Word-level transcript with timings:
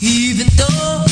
Even 0.00 0.46
though 0.56 1.07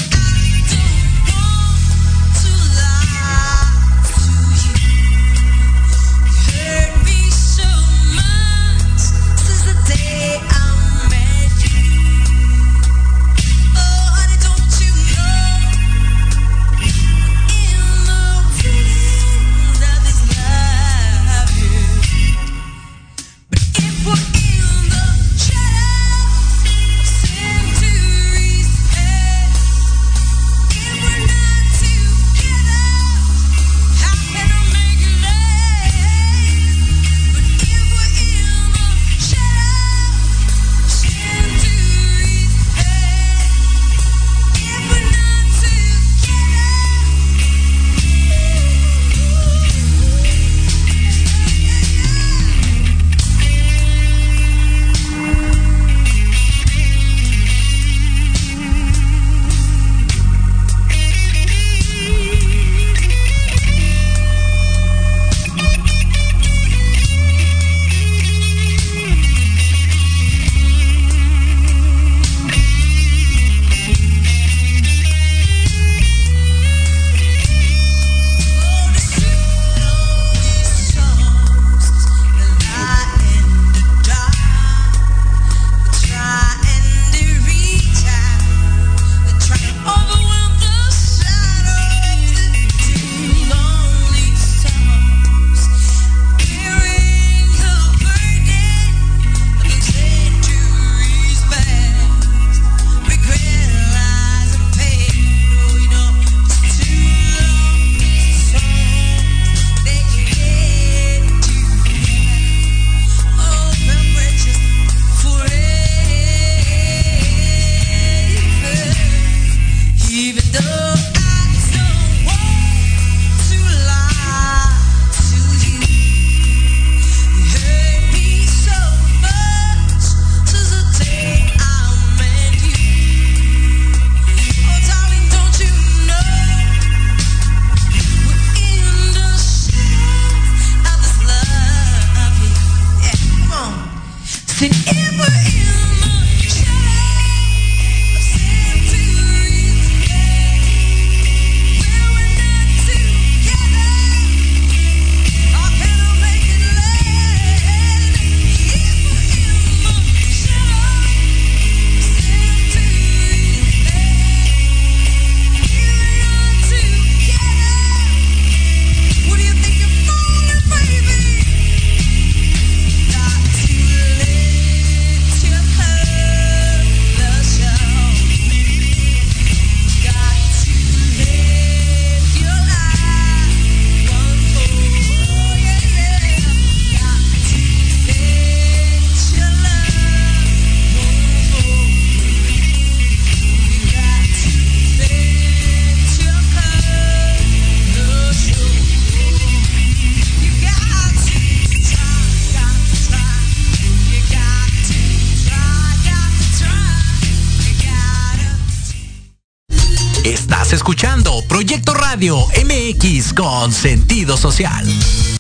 Radio 212.17 212.47
MX 212.65 213.35
con 213.35 213.71
sentido 213.71 214.39
social. 214.39 214.87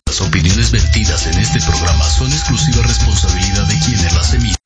Las 0.04 0.20
opiniones 0.20 0.70
vertidas 0.70 1.26
en 1.26 1.38
este 1.38 1.58
programa 1.62 2.04
son 2.04 2.30
exclusiva 2.30 2.82
responsabilidad 2.82 3.66
de 3.66 3.78
quienes 3.78 4.12
las 4.12 4.34
emiten. 4.34 4.65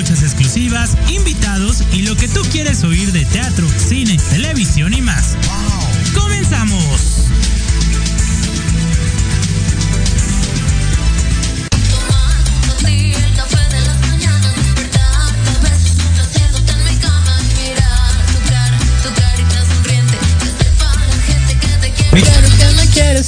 Muchas 0.00 0.22
exclusivas, 0.22 0.96
invitados 1.10 1.84
y 1.92 2.00
lo 2.00 2.16
que 2.16 2.26
tú 2.26 2.40
quieres 2.50 2.82
oír 2.84 3.12
de 3.12 3.26
teatro, 3.26 3.68
cine, 3.76 4.16
televisión 4.30 4.94
y 4.94 5.02
más. 5.02 5.36
¡Comenzamos! 6.14 7.29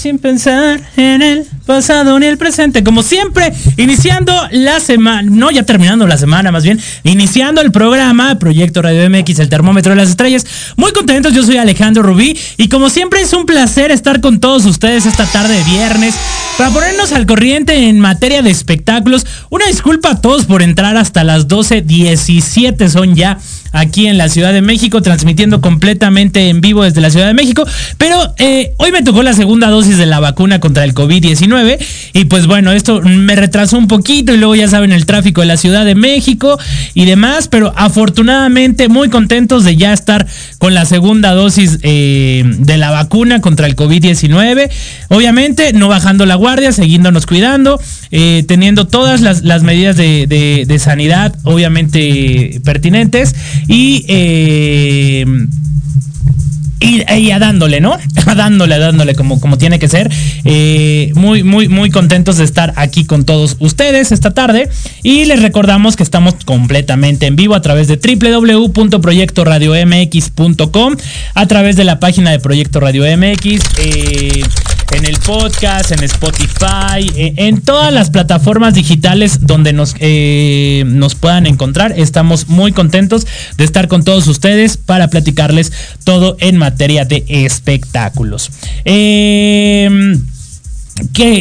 Sin 0.03 0.19
pensar 0.19 0.81
en 0.97 1.23
el 1.23 1.47
pasado 1.65 2.19
ni 2.19 2.27
el 2.27 2.37
presente. 2.37 2.83
Como 2.83 3.05
siempre, 3.05 3.53
iniciando 3.77 4.35
la 4.51 4.81
semana, 4.81 5.23
no 5.31 5.53
ya 5.53 5.63
terminando 5.63 6.09
la 6.09 6.19
semana, 6.19 6.51
más 6.51 6.65
bien, 6.65 6.81
iniciando 7.05 7.61
el 7.61 7.71
programa 7.71 8.37
Proyecto 8.37 8.83
Radio 8.83 9.09
MX, 9.09 9.39
el 9.39 9.49
termómetro 9.49 9.91
de 9.91 9.97
las 9.97 10.09
estrellas. 10.09 10.45
Muy 10.77 10.91
contentos, 10.91 11.33
yo 11.33 11.45
soy 11.45 11.59
Alejandro 11.59 12.03
Rubí 12.03 12.37
y 12.57 12.69
como 12.69 12.91
siempre 12.91 13.21
es 13.21 13.33
un 13.33 13.47
placer 13.47 13.93
estar 13.93 14.21
con 14.21 14.41
todos 14.41 14.67
ustedes 14.67 15.07
esta 15.07 15.25
tarde 15.27 15.55
de 15.55 15.63
viernes 15.63 16.17
para 16.59 16.71
ponernos 16.71 17.13
al 17.13 17.25
corriente 17.25 17.89
en 17.89 18.01
materia 18.01 18.43
de 18.43 18.51
espectáculos. 18.51 19.25
Una 19.51 19.67
disculpa 19.67 20.11
a 20.11 20.21
todos 20.21 20.47
por 20.47 20.63
entrar 20.63 20.97
hasta 20.97 21.23
las 21.23 21.47
12.17 21.47 22.89
son 22.89 23.15
ya 23.15 23.39
aquí 23.73 24.07
en 24.07 24.19
la 24.19 24.29
Ciudad 24.29 24.53
de 24.53 24.63
México, 24.63 25.03
transmitiendo 25.03 25.61
completamente 25.61 26.49
en 26.49 26.61
vivo 26.61 26.85
desde 26.85 27.01
la 27.01 27.11
Ciudad 27.11 27.27
de 27.27 27.35
México. 27.35 27.67
Pero 27.99 28.35
eh, 28.39 28.73
hoy 28.77 28.93
me 28.93 29.03
tocó 29.03 29.23
la 29.23 29.33
segunda 29.33 29.69
dosis 29.69 29.99
de 29.99 30.07
la 30.07 30.21
vacuna 30.21 30.61
contra 30.61 30.85
el 30.85 30.95
COVID-19 30.95 31.79
y 32.13 32.25
pues 32.27 32.47
bueno, 32.47 32.73
esto 32.73 33.01
me 33.03 33.35
retrasó 33.35 33.79
un 33.79 33.89
poquito 33.89 34.35
y 34.35 34.37
luego 34.37 34.55
ya 34.55 34.69
saben 34.69 34.93
el 34.93 35.07
tráfico 35.07 35.41
de 35.41 35.47
la 35.47 35.57
Ciudad 35.57 35.85
de 35.85 35.95
México 35.95 36.59
y 36.95 37.07
demás, 37.07 37.49
pero 37.49 37.73
afortunadamente 37.77 38.89
muy 38.89 39.09
contentos 39.09 39.65
de 39.65 39.77
ya 39.77 39.93
estar 39.93 40.27
con 40.59 40.75
la 40.75 40.85
segunda 40.85 41.33
dosis 41.33 41.79
eh, 41.83 42.45
de 42.45 42.77
la 42.77 42.91
vacuna 42.91 43.41
contra 43.41 43.67
el 43.67 43.77
COVID-19. 43.77 44.71
Obviamente 45.09 45.73
no 45.73 45.89
bajando 45.89 46.27
la 46.27 46.35
guardia, 46.35 46.73
siguiéndonos 46.73 47.27
cuidando, 47.27 47.81
eh, 48.11 48.45
teniendo 48.47 48.87
todas 48.87 49.21
las, 49.21 49.63
medidas 49.63 49.97
de, 49.97 50.27
de 50.67 50.79
sanidad 50.79 51.35
obviamente 51.45 52.61
pertinentes 52.65 53.35
y, 53.69 54.05
eh, 54.09 55.25
y, 56.83 57.31
dándole, 57.39 57.81
¿no? 57.81 57.97
A 58.27 58.35
dándole, 58.35 58.79
dándole 58.79 59.15
como, 59.15 59.41
como 59.41 59.57
tiene 59.59 59.79
que 59.79 59.87
ser. 59.89 60.11
Eh, 60.45 61.13
muy, 61.15 61.43
muy, 61.43 61.69
muy 61.69 61.91
contentos 61.91 62.39
de 62.39 62.45
estar 62.45 62.73
aquí 62.77 63.05
con 63.05 63.25
todos 63.25 63.57
ustedes 63.61 64.11
esta 64.13 64.33
tarde. 64.35 64.69
Y 65.03 65.27
les 65.27 65.41
recordamos 65.43 65.97
que 65.97 66.03
estamos 66.03 66.35
completamente 66.45 67.27
en 67.27 67.37
vivo 67.37 67.55
a 67.55 67.63
través 67.63 67.89
de 67.89 67.97
www.proyectoradiomx.com, 67.97 70.97
a 71.35 71.47
través 71.47 71.77
de 71.77 71.85
la 71.85 72.01
página 72.01 72.31
de 72.31 72.41
Proyecto 72.41 72.81
Radio 72.81 73.05
MX. 73.05 73.61
Eh, 73.79 74.43
en 74.93 75.07
el 75.07 75.19
podcast, 75.19 75.93
en 75.93 76.03
Spotify, 76.05 77.11
eh, 77.17 77.35
en 77.37 77.61
todas 77.61 77.93
las 77.93 78.11
plataformas 78.11 78.75
digitales 78.75 79.47
donde 79.47 79.73
nos, 79.73 79.95
eh, 80.01 80.85
nos 80.87 81.15
puedan 81.15 81.47
encontrar. 81.47 81.95
Estamos 81.97 82.49
muy 82.49 82.73
contentos 82.73 83.27
de 83.57 83.65
estar 83.65 83.89
con 83.89 84.05
todos 84.05 84.27
ustedes 84.29 84.77
para 84.77 85.09
platicarles 85.09 85.73
todo 86.05 86.37
en 86.41 86.57
materia 86.57 87.05
de 87.05 87.25
espectáculos. 87.29 88.51
Em, 88.85 90.23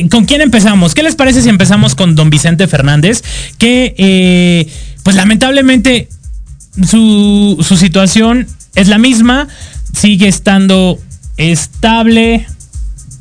¿Con 0.10 0.26
quién 0.26 0.42
empezamos? 0.42 0.96
¿Qué 0.96 1.04
les 1.04 1.16
parece 1.16 1.42
si 1.42 1.50
empezamos 1.50 1.94
con 1.94 2.16
don 2.16 2.30
Vicente 2.30 2.68
Fernández? 2.68 3.22
Que, 3.58 3.94
eh, 3.98 4.68
pues 5.04 5.16
lamentablemente, 5.16 6.08
su 6.88 7.58
situación 7.78 8.48
es 8.76 8.88
la 8.88 8.98
misma, 8.98 9.48
sigue 9.94 10.28
estando 10.28 10.98
estable, 11.38 12.48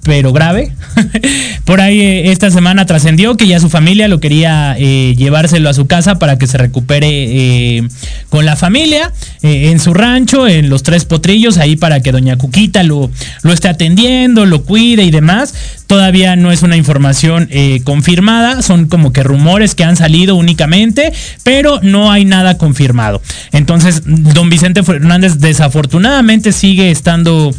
pero 0.03 0.33
grave. 0.33 0.73
Por 1.65 1.81
ahí 1.81 2.01
eh, 2.01 2.33
esta 2.33 2.51
semana 2.51 2.87
trascendió 2.87 3.37
que 3.37 3.47
ya 3.47 3.61
su 3.61 3.69
familia 3.69 4.09
lo 4.09 4.21
quería 4.21 4.75
eh, 4.79 5.15
llevárselo 5.17 5.69
a 5.69 5.75
su 5.75 5.87
casa 5.87 6.19
para 6.19 6.39
que 6.39 6.47
se 6.47 6.59
recupere 6.59 7.09
eh, 7.09 7.89
con 8.29 8.47
la 8.47 8.57
familia 8.57 9.13
en 9.43 9.81
su 9.81 9.95
rancho, 9.95 10.47
en 10.47 10.69
los 10.69 10.83
tres 10.83 11.05
potrillos, 11.05 11.57
ahí 11.59 11.77
para 11.77 12.01
que 12.01 12.13
doña 12.13 12.37
Cuquita 12.37 12.83
lo, 12.83 13.11
lo 13.43 13.53
esté 13.53 13.69
atendiendo, 13.69 14.47
lo 14.47 14.65
cuide 14.65 15.05
y 15.05 15.11
demás. 15.11 15.55
Todavía 15.87 16.37
no 16.37 16.53
es 16.53 16.63
una 16.63 16.77
información 16.77 17.49
confirmada, 17.85 18.63
son 18.63 18.87
como 18.87 19.13
que 19.13 19.23
rumores 19.23 19.75
que 19.75 19.83
han 19.83 19.97
salido 19.97 20.37
únicamente, 20.37 21.13
pero 21.43 21.81
no 21.83 22.13
hay 22.13 22.25
nada 22.25 22.59
confirmado. 22.59 23.23
Entonces, 23.51 24.03
don 24.05 24.51
Vicente 24.51 24.83
Fernández 24.83 25.39
desafortunadamente 25.39 26.53
sigue 26.53 26.91
estando 26.91 27.53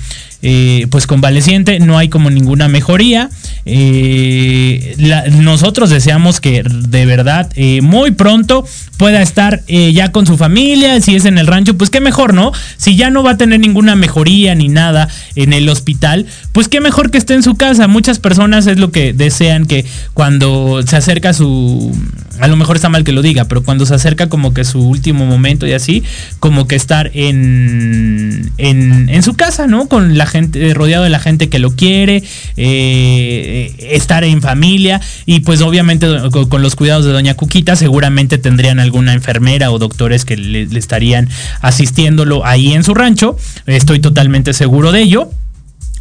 eh, 0.44 0.88
pues 0.90 1.06
convaleciente, 1.06 1.80
no 1.80 1.98
hay 1.98 2.10
como 2.10 2.30
ninguna 2.30 2.68
mejoría. 2.68 3.30
Eh, 3.66 4.96
nosotros 5.40 5.90
deseamos 5.90 6.40
que 6.40 6.64
de 6.64 7.06
verdad 7.06 7.52
eh, 7.56 7.82
muy 7.82 8.12
pronto 8.12 8.66
pueda 8.98 9.22
estar 9.22 9.64
ya 9.66 10.12
con 10.12 10.28
su 10.28 10.38
familia, 10.38 11.02
si 11.02 11.16
es 11.16 11.26
en 11.26 11.40
el 11.40 11.48
rancho, 11.48 11.76
pues 11.76 11.90
qué 11.90 12.00
mejor, 12.00 12.36
¿no? 12.36 12.52
Si 12.78 12.96
ya 12.96 13.10
no 13.10 13.24
va 13.24 13.32
a 13.32 13.38
tener 13.38 13.60
ninguna 13.60 13.96
mejoría 13.96 14.54
ni 14.54 14.68
nada 14.68 15.08
en 15.36 15.54
el 15.54 15.68
hospital, 15.70 16.28
pues 16.52 16.68
qué 16.68 16.82
mejor 16.82 17.12
que 17.12 17.18
esté 17.18 17.34
en 17.34 17.44
su 17.44 17.56
casa. 17.56 17.88
Muchas 17.88 18.20
personas 18.20 18.68
es 18.68 18.80
lo 18.80 18.92
que 18.92 19.14
desean 19.14 19.66
que 19.66 19.86
cuando 20.14 20.82
se 20.86 20.96
acerca 20.96 21.34
su 21.34 21.96
a 22.42 22.48
lo 22.48 22.56
mejor 22.56 22.76
está 22.76 22.90
mal 22.90 23.04
que 23.04 23.12
lo 23.12 23.22
diga, 23.22 23.46
pero 23.46 23.62
cuando 23.62 23.86
se 23.86 23.94
acerca 23.94 24.28
como 24.28 24.54
que 24.54 24.64
su 24.64 24.82
último 24.82 25.28
momento 25.28 25.68
y 25.68 25.74
así, 25.74 26.04
como 26.40 26.68
que 26.68 26.76
estar 26.76 27.12
en, 27.14 28.52
en, 28.58 29.22
su 29.22 29.36
casa, 29.36 29.68
¿no? 29.68 29.88
Con 29.88 30.18
la 30.18 30.26
gente, 30.26 30.74
rodeado 30.74 31.04
de 31.04 31.12
la 31.12 31.20
gente 31.20 31.50
que 31.50 31.60
lo 31.60 31.76
quiere, 31.76 32.24
eh, 32.58 33.76
estar 33.92 34.24
en 34.24 34.42
familia 34.42 35.02
y 35.28 35.42
pues 35.42 35.62
obviamente 35.62 36.08
con 36.50 36.64
los 36.64 36.76
cuidados 36.76 37.06
de 37.06 37.12
doña 37.12 37.36
Cuquita 37.36 37.76
seguramente 37.76 38.40
tendrían 38.40 38.80
alguna 38.80 39.14
enfermera 39.14 39.70
o 39.70 39.78
doctores 39.78 40.26
que 40.26 40.36
le 40.36 40.64
estarían 40.64 41.30
asistiéndolo 41.62 42.44
ahí 42.44 42.74
en 42.74 42.84
su 42.84 42.96
rancho, 42.96 43.38
estoy 43.68 44.00
totalmente 44.00 44.54
seguro 44.54 44.92
de 44.92 45.02
ello. 45.02 45.30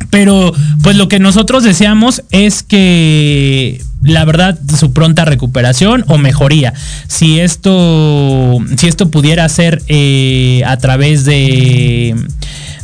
Pero 0.09 0.53
pues 0.83 0.97
lo 0.97 1.09
que 1.09 1.19
nosotros 1.19 1.63
deseamos 1.63 2.23
es 2.31 2.63
que 2.63 3.81
la 4.03 4.25
verdad 4.25 4.59
su 4.79 4.93
pronta 4.93 5.25
recuperación 5.25 6.05
o 6.09 6.19
mejoría. 6.19 6.73
Si 7.07 7.39
esto, 7.39 8.59
si 8.77 8.89
esto 8.89 9.11
pudiera 9.11 9.49
ser 9.49 9.83
eh, 9.89 10.63
a 10.67 10.77
través 10.79 11.25
de 11.25 12.17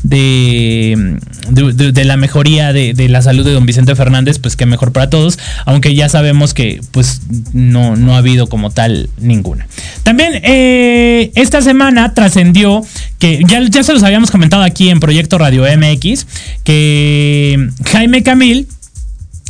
de, 0.03 1.19
de, 1.51 2.05
la 2.05 2.17
mejoría 2.17 2.73
de, 2.73 3.09
la 3.09 3.23
salud 3.23 3.45
de 3.45 3.53
don 3.53 3.67
Vicente 3.67 3.95
Fernández, 3.95 4.39
pues 4.39 4.57
que 4.57 4.67
mejor 4.67 4.93
para 4.93 5.11
todos, 5.11 5.39
aunque 5.65 5.95
ya 5.95 6.09
sabemos 6.09 6.55
que 6.55 6.81
pues 6.91 7.23
no, 7.53 7.97
no 7.97 8.15
ha 8.15 8.19
habido 8.19 8.49
como 8.49 8.71
tal 8.71 9.11
ninguna. 9.19 9.67
También 10.03 10.41
eh, 10.43 11.33
esta 11.35 11.63
semana 11.63 12.15
trascendió 12.15 12.83
que 13.19 13.43
ya, 13.49 13.61
ya 13.69 13.83
se 13.83 13.93
los 13.93 14.03
habíamos 14.03 14.31
comentado 14.31 14.63
aquí 14.63 14.91
en 14.91 15.01
Proyecto 15.01 15.39
Radio 15.39 15.65
MX, 15.65 16.27
que 16.65 17.69
Jaime 17.85 18.23
Camil 18.23 18.69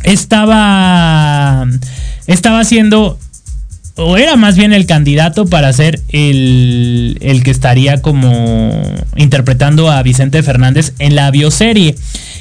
estaba, 0.03 1.67
estaba 2.27 2.59
haciendo 2.59 3.19
o 3.97 4.17
era 4.17 4.35
más 4.35 4.55
bien 4.55 4.73
el 4.73 4.85
candidato 4.85 5.47
para 5.47 5.73
ser 5.73 6.01
el, 6.09 7.17
el, 7.21 7.43
que 7.43 7.51
estaría 7.51 8.01
como 8.01 8.71
interpretando 9.15 9.91
a 9.91 10.01
Vicente 10.03 10.41
Fernández 10.43 10.93
en 10.99 11.15
la 11.15 11.29
bioserie. 11.31 11.95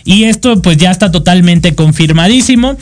Y 0.04 0.24
esto 0.24 0.62
pues 0.62 0.76
ya 0.76 0.90
está 0.90 1.10
totalmente 1.10 1.74
confirmadísimo. 1.74 2.76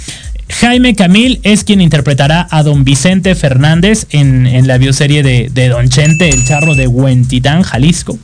Jaime 0.49 0.95
Camil 0.95 1.41
es 1.43 1.65
quien 1.65 1.81
interpretará 1.81 2.47
a 2.51 2.63
don 2.63 2.85
Vicente 2.85 3.35
Fernández 3.35 4.07
en, 4.11 4.47
en 4.47 4.67
la 4.67 4.77
bioserie 4.77 5.23
de, 5.23 5.49
de, 5.53 5.69
Don 5.69 5.89
Chente, 5.89 6.29
el 6.29 6.45
charro 6.45 6.75
de 6.75 6.87
Huentitán, 6.87 7.63
Jalisco. 7.63 8.19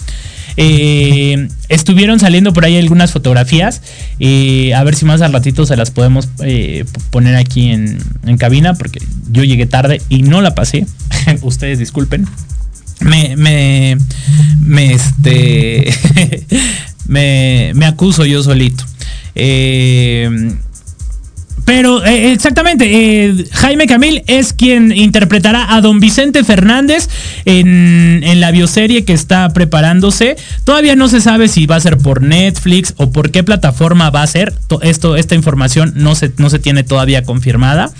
Eh, 0.56 1.48
estuvieron 1.68 2.18
saliendo 2.18 2.52
por 2.52 2.64
ahí 2.64 2.76
algunas 2.76 3.12
fotografías. 3.12 3.82
Eh, 4.18 4.74
a 4.74 4.84
ver 4.84 4.94
si 4.94 5.04
más 5.04 5.20
al 5.20 5.32
ratito 5.32 5.66
se 5.66 5.76
las 5.76 5.90
podemos 5.90 6.28
eh, 6.44 6.84
poner 7.10 7.36
aquí 7.36 7.70
en, 7.70 7.98
cabina, 8.38 8.74
porque 8.74 9.00
yo 9.30 9.44
llegué 9.44 9.66
tarde 9.66 10.00
y 10.08 10.22
no 10.22 10.40
la 10.40 10.54
pasé. 10.54 10.86
Ustedes 11.42 11.78
disculpen. 11.78 12.26
Me, 13.00 13.34
me, 13.36 14.92
este, 14.92 15.90
me, 17.06 17.72
me 17.74 17.86
acuso 17.86 18.26
yo 18.26 18.42
solito. 18.42 18.84
Eh, 19.34 20.28
pero 21.70 22.04
eh, 22.04 22.32
exactamente, 22.32 22.84
eh, 23.28 23.44
Jaime 23.52 23.86
Camil 23.86 24.24
es 24.26 24.52
quien 24.52 24.90
interpretará 24.90 25.72
a 25.76 25.80
don 25.80 26.00
Vicente 26.00 26.42
Fernández 26.42 27.08
en, 27.44 28.40
la 28.40 28.50
bioserie 28.50 29.04
que 29.04 29.12
está 29.12 29.48
preparándose. 29.50 30.36
Todavía 30.64 30.96
no 30.96 31.06
se 31.06 31.20
sabe 31.20 31.46
si 31.46 31.66
va 31.66 31.76
a 31.76 31.80
ser 31.80 31.96
por 31.96 32.22
Netflix 32.22 32.94
o 32.96 33.12
por 33.12 33.30
qué 33.30 33.44
plataforma 33.44 34.10
va 34.10 34.24
a 34.24 34.26
ser. 34.26 34.52
Esto, 34.82 35.14
esta 35.14 35.36
información 35.36 35.92
no 35.94 36.16
se, 36.16 36.32
no 36.38 36.50
se 36.50 36.58
tiene 36.58 36.82
todavía 36.82 37.22
confirmada. 37.22 37.92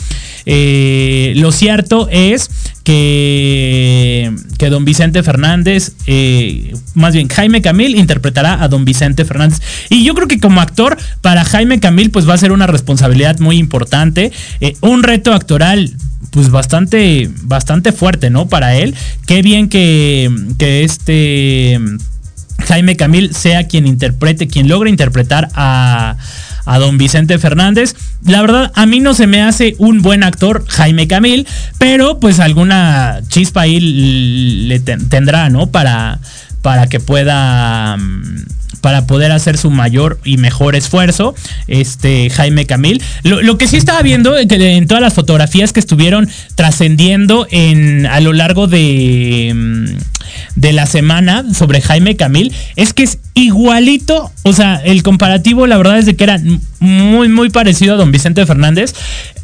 Eh, 0.47 1.35
lo 1.37 1.53
cierto 1.53 2.09
es 2.11 2.51
que, 2.91 4.69
don 4.69 4.85
Vicente 4.85 5.23
Fernández, 5.23 5.93
eh, 6.07 6.75
más 6.95 7.15
bien 7.15 7.29
Jaime 7.29 7.63
Camil, 7.63 7.95
interpretará 7.97 8.63
a 8.63 8.69
don 8.69 8.85
Vicente 8.85 9.25
Fernández. 9.25 9.61
Y 9.91 10.05
yo 10.05 10.15
creo 10.15 10.27
que 10.27 10.41
como 10.41 10.61
actor, 10.61 10.97
para 11.21 11.45
Jaime 11.45 11.79
Camil, 11.79 12.11
pues 12.11 12.29
va 12.29 12.35
a 12.35 12.39
ser 12.39 12.51
una 12.51 12.67
responsabilidad 12.67 13.39
muy 13.39 13.59
importante, 13.59 14.33
eh, 14.61 14.77
un 14.81 15.03
reto 15.03 15.33
actoral 15.33 15.95
pues 16.31 16.51
bastante, 16.51 17.31
bastante 17.43 17.93
fuerte, 17.93 18.31
¿no? 18.31 18.49
Para 18.49 18.75
él. 18.75 18.95
Qué 19.27 19.43
bien 19.43 19.69
que, 19.69 20.31
que 20.59 20.85
este 20.85 21.81
Jaime 22.67 22.97
Camil 22.97 23.35
sea 23.35 23.67
quien 23.67 23.87
interprete, 23.87 24.49
quien 24.49 24.69
logre 24.69 24.91
interpretar 24.91 25.49
a 25.55 26.17
a 26.71 26.79
don 26.79 26.99
Vicente 26.99 27.37
Fernández. 27.41 27.97
La 28.25 28.41
verdad, 28.43 28.71
a 28.77 28.87
mí 28.87 29.01
no 29.01 29.13
se 29.13 29.27
me 29.27 29.43
hace 29.43 29.75
un 29.79 30.03
buen 30.03 30.23
actor 30.23 30.65
Jaime 30.69 31.09
Camil, 31.09 31.45
pero 31.79 32.21
pues 32.21 32.39
alguna 32.39 33.21
chispa 33.27 33.63
ahí 33.63 33.81
le 34.69 34.79
tendrá, 34.79 35.51
¿no? 35.51 35.67
Para, 35.67 36.21
para 36.63 36.89
que 36.89 37.01
pueda 37.01 37.97
mm, 37.97 38.45
para 38.81 39.07
poder 39.07 39.33
hacer 39.33 39.59
su 39.59 39.71
mayor 39.71 40.19
y 40.25 40.37
mejor 40.37 40.75
esfuerzo, 40.75 41.35
este 41.67 42.31
Jaime 42.31 42.67
Camil. 42.67 43.03
Lo, 43.23 43.59
que 43.59 43.67
sí 43.67 43.77
estaba 43.77 44.01
viendo 44.03 44.37
en 44.39 44.87
todas 44.87 45.03
las 45.03 45.15
fotografías 45.15 45.73
que 45.73 45.81
estuvieron 45.81 46.29
trascendiendo 46.55 47.47
en 47.51 48.07
a 48.07 48.21
lo 48.21 48.33
largo 48.33 48.67
de, 48.67 49.53
mm, 49.55 49.85
de 50.57 50.73
la 50.73 50.87
semana 50.87 51.45
sobre 51.55 51.81
Jaime 51.81 52.17
Camil 52.17 52.55
es 52.77 52.93
que 52.93 53.03
es 53.03 53.19
igualito, 53.35 54.31
o 54.43 54.53
sea, 54.53 54.77
el 54.77 55.03
comparativo 55.03 55.67
la 55.67 55.77
verdad 55.77 55.99
es 55.99 56.07
de 56.07 56.17
que 56.17 56.25
era 56.25 56.41
muy 56.79 57.29
muy 57.29 57.51
parecido 57.51 57.95
a 57.95 57.97
don 57.97 58.13
Vicente 58.13 58.45
Fernández. 58.47 58.95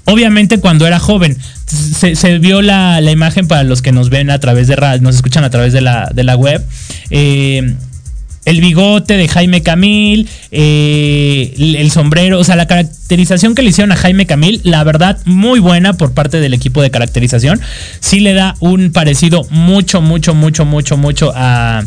Obviamente 0.07 0.59
cuando 0.59 0.87
era 0.87 0.99
joven, 0.99 1.37
se, 1.67 2.39
vio 2.39 2.63
la, 2.63 3.01
imagen 3.03 3.49
para 3.49 3.65
los 3.65 3.83
que 3.83 3.93
nos 3.93 4.09
ven 4.09 4.31
a 4.31 4.39
través 4.39 4.69
de 4.69 4.77
radio, 4.77 5.03
nos 5.03 5.17
escuchan 5.17 5.45
a 5.45 5.51
través 5.51 5.73
de 5.73 5.81
la, 5.81 6.11
de 6.15 6.25
la 6.25 6.37
web. 6.37 6.65
Eh, 7.11 7.75
el 8.47 8.61
bigote 8.61 9.17
de 9.17 9.29
Jaime 9.29 9.63
Camil, 9.63 10.29
eh, 10.53 11.53
el 11.59 11.91
sombrero, 11.91 12.39
o 12.39 12.45
sea, 12.45 12.55
la 12.55 12.67
caracterización 12.67 13.57
que 13.57 13.63
le 13.63 13.71
hicieron 13.71 13.91
a 13.91 13.97
Jaime 13.97 14.25
Camil, 14.25 14.61
la 14.63 14.85
verdad, 14.85 15.19
muy 15.25 15.59
buena 15.59 15.95
por 15.95 16.15
parte 16.15 16.39
del 16.39 16.55
equipo 16.55 16.81
de 16.81 16.93
caracterización. 16.93 17.61
Sí 17.99 18.21
le 18.21 18.35
da 18.35 18.55
un 18.61 18.93
parecido 18.93 19.47
mucho, 19.51 20.01
mucho, 20.01 20.33
mucho, 20.33 20.65
mucho, 20.65 20.97
mucho 20.97 21.33
a, 21.35 21.85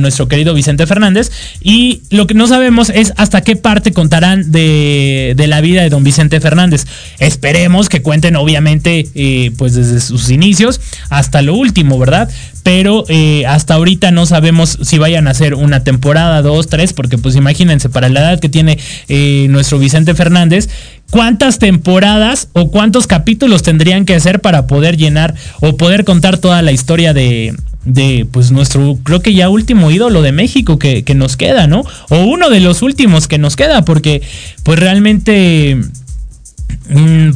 nuestro 0.00 0.28
querido 0.28 0.54
Vicente 0.54 0.86
Fernández. 0.86 1.30
Y 1.60 2.00
lo 2.08 2.26
que 2.26 2.34
no 2.34 2.46
sabemos 2.46 2.88
es 2.88 3.12
hasta 3.16 3.42
qué 3.42 3.56
parte 3.56 3.92
contarán 3.92 4.50
de, 4.50 5.34
la 5.46 5.60
vida 5.60 5.82
de 5.82 5.90
don 5.90 6.04
Vicente 6.04 6.40
Fernández. 6.40 6.86
Esperemos 7.18 7.90
que 7.90 8.00
cuenten, 8.00 8.36
obviamente, 8.36 9.06
eh, 9.14 9.52
pues 9.58 9.74
desde 9.74 10.00
sus 10.00 10.30
inicios 10.30 10.80
hasta 11.10 11.42
lo 11.42 11.54
último, 11.54 11.98
¿verdad? 11.98 12.30
pero 12.68 13.04
eh, 13.08 13.46
hasta 13.46 13.72
ahorita 13.72 14.10
no 14.10 14.26
sabemos 14.26 14.78
si 14.82 14.98
vayan 14.98 15.26
a 15.26 15.30
hacer 15.30 15.54
una 15.54 15.84
temporada, 15.84 15.97
dos, 16.42 16.68
tres, 16.68 16.92
porque 16.92 17.18
pues 17.18 17.36
imagínense, 17.36 17.88
para 17.88 18.08
la 18.08 18.20
edad 18.20 18.40
que 18.40 18.48
tiene 18.48 18.78
eh, 19.08 19.46
nuestro 19.50 19.78
Vicente 19.78 20.14
Fernández, 20.14 20.68
¿cuántas 21.10 21.58
temporadas 21.58 22.48
o 22.52 22.70
cuántos 22.70 23.06
capítulos 23.06 23.62
tendrían 23.62 24.04
que 24.04 24.14
hacer 24.14 24.40
para 24.40 24.66
poder 24.66 24.96
llenar 24.96 25.34
o 25.60 25.76
poder 25.76 26.04
contar 26.04 26.38
toda 26.38 26.62
la 26.62 26.72
historia 26.72 27.12
de, 27.14 27.54
de 27.84 28.26
pues 28.30 28.50
nuestro, 28.50 28.98
creo 29.02 29.20
que 29.20 29.34
ya 29.34 29.48
último 29.48 29.90
ídolo 29.90 30.20
de 30.22 30.32
México 30.32 30.78
que, 30.78 31.04
nos 31.14 31.36
queda, 31.36 31.66
¿no? 31.66 31.84
O 32.10 32.18
uno 32.24 32.50
de 32.50 32.60
los 32.60 32.82
últimos 32.82 33.26
que 33.28 33.38
nos 33.38 33.56
queda, 33.56 33.84
porque 33.84 34.22
pues 34.62 34.78
realmente 34.78 35.78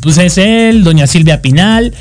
pues 0.01 0.19
es 0.19 0.38
él, 0.38 0.85
doña 0.85 1.07
Silvia 1.07 1.43
Pinal. 1.43 1.93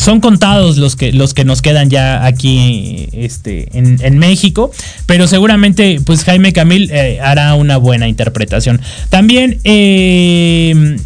son 0.00 0.20
contados 0.20 0.76
los 0.76 0.96
que, 0.96 1.12
los 1.12 1.34
que 1.34 1.44
nos 1.44 1.62
quedan 1.62 1.90
ya 1.90 2.24
aquí 2.24 3.08
este, 3.12 3.68
en, 3.72 4.18
México, 4.18 4.70
pero 5.06 5.26
seguramente 5.26 6.00
pues 6.04 6.24
Jaime 6.24 6.52
Camil 6.52 6.90
eh, 6.92 7.20
hará 7.20 7.54
una 7.54 7.76
buena 7.76 8.08
interpretación. 8.08 8.80
También 9.10 9.58
eh, 9.64 10.96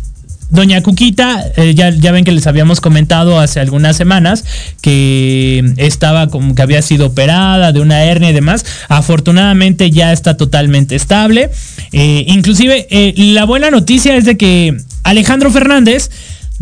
Doña 0.50 0.82
Cuquita, 0.82 1.42
eh, 1.56 1.74
ya, 1.74 1.88
ya, 1.88 2.12
ven 2.12 2.24
que 2.24 2.32
les 2.32 2.46
habíamos 2.46 2.82
comentado 2.82 3.40
hace 3.40 3.58
algunas 3.58 3.96
semanas 3.96 4.44
que 4.82 5.72
estaba 5.78 6.28
como 6.28 6.54
que 6.54 6.60
había 6.60 6.82
sido 6.82 7.06
operada 7.06 7.72
de 7.72 7.80
una 7.80 8.04
hernia 8.04 8.30
y 8.30 8.34
demás. 8.34 8.66
Afortunadamente 8.88 9.90
ya 9.90 10.12
está 10.12 10.36
totalmente 10.36 10.94
estable. 10.94 11.50
inclusive 11.92 13.14
la 13.16 13.46
buena 13.46 13.70
noticia 13.70 14.14
es 14.16 14.26
de 14.26 14.36
que 14.36 14.76
Alejandro 15.02 15.50
Fernández 15.50 16.10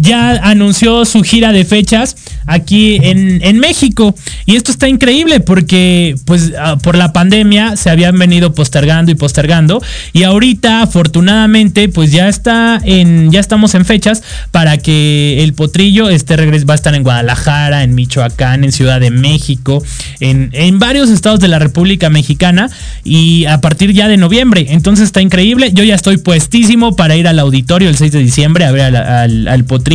ya 0.00 0.30
anunció 0.42 1.04
su 1.04 1.22
gira 1.22 1.52
de 1.52 1.64
fechas 1.64 2.16
aquí 2.46 2.98
en, 3.02 3.60
México. 3.60 4.14
Y 4.46 4.56
esto 4.56 4.72
está 4.72 4.88
increíble 4.88 5.40
porque 5.40 6.14
pues 6.24 6.52
ah, 6.58 6.78
por 6.82 6.96
la 6.96 7.12
pandemia 7.12 7.76
se 7.76 7.90
habían 7.90 8.18
venido 8.18 8.54
postergando 8.54 9.12
y 9.12 9.14
postergando. 9.14 9.82
Y 10.12 10.22
ahorita 10.22 10.82
afortunadamente 10.82 11.88
pues 11.88 12.10
ya 12.10 12.28
está 12.28 12.80
en, 12.82 13.30
ya 13.30 13.40
estamos 13.40 13.74
en 13.74 13.84
fechas 13.84 14.22
para 14.50 14.78
que 14.78 15.42
el 15.42 15.52
potrillo 15.52 16.08
este 16.08 16.36
regreso 16.36 16.66
va 16.66 16.74
a 16.74 16.76
estar 16.76 16.94
en 16.94 17.02
Guadalajara, 17.02 17.82
en 17.84 17.94
Michoacán, 17.94 18.64
en 18.64 18.72
Ciudad 18.72 19.00
de 19.00 19.10
México, 19.10 19.84
en, 20.20 20.50
en 20.52 20.78
varios 20.78 21.10
estados 21.10 21.40
de 21.40 21.48
la 21.48 21.58
República 21.58 22.08
Mexicana 22.08 22.70
y 23.04 23.44
a 23.44 23.60
partir 23.60 23.92
ya 23.92 24.08
de 24.08 24.16
noviembre. 24.16 24.66
Entonces 24.70 25.04
está 25.04 25.20
increíble. 25.20 25.72
Yo 25.74 25.84
ya 25.84 25.94
estoy 25.94 26.16
puestísimo 26.16 26.96
para 26.96 27.16
ir 27.16 27.28
al 27.28 27.38
auditorio 27.38 27.88
el 27.90 27.96
6 27.96 28.12
de 28.12 28.18
diciembre 28.20 28.64
a 28.64 28.72
ver 28.72 28.82
al, 28.82 28.96
al, 28.96 29.48
al 29.48 29.64
potrillo 29.64 29.89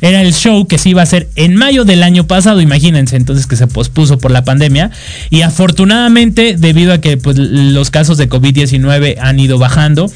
era 0.00 0.22
el 0.22 0.34
show 0.34 0.66
que 0.66 0.78
se 0.78 0.90
iba 0.90 1.00
a 1.00 1.04
hacer 1.04 1.28
en 1.36 1.56
mayo 1.56 1.84
del 1.84 2.02
año 2.02 2.26
pasado, 2.26 2.60
imagínense, 2.60 3.16
entonces 3.16 3.46
que 3.46 3.56
se 3.56 3.66
pospuso 3.66 4.18
por 4.18 4.30
la 4.30 4.44
pandemia. 4.44 4.90
Y 5.30 5.42
afortunadamente, 5.42 6.56
debido 6.58 6.92
a 6.92 6.98
que 6.98 7.16
pues, 7.16 7.36
los 7.38 7.90
casos 7.90 8.18
de 8.18 8.28
COVID-19 8.28 9.16
han 9.20 9.40
ido 9.40 9.58
bajando, 9.58 10.10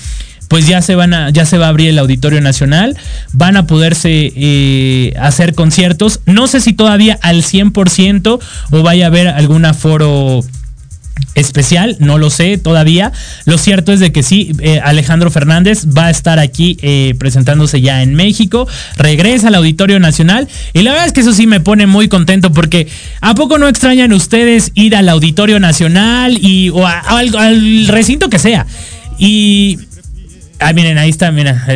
pues 0.48 0.66
ya 0.66 0.82
se 0.82 0.94
van 0.94 1.14
a, 1.14 1.30
ya 1.30 1.46
se 1.46 1.58
va 1.58 1.66
a 1.66 1.68
abrir 1.70 1.88
el 1.88 1.98
Auditorio 1.98 2.40
Nacional, 2.40 2.96
van 3.32 3.56
a 3.56 3.66
poderse 3.66 4.32
eh, 4.36 5.14
hacer 5.18 5.54
conciertos. 5.54 6.20
No 6.26 6.46
sé 6.46 6.60
si 6.60 6.72
todavía 6.72 7.18
al 7.22 7.42
100% 7.42 8.38
o 8.70 8.82
vaya 8.82 9.06
a 9.06 9.08
haber 9.08 9.28
algún 9.28 9.64
aforo 9.64 10.44
especial, 11.34 11.96
no 11.98 12.18
lo 12.18 12.30
sé 12.30 12.58
todavía. 12.58 13.12
Lo 13.44 13.58
cierto 13.58 13.92
es 13.92 14.00
de 14.00 14.12
que 14.12 14.22
sí, 14.22 14.52
eh, 14.60 14.80
Alejandro 14.82 15.30
Fernández 15.30 15.86
va 15.86 16.06
a 16.06 16.10
estar 16.10 16.38
aquí 16.38 16.76
eh, 16.82 17.14
presentándose 17.18 17.80
ya 17.80 18.02
en 18.02 18.14
México, 18.14 18.68
regresa 18.96 19.48
al 19.48 19.56
Auditorio 19.56 19.98
Nacional 20.00 20.48
y 20.72 20.82
la 20.82 20.92
verdad 20.92 21.06
es 21.06 21.12
que 21.12 21.20
eso 21.20 21.32
sí 21.32 21.46
me 21.46 21.60
pone 21.60 21.86
muy 21.86 22.08
contento 22.08 22.52
porque 22.52 22.88
¿a 23.20 23.34
poco 23.34 23.58
no 23.58 23.68
extrañan 23.68 24.12
ustedes 24.12 24.72
ir 24.74 24.96
al 24.96 25.08
Auditorio 25.08 25.58
Nacional 25.60 26.38
y 26.40 26.70
o 26.70 26.86
al, 26.86 27.86
recinto 27.88 28.28
que 28.28 28.38
sea? 28.38 28.66
Y 29.18 29.78
Ah, 30.60 30.72
miren, 30.72 30.96
ahí 30.98 31.10
está, 31.10 31.30
mira. 31.32 31.66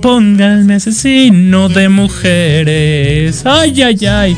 Pónganme 0.00 0.76
asesino 0.76 1.68
de 1.68 1.88
mujeres. 1.88 3.44
Ay, 3.44 3.82
ay, 3.82 4.06
ay 4.06 4.36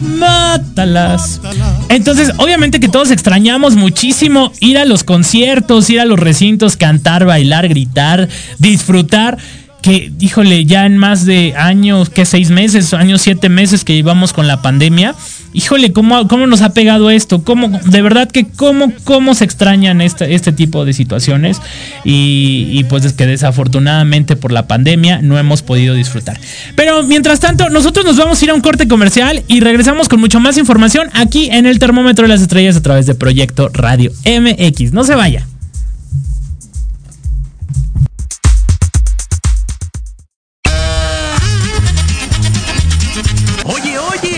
mátalas. 0.00 1.40
Entonces, 1.88 2.32
obviamente 2.38 2.80
que 2.80 2.88
todos 2.88 3.10
extrañamos 3.10 3.76
muchísimo 3.76 4.52
ir 4.60 4.78
a 4.78 4.84
los 4.84 5.04
conciertos, 5.04 5.88
ir 5.88 6.00
a 6.00 6.04
los 6.04 6.18
recintos, 6.18 6.76
cantar, 6.76 7.24
bailar, 7.24 7.68
gritar, 7.68 8.28
disfrutar 8.58 9.38
que, 9.82 10.10
híjole, 10.18 10.64
ya 10.64 10.84
en 10.84 10.96
más 10.98 11.26
de 11.26 11.54
años, 11.56 12.10
que 12.10 12.24
seis 12.24 12.50
meses, 12.50 12.92
años, 12.92 13.22
siete 13.22 13.48
meses 13.48 13.84
que 13.84 13.94
llevamos 13.94 14.32
con 14.32 14.48
la 14.48 14.60
pandemia, 14.60 15.14
híjole, 15.56 15.92
¿cómo, 15.92 16.28
cómo 16.28 16.46
nos 16.46 16.60
ha 16.60 16.74
pegado 16.74 17.08
esto? 17.10 17.42
¿Cómo, 17.42 17.68
de 17.68 18.02
verdad 18.02 18.30
que 18.30 18.46
cómo, 18.46 18.92
cómo 19.04 19.34
se 19.34 19.44
extrañan 19.44 20.02
este, 20.02 20.34
este 20.34 20.52
tipo 20.52 20.84
de 20.84 20.92
situaciones 20.92 21.60
y, 22.04 22.84
pues 22.84 23.04
es 23.06 23.14
que 23.14 23.26
desafortunadamente 23.26 24.36
por 24.36 24.52
la 24.52 24.66
pandemia 24.66 25.22
no 25.22 25.38
hemos 25.38 25.62
podido 25.62 25.94
disfrutar. 25.94 26.38
Pero 26.76 27.02
mientras 27.04 27.40
tanto, 27.40 27.70
nosotros 27.70 28.04
nos 28.04 28.18
vamos 28.18 28.40
a 28.40 28.44
ir 28.44 28.50
a 28.50 28.54
un 28.54 28.60
corte 28.60 28.86
comercial 28.86 29.42
y 29.48 29.60
regresamos 29.60 30.08
con 30.08 30.20
mucho 30.20 30.40
más 30.40 30.58
información 30.58 31.08
aquí 31.14 31.48
en 31.50 31.64
el 31.64 31.78
termómetro 31.78 32.24
de 32.24 32.28
las 32.28 32.42
estrellas 32.42 32.76
a 32.76 32.82
través 32.82 33.06
de 33.06 33.14
Proyecto 33.14 33.70
Radio 33.72 34.12
MX. 34.24 34.92
No 34.92 35.04
se 35.04 35.14
vaya. 35.14 35.46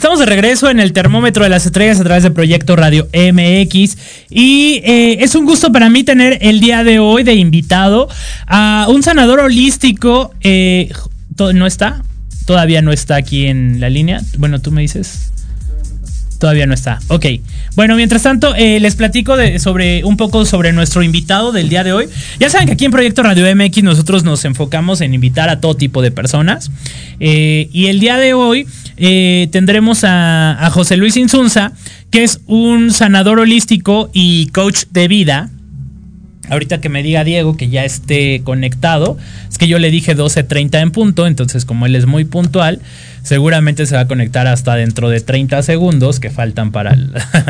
De 0.00 0.26
regreso 0.26 0.70
en 0.70 0.80
el 0.80 0.92
termómetro 0.92 1.44
de 1.44 1.50
las 1.50 1.66
estrellas 1.66 2.00
a 2.00 2.04
través 2.04 2.22
del 2.22 2.32
proyecto 2.32 2.76
Radio 2.76 3.08
MX. 3.12 3.96
Y 4.30 4.80
eh, 4.84 5.18
es 5.20 5.34
un 5.34 5.44
gusto 5.44 5.70
para 5.70 5.90
mí 5.90 6.02
tener 6.02 6.38
el 6.40 6.60
día 6.60 6.82
de 6.82 6.98
hoy 6.98 7.22
de 7.22 7.34
invitado 7.34 8.08
a 8.46 8.86
un 8.88 9.02
sanador 9.02 9.40
holístico. 9.40 10.32
Eh, 10.40 10.90
¿No 11.54 11.66
está? 11.66 12.02
Todavía 12.46 12.82
no 12.82 12.92
está 12.92 13.16
aquí 13.16 13.46
en 13.46 13.80
la 13.80 13.90
línea. 13.90 14.20
Bueno, 14.38 14.60
tú 14.60 14.70
me 14.70 14.80
dices. 14.80 15.31
Todavía 16.42 16.66
no 16.66 16.74
está. 16.74 16.98
Ok. 17.06 17.26
Bueno, 17.76 17.94
mientras 17.94 18.24
tanto, 18.24 18.52
eh, 18.56 18.80
les 18.80 18.96
platico 18.96 19.36
sobre 19.60 20.02
un 20.02 20.16
poco 20.16 20.44
sobre 20.44 20.72
nuestro 20.72 21.04
invitado 21.04 21.52
del 21.52 21.68
día 21.68 21.84
de 21.84 21.92
hoy. 21.92 22.08
Ya 22.40 22.50
saben 22.50 22.66
que 22.66 22.72
aquí 22.72 22.84
en 22.84 22.90
Proyecto 22.90 23.22
Radio 23.22 23.46
MX 23.54 23.84
nosotros 23.84 24.24
nos 24.24 24.44
enfocamos 24.44 25.02
en 25.02 25.14
invitar 25.14 25.50
a 25.50 25.60
todo 25.60 25.76
tipo 25.76 26.02
de 26.02 26.10
personas. 26.10 26.72
Eh, 27.20 27.68
y 27.72 27.86
el 27.86 28.00
día 28.00 28.16
de 28.16 28.34
hoy 28.34 28.66
eh, 28.96 29.50
tendremos 29.52 30.02
a, 30.02 30.66
a 30.66 30.68
José 30.70 30.96
Luis 30.96 31.16
Insunza, 31.16 31.74
que 32.10 32.24
es 32.24 32.40
un 32.48 32.90
sanador 32.90 33.38
holístico 33.38 34.10
y 34.12 34.48
coach 34.48 34.86
de 34.90 35.06
vida. 35.06 35.48
Ahorita 36.48 36.80
que 36.80 36.88
me 36.88 37.04
diga 37.04 37.22
Diego 37.22 37.56
que 37.56 37.68
ya 37.68 37.84
esté 37.84 38.42
conectado, 38.42 39.16
es 39.48 39.58
que 39.58 39.68
yo 39.68 39.78
le 39.78 39.90
dije 39.90 40.16
12.30 40.16 40.80
en 40.80 40.90
punto, 40.90 41.26
entonces 41.26 41.64
como 41.64 41.86
él 41.86 41.94
es 41.94 42.06
muy 42.06 42.24
puntual, 42.24 42.80
seguramente 43.22 43.86
se 43.86 43.94
va 43.94 44.02
a 44.02 44.08
conectar 44.08 44.48
hasta 44.48 44.74
dentro 44.74 45.08
de 45.08 45.20
30 45.20 45.62
segundos 45.62 46.18
que 46.18 46.30
faltan 46.30 46.72
para, 46.72 46.96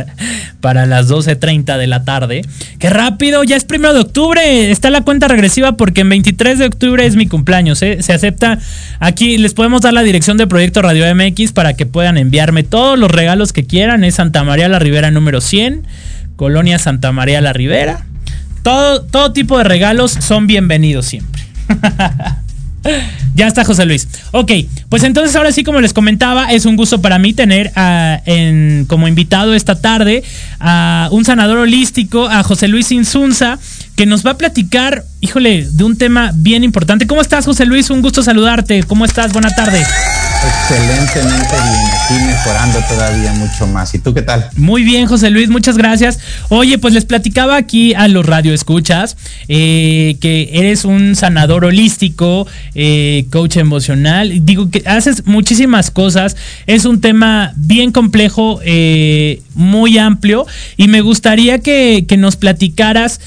para 0.61 0.85
las 0.85 1.09
12.30 1.09 1.78
de 1.78 1.87
la 1.87 2.05
tarde. 2.05 2.42
¡Qué 2.78 2.90
rápido! 2.90 3.44
Ya 3.44 3.57
es 3.57 3.64
primero 3.64 3.94
de 3.94 4.00
octubre. 4.00 4.70
Está 4.70 4.90
la 4.90 5.00
cuenta 5.00 5.26
regresiva 5.26 5.72
porque 5.78 6.02
en 6.02 6.11
23 6.11 6.59
de 6.59 6.66
octubre 6.66 7.07
es 7.07 7.16
mi 7.16 7.26
cumpleaños. 7.26 7.81
¿eh? 7.83 8.02
Se 8.02 8.12
acepta. 8.12 8.59
Aquí 9.00 9.38
les 9.38 9.55
podemos 9.55 9.81
dar 9.81 9.94
la 9.94 10.02
dirección 10.02 10.37
de 10.37 10.46
Proyecto 10.46 10.83
Radio 10.83 11.07
MX 11.14 11.52
para 11.52 11.74
que 11.74 11.87
puedan 11.87 12.18
enviarme 12.18 12.62
todos 12.62 12.98
los 12.98 13.11
regalos 13.11 13.55
que 13.55 13.64
quieran. 13.64 14.05
Es 14.05 14.16
Santa 14.16 14.44
María 14.44 14.68
la 14.68 14.78
Ribera 14.78 15.11
número 15.11 15.40
100, 15.40 15.87
Colonia 16.37 16.78
Santa 16.78 17.11
María 17.11 17.40
la 17.40 17.55
Ribera. 17.55 18.05
Todo, 18.62 19.03
todo 19.03 19.33
tipo 19.33 19.59
de 19.59 19.64
regalos 19.64 20.12
son 20.12 20.46
bienvenidos 20.46 21.07
siempre. 21.07 21.42
Ya 23.35 23.46
está 23.46 23.64
José 23.64 23.87
Luis. 23.87 24.09
Ok, 24.33 24.53
pues 24.88 25.05
entonces 25.05 25.35
ahora 25.37 25.53
sí, 25.53 25.64
como 25.64 25.81
les 25.81 25.92
comentaba, 25.92 26.53
es 26.53 26.66
un 26.66 26.77
gusto 26.77 27.01
para 27.01 27.18
mí 27.18 27.33
tener 27.33 27.72
en, 28.27 28.85
como 28.88 29.09
invitado 29.09 29.55
esta 29.55 29.81
tarde 29.81 30.22
a 30.61 31.09
un 31.12 31.25
sanador 31.25 31.59
holístico, 31.59 32.29
a 32.29 32.42
José 32.42 32.68
Luis 32.68 32.92
Insunza, 32.92 33.59
que 33.96 34.07
nos 34.07 34.24
va 34.24 34.33
a 34.33 34.38
platicar, 34.38 35.05
híjole, 35.20 35.66
de 35.70 35.85
un 35.85 35.96
tema 35.96 36.33
bien 36.35 36.64
importante. 36.64 37.07
¿Cómo 37.07 37.20
estás, 37.20 37.44
José 37.44 37.66
Luis? 37.66 37.90
Un 37.90 38.02
gusto 38.02 38.22
saludarte. 38.22 38.83
¿Cómo 38.85 39.05
estás? 39.05 39.33
Buena 39.33 39.50
tarde. 39.50 39.85
Excelentemente 40.44 41.55
bien, 41.55 41.87
aquí 41.94 42.24
mejorando 42.24 42.81
todavía 42.88 43.33
mucho 43.35 43.66
más. 43.68 43.94
¿Y 43.94 44.00
tú 44.00 44.12
qué 44.12 44.22
tal? 44.22 44.48
Muy 44.57 44.83
bien, 44.83 45.07
José 45.07 45.31
Luis, 45.31 45.48
muchas 45.50 45.76
gracias. 45.76 46.18
Oye, 46.48 46.78
pues 46.78 46.94
les 46.94 47.05
platicaba 47.05 47.57
aquí 47.57 47.94
a 47.94 48.09
los 48.09 48.26
radioescuchas 48.26 49.16
eh, 49.46 50.16
que 50.20 50.50
eres 50.52 50.85
un 50.85 51.14
sanador 51.14 51.64
holístico, 51.64 52.48
eh, 52.74 53.26
coach 53.31 53.57
emocional. 53.57 54.44
Digo 54.44 54.68
que 54.68 54.83
haces 54.85 55.26
muchísimas 55.26 55.92
cosas. 55.92 56.37
Es 56.66 56.87
un 56.87 57.00
tema 57.00 57.52
bien 57.55 57.92
complejo, 57.92 58.59
eh, 58.64 59.42
muy 59.55 59.98
amplio, 59.98 60.46
y 60.76 60.88
me 60.88 61.02
gustaría 61.02 61.61
que, 61.61 62.05
que 62.09 62.16
nos 62.16 62.35
platicaras 62.35 63.20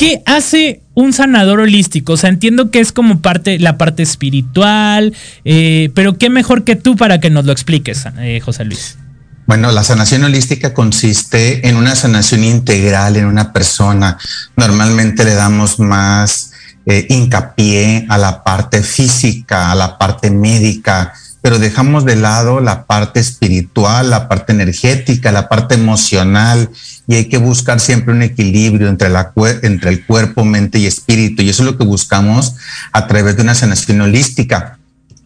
¿qué 0.00 0.22
hace 0.24 0.80
un 0.94 1.12
sanador 1.12 1.60
holístico? 1.60 2.14
O 2.14 2.16
sea, 2.16 2.30
entiendo 2.30 2.70
que 2.70 2.80
es 2.80 2.90
como 2.90 3.20
parte, 3.20 3.58
la 3.58 3.76
parte 3.76 4.02
espiritual, 4.02 5.14
eh, 5.44 5.90
pero 5.94 6.16
qué 6.16 6.30
mejor 6.30 6.64
que 6.64 6.74
tú 6.74 6.96
para 6.96 7.20
que 7.20 7.28
nos 7.28 7.44
lo 7.44 7.52
expliques, 7.52 8.06
eh, 8.18 8.40
José 8.42 8.64
Luis. 8.64 8.96
Bueno, 9.44 9.70
la 9.72 9.84
sanación 9.84 10.24
holística 10.24 10.72
consiste 10.72 11.68
en 11.68 11.76
una 11.76 11.94
sanación 11.96 12.44
integral 12.44 13.16
en 13.16 13.26
una 13.26 13.52
persona. 13.52 14.16
Normalmente 14.56 15.22
le 15.22 15.34
damos 15.34 15.78
más 15.78 16.52
eh, 16.86 17.06
hincapié 17.10 18.06
a 18.08 18.16
la 18.16 18.42
parte 18.42 18.82
física, 18.82 19.70
a 19.70 19.74
la 19.74 19.98
parte 19.98 20.30
médica, 20.30 21.12
pero 21.42 21.58
dejamos 21.58 22.04
de 22.04 22.16
lado 22.16 22.60
la 22.60 22.84
parte 22.86 23.20
espiritual, 23.20 24.10
la 24.10 24.28
parte 24.28 24.52
energética, 24.52 25.32
la 25.32 25.48
parte 25.48 25.74
emocional 25.74 26.70
y 27.06 27.14
hay 27.14 27.24
que 27.26 27.38
buscar 27.38 27.80
siempre 27.80 28.14
un 28.14 28.22
equilibrio 28.22 28.88
entre, 28.88 29.08
la, 29.08 29.32
entre 29.62 29.90
el 29.90 30.04
cuerpo, 30.06 30.44
mente 30.44 30.78
y 30.78 30.86
espíritu 30.86 31.42
y 31.42 31.50
eso 31.50 31.62
es 31.62 31.70
lo 31.70 31.78
que 31.78 31.84
buscamos 31.84 32.56
a 32.92 33.06
través 33.06 33.36
de 33.36 33.42
una 33.42 33.54
sanación 33.54 34.00
holística 34.00 34.78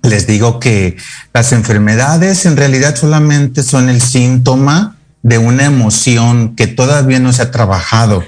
les 0.05 0.27
digo 0.27 0.61
que 0.61 0.96
las 1.33 1.53
enfermedades 1.53 2.44
en 2.46 2.57
realidad 2.57 2.94
solamente 2.94 3.62
son 3.62 3.88
el 3.88 4.03
síntoma 4.03 4.96
de 5.22 5.38
una 5.38 5.64
emoción 5.64 6.55
que 6.55 6.66
todavía 6.66 7.18
no 7.18 7.33
se 7.33 7.42
ha 7.42 7.50
trabajado. 7.50 8.22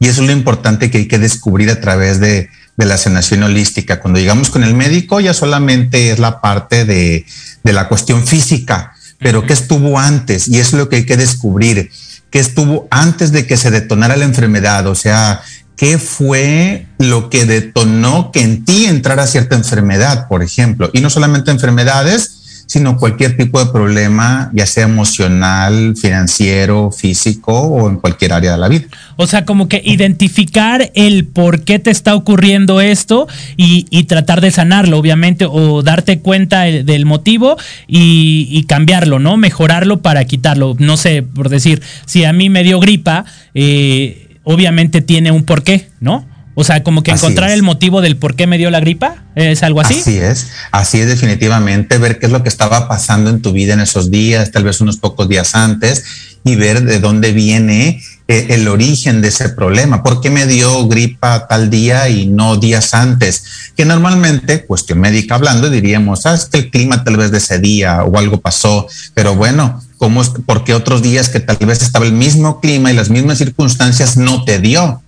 Y 0.00 0.08
eso 0.08 0.22
es 0.22 0.26
lo 0.26 0.32
importante 0.32 0.90
que 0.90 0.98
hay 0.98 1.08
que 1.08 1.20
descubrir 1.20 1.70
a 1.70 1.80
través 1.80 2.18
de, 2.18 2.48
la 2.86 2.98
sanación 2.98 3.42
holística. 3.42 4.00
Cuando 4.00 4.20
llegamos 4.20 4.50
con 4.50 4.64
el 4.64 4.74
médico 4.74 5.20
ya 5.20 5.34
solamente 5.34 6.10
es 6.10 6.18
la 6.18 6.40
parte 6.40 6.84
de, 6.84 7.26
de 7.62 7.72
la 7.72 7.88
cuestión 7.88 8.26
física, 8.26 8.94
pero 9.18 9.46
¿qué 9.46 9.52
estuvo 9.52 9.98
antes? 9.98 10.48
Y 10.48 10.58
es 10.58 10.72
lo 10.72 10.88
que 10.88 10.96
hay 10.96 11.06
que 11.06 11.16
descubrir. 11.16 11.90
¿Qué 12.30 12.38
estuvo 12.38 12.86
antes 12.90 13.32
de 13.32 13.46
que 13.46 13.56
se 13.56 13.70
detonara 13.70 14.16
la 14.16 14.24
enfermedad? 14.24 14.86
O 14.86 14.94
sea, 14.94 15.42
¿Qué 15.80 15.96
fue 15.96 16.88
lo 16.98 17.30
que 17.30 17.46
detonó 17.46 18.32
que 18.32 18.42
en 18.42 18.66
ti 18.66 18.84
entrara 18.84 19.26
cierta 19.26 19.56
enfermedad, 19.56 20.28
por 20.28 20.42
ejemplo? 20.42 20.90
Y 20.92 21.00
no 21.00 21.08
solamente 21.08 21.50
enfermedades, 21.50 22.39
sino 22.70 22.98
cualquier 22.98 23.36
tipo 23.36 23.58
de 23.58 23.72
problema, 23.72 24.48
ya 24.54 24.64
sea 24.64 24.84
emocional, 24.84 25.96
financiero, 25.96 26.92
físico 26.92 27.52
o 27.52 27.90
en 27.90 27.96
cualquier 27.96 28.32
área 28.32 28.52
de 28.52 28.58
la 28.58 28.68
vida. 28.68 28.84
O 29.16 29.26
sea, 29.26 29.44
como 29.44 29.68
que 29.68 29.82
identificar 29.84 30.92
el 30.94 31.26
por 31.26 31.64
qué 31.64 31.80
te 31.80 31.90
está 31.90 32.14
ocurriendo 32.14 32.80
esto 32.80 33.26
y, 33.56 34.04
tratar 34.04 34.40
de 34.40 34.52
sanarlo, 34.52 34.98
obviamente, 34.98 35.46
o 35.50 35.82
darte 35.82 36.20
cuenta 36.20 36.62
del 36.62 37.06
motivo 37.06 37.56
y, 37.88 38.46
y, 38.48 38.62
cambiarlo, 38.66 39.18
¿no? 39.18 39.36
Mejorarlo 39.36 40.00
para 40.00 40.24
quitarlo. 40.26 40.76
No 40.78 40.96
sé, 40.96 41.24
por 41.24 41.48
decir, 41.48 41.82
si 42.06 42.24
a 42.24 42.32
mí 42.32 42.50
me 42.50 42.62
dio 42.62 42.78
gripa, 42.78 43.24
eh, 43.52 44.38
obviamente 44.44 45.00
tiene 45.00 45.32
un 45.32 45.42
porqué, 45.42 45.88
¿no? 45.98 46.24
O 46.60 46.64
sea, 46.64 46.82
como 46.82 47.02
que 47.02 47.10
encontrar 47.10 47.50
el 47.52 47.62
motivo 47.62 48.02
del 48.02 48.18
por 48.18 48.36
qué 48.36 48.46
me 48.46 48.58
dio 48.58 48.70
la 48.70 48.80
gripa, 48.80 49.24
¿es 49.34 49.62
algo 49.62 49.80
así? 49.80 49.98
Así 49.98 50.18
es, 50.18 50.48
así 50.72 51.00
es 51.00 51.06
definitivamente, 51.06 51.96
ver 51.96 52.18
qué 52.18 52.26
es 52.26 52.32
lo 52.32 52.42
que 52.42 52.50
estaba 52.50 52.86
pasando 52.86 53.30
en 53.30 53.40
tu 53.40 53.52
vida 53.52 53.72
en 53.72 53.80
esos 53.80 54.10
días, 54.10 54.50
tal 54.50 54.64
vez 54.64 54.82
unos 54.82 54.98
pocos 54.98 55.26
días 55.26 55.54
antes, 55.54 56.04
y 56.44 56.56
ver 56.56 56.82
de 56.84 57.00
dónde 57.00 57.32
viene 57.32 58.02
eh, 58.28 58.48
el 58.50 58.68
origen 58.68 59.22
de 59.22 59.28
ese 59.28 59.48
problema. 59.48 60.02
¿Por 60.02 60.20
qué 60.20 60.28
me 60.28 60.46
dio 60.46 60.86
gripa 60.86 61.46
tal 61.48 61.70
día 61.70 62.10
y 62.10 62.26
no 62.26 62.58
días 62.58 62.92
antes? 62.92 63.42
Que 63.74 63.86
normalmente, 63.86 64.66
cuestión 64.66 65.00
médica 65.00 65.36
hablando, 65.36 65.70
diríamos, 65.70 66.26
ah, 66.26 66.38
que 66.52 66.58
el 66.58 66.70
clima 66.70 67.04
tal 67.04 67.16
vez 67.16 67.30
de 67.30 67.38
ese 67.38 67.58
día 67.58 68.04
o 68.04 68.18
algo 68.18 68.38
pasó, 68.38 68.86
pero 69.14 69.34
bueno, 69.34 69.80
¿Cómo 69.96 70.22
es, 70.22 70.30
porque 70.46 70.72
otros 70.72 71.02
días 71.02 71.28
que 71.28 71.40
tal 71.40 71.58
vez 71.66 71.82
estaba 71.82 72.06
el 72.06 72.12
mismo 72.12 72.58
clima 72.60 72.90
y 72.90 72.94
las 72.94 73.10
mismas 73.10 73.36
circunstancias 73.36 74.16
no 74.16 74.44
te 74.44 74.58
dio? 74.58 75.02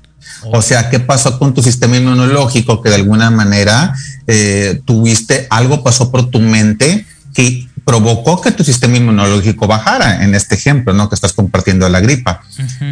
O 0.53 0.63
sea, 0.63 0.91
¿qué 0.91 1.01
pasó 1.01 1.39
con 1.39 1.55
tu 1.55 1.63
sistema 1.63 1.97
inmunológico 1.97 2.83
que 2.83 2.89
de 2.89 2.97
alguna 2.97 3.31
manera 3.31 3.95
eh, 4.27 4.81
tuviste 4.85 5.47
algo 5.51 5.83
pasó 5.83 6.11
por 6.11 6.31
tu 6.31 6.41
mente 6.41 7.07
que 7.35 7.67
provocó 7.85 8.41
que 8.41 8.53
tu 8.53 8.63
sistema 8.63 8.97
inmunológico 8.97 9.67
bajara, 9.67 10.23
en 10.25 10.35
este 10.35 10.55
ejemplo, 10.55 10.93
¿no? 10.93 11.09
Que 11.09 11.15
estás 11.15 11.33
compartiendo 11.33 11.89
la 11.89 12.01
gripa. 12.01 12.43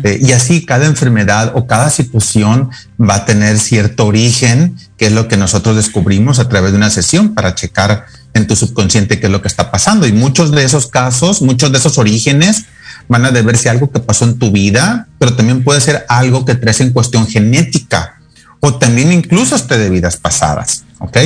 Eh, 0.03 0.19
y 0.21 0.33
así 0.33 0.65
cada 0.65 0.87
enfermedad 0.87 1.53
o 1.55 1.67
cada 1.67 1.91
situación 1.91 2.71
va 3.01 3.17
a 3.17 3.25
tener 3.25 3.59
cierto 3.59 4.07
origen, 4.07 4.77
que 4.97 5.07
es 5.07 5.13
lo 5.13 5.29
que 5.29 5.37
nosotros 5.37 5.77
descubrimos 5.77 6.39
a 6.39 6.49
través 6.49 6.73
de 6.73 6.79
una 6.79 6.91
sesión 6.91 7.35
para 7.35 7.55
checar 7.55 8.07
en 8.35 8.47
tu 8.47 8.57
subconsciente 8.57 9.21
qué 9.21 9.27
es 9.27 9.33
lo 9.33 9.43
que 9.43 9.49
está 9.49 9.71
pasando. 9.71 10.07
Y 10.07 10.13
muchos 10.13 10.51
de 10.51 10.65
esos 10.65 10.87
casos, 10.87 11.43
muchos 11.43 11.71
de 11.71 11.79
esos 11.79 11.99
orígenes 11.99 12.65
van 13.11 13.27
a 13.27 13.31
deberse 13.31 13.69
a 13.69 13.73
algo 13.73 13.91
que 13.91 14.01
pasó 14.01 14.25
en 14.25 14.39
tu 14.39 14.51
vida, 14.51 15.09
pero 15.19 15.35
también 15.35 15.63
puede 15.63 15.83
ser 15.83 16.07
algo 16.09 16.47
que 16.47 16.55
traes 16.55 16.81
en 16.81 16.93
cuestión 16.93 17.27
genética 17.27 18.19
o 18.61 18.77
también 18.77 19.13
incluso 19.13 19.55
hasta 19.55 19.77
de 19.77 19.91
vidas 19.91 20.17
pasadas. 20.17 20.85
¿Ok? 20.99 21.19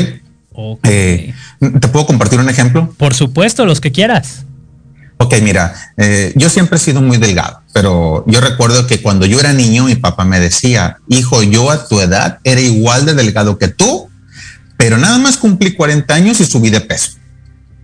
Eh, 0.83 1.33
¿Te 1.61 1.89
puedo 1.89 2.07
compartir 2.07 2.41
un 2.41 2.49
ejemplo? 2.49 2.93
Por 2.97 3.15
supuesto, 3.15 3.65
los 3.67 3.81
que 3.81 3.93
quieras. 3.93 4.45
Ok, 5.19 5.35
mira, 5.43 5.75
eh, 5.97 6.33
yo 6.35 6.51
siempre 6.51 6.79
he 6.79 6.81
sido 6.81 7.01
muy 7.01 7.19
delgado, 7.19 7.61
pero 7.73 8.25
yo 8.27 8.41
recuerdo 8.41 8.87
que 8.89 9.01
cuando 9.01 9.27
yo 9.27 9.39
era 9.39 9.53
niño 9.53 9.85
mi 9.85 9.95
papá 9.95 10.25
me 10.25 10.41
decía, 10.41 10.99
hijo, 11.07 11.45
yo 11.45 11.71
a 11.71 11.87
tu 11.87 12.01
edad 12.01 12.41
era 12.43 12.61
igual 12.61 13.07
de 13.07 13.15
delgado 13.15 13.59
que 13.59 13.69
tú 13.69 14.09
pero 14.77 14.99
nada 14.99 15.19
más 15.19 15.37
cumplí 15.37 15.73
40 15.73 16.13
años 16.15 16.41
y 16.41 16.45
subí 16.45 16.71
de 16.71 16.81
peso. 16.81 17.13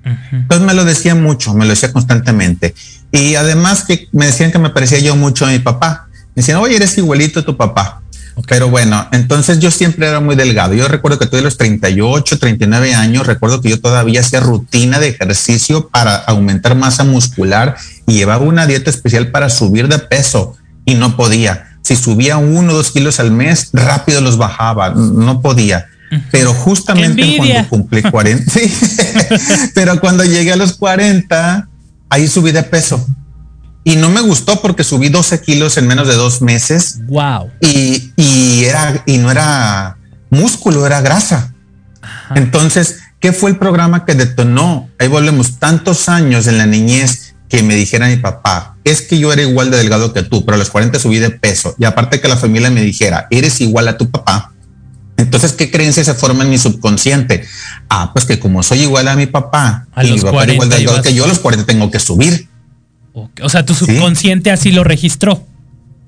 Entonces 0.05 0.67
me 0.67 0.75
lo 0.75 0.85
decía 0.85 1.15
mucho, 1.15 1.55
me 1.55 1.65
lo 1.65 1.71
decía 1.71 1.93
constantemente. 1.93 2.75
Y 3.13 3.35
además 3.35 3.85
que 3.85 4.09
me 4.13 4.27
decían 4.27 4.53
que 4.53 4.59
me 4.59 4.71
parecía 4.71 4.99
yo 4.99 5.17
mucho 5.17 5.47
a 5.47 5.51
mi 5.51 5.59
papá. 5.59 6.09
Me 6.35 6.43
decían, 6.43 6.59
oye, 6.59 6.77
eres 6.77 6.97
igualito 6.99 7.41
a 7.41 7.45
tu 7.45 7.57
papá. 7.57 8.01
Pero 8.47 8.71
bueno, 8.71 9.07
entonces 9.13 9.59
yo 9.59 9.71
siempre 9.71 10.09
era 10.09 10.21
muy 10.21 10.37
delgado. 10.37 10.75
Yo 10.75 10.89
recuerdo 10.89 11.19
que 11.19 11.27
tuve 11.27 11.43
los 11.43 11.59
38, 11.59 12.39
39 12.39 12.95
años. 12.95 13.27
Recuerdo 13.27 13.61
que 13.61 13.69
yo 13.71 13.81
todavía 13.81 14.21
hacía 14.21 14.41
rutina 14.41 14.99
de 14.99 15.09
ejercicio 15.09 15.89
para 15.89 16.17
aumentar 16.17 16.75
masa 16.75 17.05
muscular 17.05 17.77
y 18.07 18.15
llevaba 18.15 18.45
una 18.45 18.67
dieta 18.67 18.91
especial 18.91 19.31
para 19.31 19.51
subir 19.51 19.89
de 19.89 19.99
peso 19.99 20.57
y 20.85 20.95
no 20.95 21.17
podía. 21.17 21.77
Si 21.83 21.97
subía 21.97 22.37
uno 22.37 22.73
o 22.73 22.77
dos 22.77 22.91
kilos 22.93 23.21
al 23.21 23.31
mes, 23.31 23.71
rápido 23.73 24.21
los 24.21 24.39
bajaba. 24.39 24.91
No 24.91 25.41
podía. 25.43 25.87
Pero 26.31 26.53
justamente 26.53 27.37
cuando 27.37 27.69
cumplí 27.69 28.03
40, 28.03 28.53
pero 29.75 30.01
cuando 30.01 30.25
llegué 30.25 30.53
a 30.53 30.57
los 30.57 30.73
40, 30.75 31.69
ahí 32.09 32.27
subí 32.27 32.53
de 32.53 32.63
peso. 32.63 33.07
Y 33.85 33.97
no 33.97 34.11
me 34.11 34.21
gustó 34.21 34.61
porque 34.61 34.85
subí 34.85 35.09
12 35.09 35.41
kilos 35.41 35.77
en 35.79 35.87
menos 35.87 36.09
de 36.09 36.15
dos 36.15 36.43
meses. 36.43 36.99
Wow. 37.07 37.51
Y, 37.61 38.13
y 38.17 38.65
era, 38.65 39.03
y 39.07 39.19
no 39.19 39.31
era 39.31 39.97
músculo, 40.31 40.85
era 40.87 41.01
grasa. 41.01 41.55
Entonces, 42.35 42.99
¿qué 43.21 43.33
fue 43.33 43.51
el 43.51 43.57
programa 43.57 44.05
que 44.05 44.15
detonó? 44.15 44.89
Ahí 44.99 45.09
volvemos 45.09 45.59
tantos 45.59 46.09
años 46.09 46.47
en 46.47 46.59
la 46.59 46.67
niñez 46.67 47.31
que 47.51 47.65
me 47.65 47.75
dijera 47.75 48.07
mi 48.07 48.17
papá, 48.17 48.77
es 48.85 49.03
que 49.03 49.19
yo 49.19 49.33
era 49.33 49.43
igual 49.43 49.73
de 49.73 49.77
delgado 49.77 50.13
que 50.13 50.23
tú, 50.23 50.45
pero 50.45 50.55
a 50.55 50.59
los 50.59 50.71
40 50.71 51.01
subí 51.01 51.19
de 51.19 51.31
peso. 51.31 51.75
Y 51.79 51.85
aparte 51.85 52.21
que 52.21 52.29
la 52.29 52.37
familia 52.37 52.71
me 52.71 52.81
dijera, 52.81 53.27
eres 53.29 53.61
igual 53.61 53.89
a 53.89 53.99
tu 53.99 54.09
papá, 54.09 54.53
entonces, 55.21 55.53
¿qué 55.53 55.71
creencia 55.71 56.03
se 56.05 56.15
forma 56.15 56.45
en 56.45 56.51
mi 56.51 56.59
subconsciente? 56.59 57.45
Ah, 57.89 58.11
pues 58.13 58.25
que 58.25 58.39
como 58.39 58.63
soy 58.63 58.83
igual 58.83 59.09
a 59.09 59.17
mi 59.17 59.27
papá 59.27 59.87
y 60.03 60.13
mi 60.13 60.21
papá 60.21 60.47
igual 60.51 60.69
de 60.69 60.77
que 61.03 61.15
yo, 61.15 61.25
a 61.25 61.29
los 61.29 61.39
40 61.39 61.67
tengo 61.67 61.91
que 61.91 61.99
subir. 61.99 62.49
O 63.43 63.49
sea, 63.49 63.65
tu 63.67 63.75
subconsciente 63.75 64.51
así 64.51 64.73
lo 64.73 64.85
registró. 64.85 65.47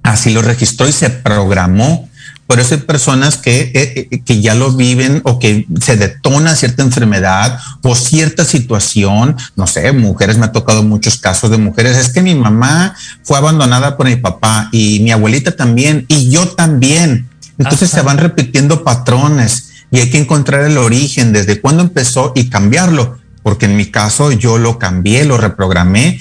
Así 0.03 0.31
lo 0.31 0.43
registró 0.43 0.89
y 0.89 0.93
se 0.93 1.11
programó. 1.11 2.09
Por 2.47 2.61
eso 2.61 2.75
hay 2.75 2.81
personas 2.81 3.39
que, 3.39 3.73
eh, 3.75 4.09
eh, 4.11 4.21
que 4.25 4.41
ya 4.43 4.55
lo 4.55 4.73
viven 4.73 5.23
o 5.25 5.39
que 5.39 5.67
se 5.81 5.97
detona 5.97 6.55
cierta 6.55 6.83
enfermedad 6.83 7.59
o 7.83 7.95
cierta 7.95 8.45
situación. 8.45 9.37
No 9.57 9.67
sé, 9.67 9.91
mujeres, 9.93 10.39
me 10.39 10.47
ha 10.47 10.53
tocado 10.53 10.83
muchos 10.83 11.19
casos 11.19 11.51
de 11.51 11.59
mujeres. 11.59 11.97
Es 11.97 12.13
que 12.13 12.21
mi 12.21 12.35
mamá 12.35 12.95
fue 13.23 13.39
abandonada 13.39 13.97
por 13.97 14.07
mi 14.07 14.17
papá 14.17 14.69
y 14.73 15.01
mi 15.01 15.13
abuelita 15.13 15.57
también 15.57 16.05
y 16.09 16.31
yo 16.31 16.47
también 16.49 17.32
entonces 17.63 17.91
se 17.91 18.03
van 18.03 18.19
repitiendo 18.19 18.85
patrones 18.85 19.71
y 19.91 19.99
hay 19.99 20.11
que 20.11 20.19
encontrar 20.19 20.65
el 20.65 20.79
origen, 20.79 21.33
desde 21.33 21.61
cuándo 21.61 21.83
empezó 21.83 22.33
y 22.35 22.49
cambiarlo, 22.49 23.19
porque 23.43 23.67
en 23.67 23.77
mi 23.77 23.87
caso 23.87 24.33
yo 24.33 24.59
lo 24.59 24.79
cambié, 24.79 25.25
lo 25.25 25.37
reprogramé 25.37 26.19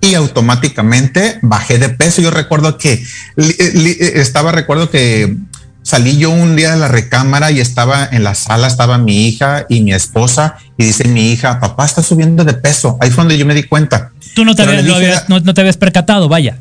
y 0.00 0.14
automáticamente 0.14 1.38
bajé 1.42 1.78
de 1.78 1.88
peso. 1.88 2.20
Yo 2.20 2.30
recuerdo 2.30 2.76
que 2.76 3.02
estaba, 3.36 4.52
recuerdo 4.52 4.90
que 4.90 5.36
salí 5.82 6.18
yo 6.18 6.30
un 6.30 6.56
día 6.56 6.72
de 6.72 6.78
la 6.78 6.88
recámara 6.88 7.50
y 7.50 7.60
estaba 7.60 8.06
en 8.10 8.24
la 8.24 8.34
sala, 8.34 8.66
estaba 8.66 8.98
mi 8.98 9.26
hija 9.26 9.64
y 9.68 9.80
mi 9.80 9.94
esposa 9.94 10.56
y 10.76 10.84
dice 10.84 11.08
mi 11.08 11.32
hija, 11.32 11.60
papá 11.60 11.86
está 11.86 12.02
subiendo 12.02 12.44
de 12.44 12.54
peso. 12.54 12.98
Ahí 13.00 13.10
fue 13.10 13.24
donde 13.24 13.38
yo 13.38 13.46
me 13.46 13.54
di 13.54 13.62
cuenta. 13.62 14.12
Tú 14.34 14.44
no 14.44 14.54
te, 14.54 14.62
habías, 14.62 15.28
no 15.28 15.54
te 15.54 15.60
habías 15.60 15.76
percatado, 15.76 16.28
vaya. 16.28 16.58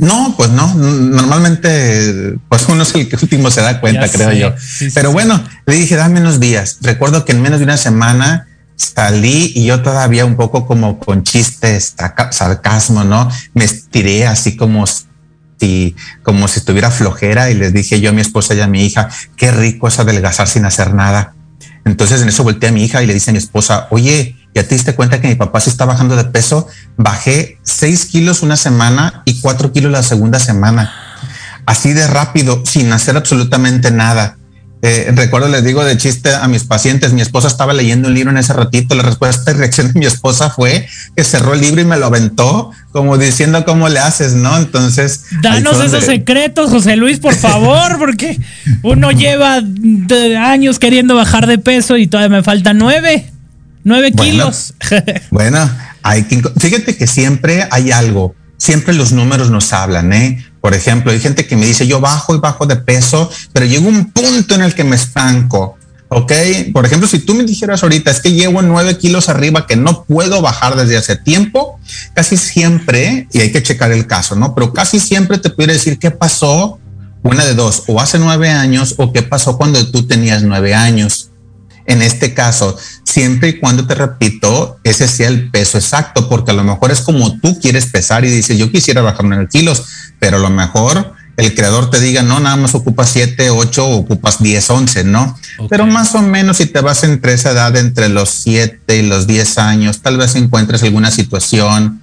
No, 0.00 0.34
pues 0.36 0.50
no. 0.50 0.74
Normalmente, 0.74 2.36
pues 2.48 2.66
uno 2.68 2.82
es 2.82 2.94
el 2.94 3.08
que 3.08 3.16
último 3.16 3.50
se 3.50 3.60
da 3.60 3.80
cuenta, 3.80 4.08
creo 4.08 4.32
yo. 4.32 4.54
Pero 4.94 5.12
bueno, 5.12 5.42
le 5.66 5.74
dije, 5.74 5.96
dame 5.96 6.20
unos 6.20 6.40
días. 6.40 6.78
Recuerdo 6.80 7.24
que 7.24 7.32
en 7.32 7.42
menos 7.42 7.58
de 7.58 7.64
una 7.64 7.76
semana 7.76 8.46
salí 8.76 9.52
y 9.54 9.66
yo 9.66 9.82
todavía 9.82 10.24
un 10.24 10.36
poco 10.36 10.66
como 10.66 10.98
con 10.98 11.22
chistes, 11.22 11.94
sarcasmo, 12.30 13.04
¿no? 13.04 13.30
Me 13.52 13.64
estiré 13.64 14.26
así 14.26 14.56
como 14.56 14.86
sentí 14.86 15.96
como 16.22 16.48
si 16.48 16.60
estuviera 16.60 16.90
flojera 16.90 17.50
y 17.50 17.54
les 17.54 17.74
dije 17.74 18.00
yo 18.00 18.10
a 18.10 18.12
mi 18.12 18.22
esposa 18.22 18.54
y 18.54 18.60
a 18.60 18.66
mi 18.66 18.84
hija, 18.84 19.10
qué 19.36 19.50
rico 19.50 19.88
es 19.88 19.98
adelgazar 19.98 20.48
sin 20.48 20.64
hacer 20.64 20.94
nada. 20.94 21.34
Entonces 21.84 22.22
en 22.22 22.28
eso 22.28 22.42
volteé 22.42 22.70
a 22.70 22.72
mi 22.72 22.84
hija 22.84 23.02
y 23.02 23.06
le 23.06 23.12
dice 23.14 23.30
a 23.30 23.32
mi 23.32 23.38
esposa, 23.38 23.86
oye, 23.90 24.36
¿ya 24.54 24.62
te 24.62 24.74
diste 24.74 24.94
cuenta 24.94 25.20
que 25.20 25.28
mi 25.28 25.34
papá 25.34 25.60
se 25.60 25.70
está 25.70 25.84
bajando 25.84 26.16
de 26.16 26.24
peso? 26.24 26.66
Bajé 26.96 27.58
seis 27.62 28.06
kilos 28.06 28.42
una 28.42 28.56
semana 28.56 29.22
y 29.24 29.40
cuatro 29.40 29.72
kilos 29.72 29.92
la 29.92 30.02
segunda 30.02 30.38
semana. 30.38 30.92
Así 31.66 31.92
de 31.92 32.06
rápido, 32.06 32.62
sin 32.66 32.92
hacer 32.92 33.16
absolutamente 33.16 33.90
nada. 33.90 34.36
Eh, 34.82 35.12
recuerdo, 35.14 35.48
les 35.48 35.62
digo 35.62 35.84
de 35.84 35.98
chiste 35.98 36.34
a 36.34 36.48
mis 36.48 36.64
pacientes, 36.64 37.12
mi 37.12 37.20
esposa 37.20 37.48
estaba 37.48 37.74
leyendo 37.74 38.08
un 38.08 38.14
libro 38.14 38.30
en 38.30 38.38
ese 38.38 38.54
ratito, 38.54 38.94
la 38.94 39.02
respuesta 39.02 39.50
y 39.50 39.54
reacción 39.54 39.92
de 39.92 40.00
mi 40.00 40.06
esposa 40.06 40.48
fue 40.48 40.88
que 41.14 41.22
cerró 41.22 41.52
el 41.52 41.60
libro 41.60 41.82
y 41.82 41.84
me 41.84 41.98
lo 41.98 42.06
aventó, 42.06 42.70
como 42.90 43.18
diciendo 43.18 43.62
cómo 43.66 43.90
le 43.90 43.98
haces, 43.98 44.32
¿no? 44.32 44.56
Entonces... 44.56 45.26
Danos 45.42 45.84
esos 45.84 46.04
secretos, 46.04 46.70
José 46.70 46.96
Luis, 46.96 47.18
por 47.18 47.34
favor, 47.34 47.98
porque 47.98 48.40
uno 48.82 49.10
lleva 49.10 49.60
años 50.38 50.78
queriendo 50.78 51.14
bajar 51.14 51.46
de 51.46 51.58
peso 51.58 51.98
y 51.98 52.06
todavía 52.06 52.38
me 52.38 52.42
faltan 52.42 52.78
nueve, 52.78 53.30
nueve 53.84 54.12
kilos. 54.12 54.74
bueno, 55.30 55.70
hay 56.02 56.24
que, 56.24 56.42
fíjate 56.58 56.96
que 56.96 57.06
siempre 57.06 57.66
hay 57.70 57.90
algo, 57.90 58.34
siempre 58.56 58.94
los 58.94 59.12
números 59.12 59.50
nos 59.50 59.72
hablan, 59.72 60.12
¿eh? 60.12 60.44
Por 60.60 60.74
ejemplo, 60.74 61.12
hay 61.12 61.20
gente 61.20 61.46
que 61.46 61.56
me 61.56 61.66
dice, 61.66 61.86
yo 61.86 62.00
bajo 62.00 62.34
y 62.34 62.38
bajo 62.38 62.66
de 62.66 62.76
peso, 62.76 63.30
pero 63.52 63.66
llega 63.66 63.86
un 63.86 64.12
punto 64.12 64.54
en 64.54 64.62
el 64.62 64.74
que 64.74 64.84
me 64.84 64.96
estanco. 64.96 65.78
Ok, 66.12 66.32
por 66.72 66.84
ejemplo, 66.84 67.06
si 67.06 67.20
tú 67.20 67.34
me 67.34 67.44
dijeras 67.44 67.84
ahorita, 67.84 68.10
es 68.10 68.20
que 68.20 68.32
llevo 68.32 68.62
nueve 68.62 68.98
kilos 68.98 69.28
arriba 69.28 69.66
que 69.68 69.76
no 69.76 70.02
puedo 70.04 70.42
bajar 70.42 70.74
desde 70.74 70.96
hace 70.96 71.14
tiempo, 71.14 71.78
casi 72.14 72.36
siempre, 72.36 73.28
y 73.32 73.40
hay 73.40 73.52
que 73.52 73.62
checar 73.62 73.92
el 73.92 74.08
caso, 74.08 74.34
¿no? 74.34 74.52
Pero 74.52 74.72
casi 74.72 74.98
siempre 74.98 75.38
te 75.38 75.50
pudiera 75.50 75.72
decir 75.72 76.00
qué 76.00 76.10
pasó, 76.10 76.80
una 77.22 77.44
de 77.44 77.54
dos, 77.54 77.84
o 77.86 78.00
hace 78.00 78.18
nueve 78.18 78.50
años, 78.50 78.96
o 78.98 79.12
qué 79.12 79.22
pasó 79.22 79.56
cuando 79.56 79.88
tú 79.92 80.04
tenías 80.06 80.42
nueve 80.42 80.74
años. 80.74 81.29
En 81.86 82.02
este 82.02 82.34
caso, 82.34 82.76
siempre 83.04 83.48
y 83.50 83.58
cuando 83.60 83.86
te 83.86 83.94
repito, 83.94 84.78
ese 84.84 85.08
sea 85.08 85.28
el 85.28 85.50
peso 85.50 85.78
exacto, 85.78 86.28
porque 86.28 86.52
a 86.52 86.54
lo 86.54 86.64
mejor 86.64 86.90
es 86.90 87.00
como 87.00 87.38
tú 87.40 87.58
quieres 87.60 87.86
pesar 87.86 88.24
y 88.24 88.30
dices, 88.30 88.58
yo 88.58 88.70
quisiera 88.70 89.02
bajar 89.02 89.24
nueve 89.24 89.48
kilos, 89.50 89.84
pero 90.18 90.36
a 90.36 90.40
lo 90.40 90.50
mejor 90.50 91.14
el 91.36 91.54
creador 91.54 91.90
te 91.90 92.00
diga, 92.00 92.22
no, 92.22 92.38
nada 92.38 92.56
más 92.56 92.74
ocupas 92.74 93.10
7, 93.10 93.50
8, 93.50 93.88
ocupas 93.88 94.42
10, 94.42 94.70
11, 94.70 95.04
¿no? 95.04 95.38
Pero 95.68 95.86
más 95.86 96.14
o 96.14 96.22
menos 96.22 96.58
si 96.58 96.66
te 96.66 96.80
vas 96.80 97.02
entre 97.02 97.32
esa 97.32 97.52
edad, 97.52 97.74
entre 97.76 98.08
los 98.08 98.30
7 98.30 98.96
y 98.96 99.02
los 99.02 99.26
10 99.26 99.58
años, 99.58 100.02
tal 100.02 100.18
vez 100.18 100.34
encuentres 100.36 100.82
alguna 100.82 101.10
situación 101.10 102.00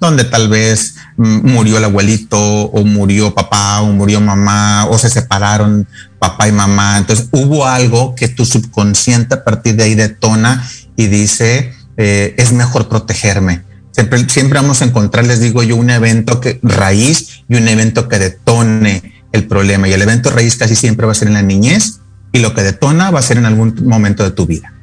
donde 0.00 0.24
tal 0.24 0.48
vez 0.48 0.96
mm, 1.16 1.50
murió 1.50 1.78
el 1.78 1.84
abuelito 1.84 2.38
o 2.38 2.84
murió 2.84 3.34
papá 3.34 3.80
o 3.80 3.92
murió 3.92 4.20
mamá 4.20 4.86
o 4.86 4.98
se 4.98 5.08
separaron 5.10 5.86
papá 6.18 6.48
y 6.48 6.52
mamá. 6.52 6.98
Entonces 6.98 7.28
hubo 7.32 7.66
algo 7.66 8.14
que 8.14 8.28
tu 8.28 8.44
subconsciente 8.44 9.34
a 9.34 9.44
partir 9.44 9.76
de 9.76 9.84
ahí 9.84 9.94
detona 9.94 10.68
y 10.96 11.06
dice, 11.06 11.72
eh, 11.96 12.34
es 12.36 12.52
mejor 12.52 12.88
protegerme 12.88 13.64
Siempre, 13.96 14.28
siempre 14.28 14.60
vamos 14.60 14.82
a 14.82 14.84
encontrar, 14.84 15.24
les 15.24 15.40
digo 15.40 15.62
yo, 15.62 15.74
un 15.74 15.88
evento 15.88 16.38
que 16.38 16.60
raíz 16.62 17.44
y 17.48 17.54
un 17.54 17.66
evento 17.66 18.08
que 18.08 18.18
detone 18.18 19.24
el 19.32 19.46
problema. 19.46 19.88
Y 19.88 19.94
el 19.94 20.02
evento 20.02 20.30
raíz 20.30 20.56
casi 20.56 20.76
siempre 20.76 21.06
va 21.06 21.12
a 21.12 21.14
ser 21.14 21.28
en 21.28 21.34
la 21.34 21.40
niñez 21.40 22.00
y 22.30 22.40
lo 22.40 22.52
que 22.52 22.62
detona 22.62 23.10
va 23.10 23.20
a 23.20 23.22
ser 23.22 23.38
en 23.38 23.46
algún 23.46 23.74
momento 23.86 24.22
de 24.22 24.32
tu 24.32 24.44
vida. 24.44 24.74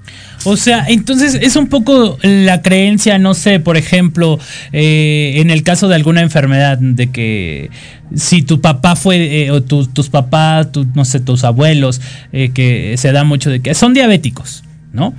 O 0.45 0.57
sea, 0.57 0.85
entonces 0.87 1.35
es 1.41 1.55
un 1.55 1.67
poco 1.67 2.17
la 2.21 2.61
creencia, 2.61 3.17
no 3.17 3.33
sé, 3.33 3.59
por 3.59 3.77
ejemplo, 3.77 4.39
eh, 4.71 5.33
en 5.37 5.49
el 5.49 5.63
caso 5.63 5.87
de 5.87 5.95
alguna 5.95 6.21
enfermedad, 6.21 6.77
de 6.77 7.11
que 7.11 7.69
si 8.15 8.41
tu 8.41 8.61
papá 8.61 8.95
fue, 8.95 9.45
eh, 9.45 9.51
o 9.51 9.61
tus 9.61 10.09
papás, 10.09 10.67
no 10.93 11.05
sé, 11.05 11.19
tus 11.19 11.43
abuelos, 11.43 12.01
eh, 12.31 12.51
que 12.53 12.95
se 12.97 13.11
da 13.11 13.23
mucho 13.23 13.49
de 13.49 13.61
que 13.61 13.73
son 13.73 13.93
diabéticos, 13.93 14.63
¿no? 14.91 15.13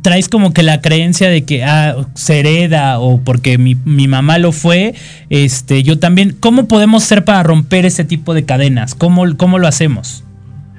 traes 0.00 0.28
como 0.28 0.54
que 0.54 0.62
la 0.62 0.80
creencia 0.80 1.28
de 1.28 1.44
que 1.44 1.64
ah, 1.64 1.96
se 2.14 2.40
hereda 2.40 2.98
o 2.98 3.20
porque 3.20 3.58
mi, 3.58 3.74
mamá 4.08 4.38
lo 4.38 4.52
fue, 4.52 4.94
este, 5.28 5.82
yo 5.82 5.98
también. 5.98 6.34
¿Cómo 6.40 6.66
podemos 6.66 7.04
ser 7.04 7.24
para 7.24 7.42
romper 7.42 7.84
ese 7.84 8.04
tipo 8.04 8.32
de 8.32 8.44
cadenas? 8.44 8.94
¿Cómo, 8.94 9.36
cómo 9.36 9.58
lo 9.58 9.68
hacemos? 9.68 10.24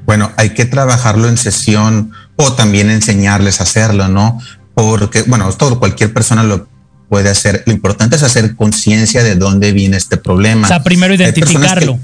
Bueno, 0.06 0.32
hay 0.38 0.50
que 0.50 0.66
trabajarlo 0.66 1.30
en 1.30 1.38
sesión 1.38 2.12
o 2.36 2.54
también 2.54 2.90
enseñarles 2.90 3.60
a 3.60 3.64
hacerlo, 3.64 4.08
¿no? 4.08 4.40
Porque, 4.74 5.22
bueno, 5.24 5.52
todo, 5.54 5.80
cualquier 5.80 6.14
persona 6.14 6.44
lo 6.44 6.68
puede 7.10 7.30
hacer. 7.30 7.64
Lo 7.66 7.74
importante 7.74 8.16
es 8.16 8.24
hacer 8.24 8.56
conciencia 8.56 9.24
de 9.24 9.36
dónde 9.36 9.72
viene 9.72 9.98
este 9.98 10.18
problema. 10.18 10.66
O 10.66 10.68
sea, 10.68 10.84
primero 10.84 11.14
identificarlo. 11.14 12.00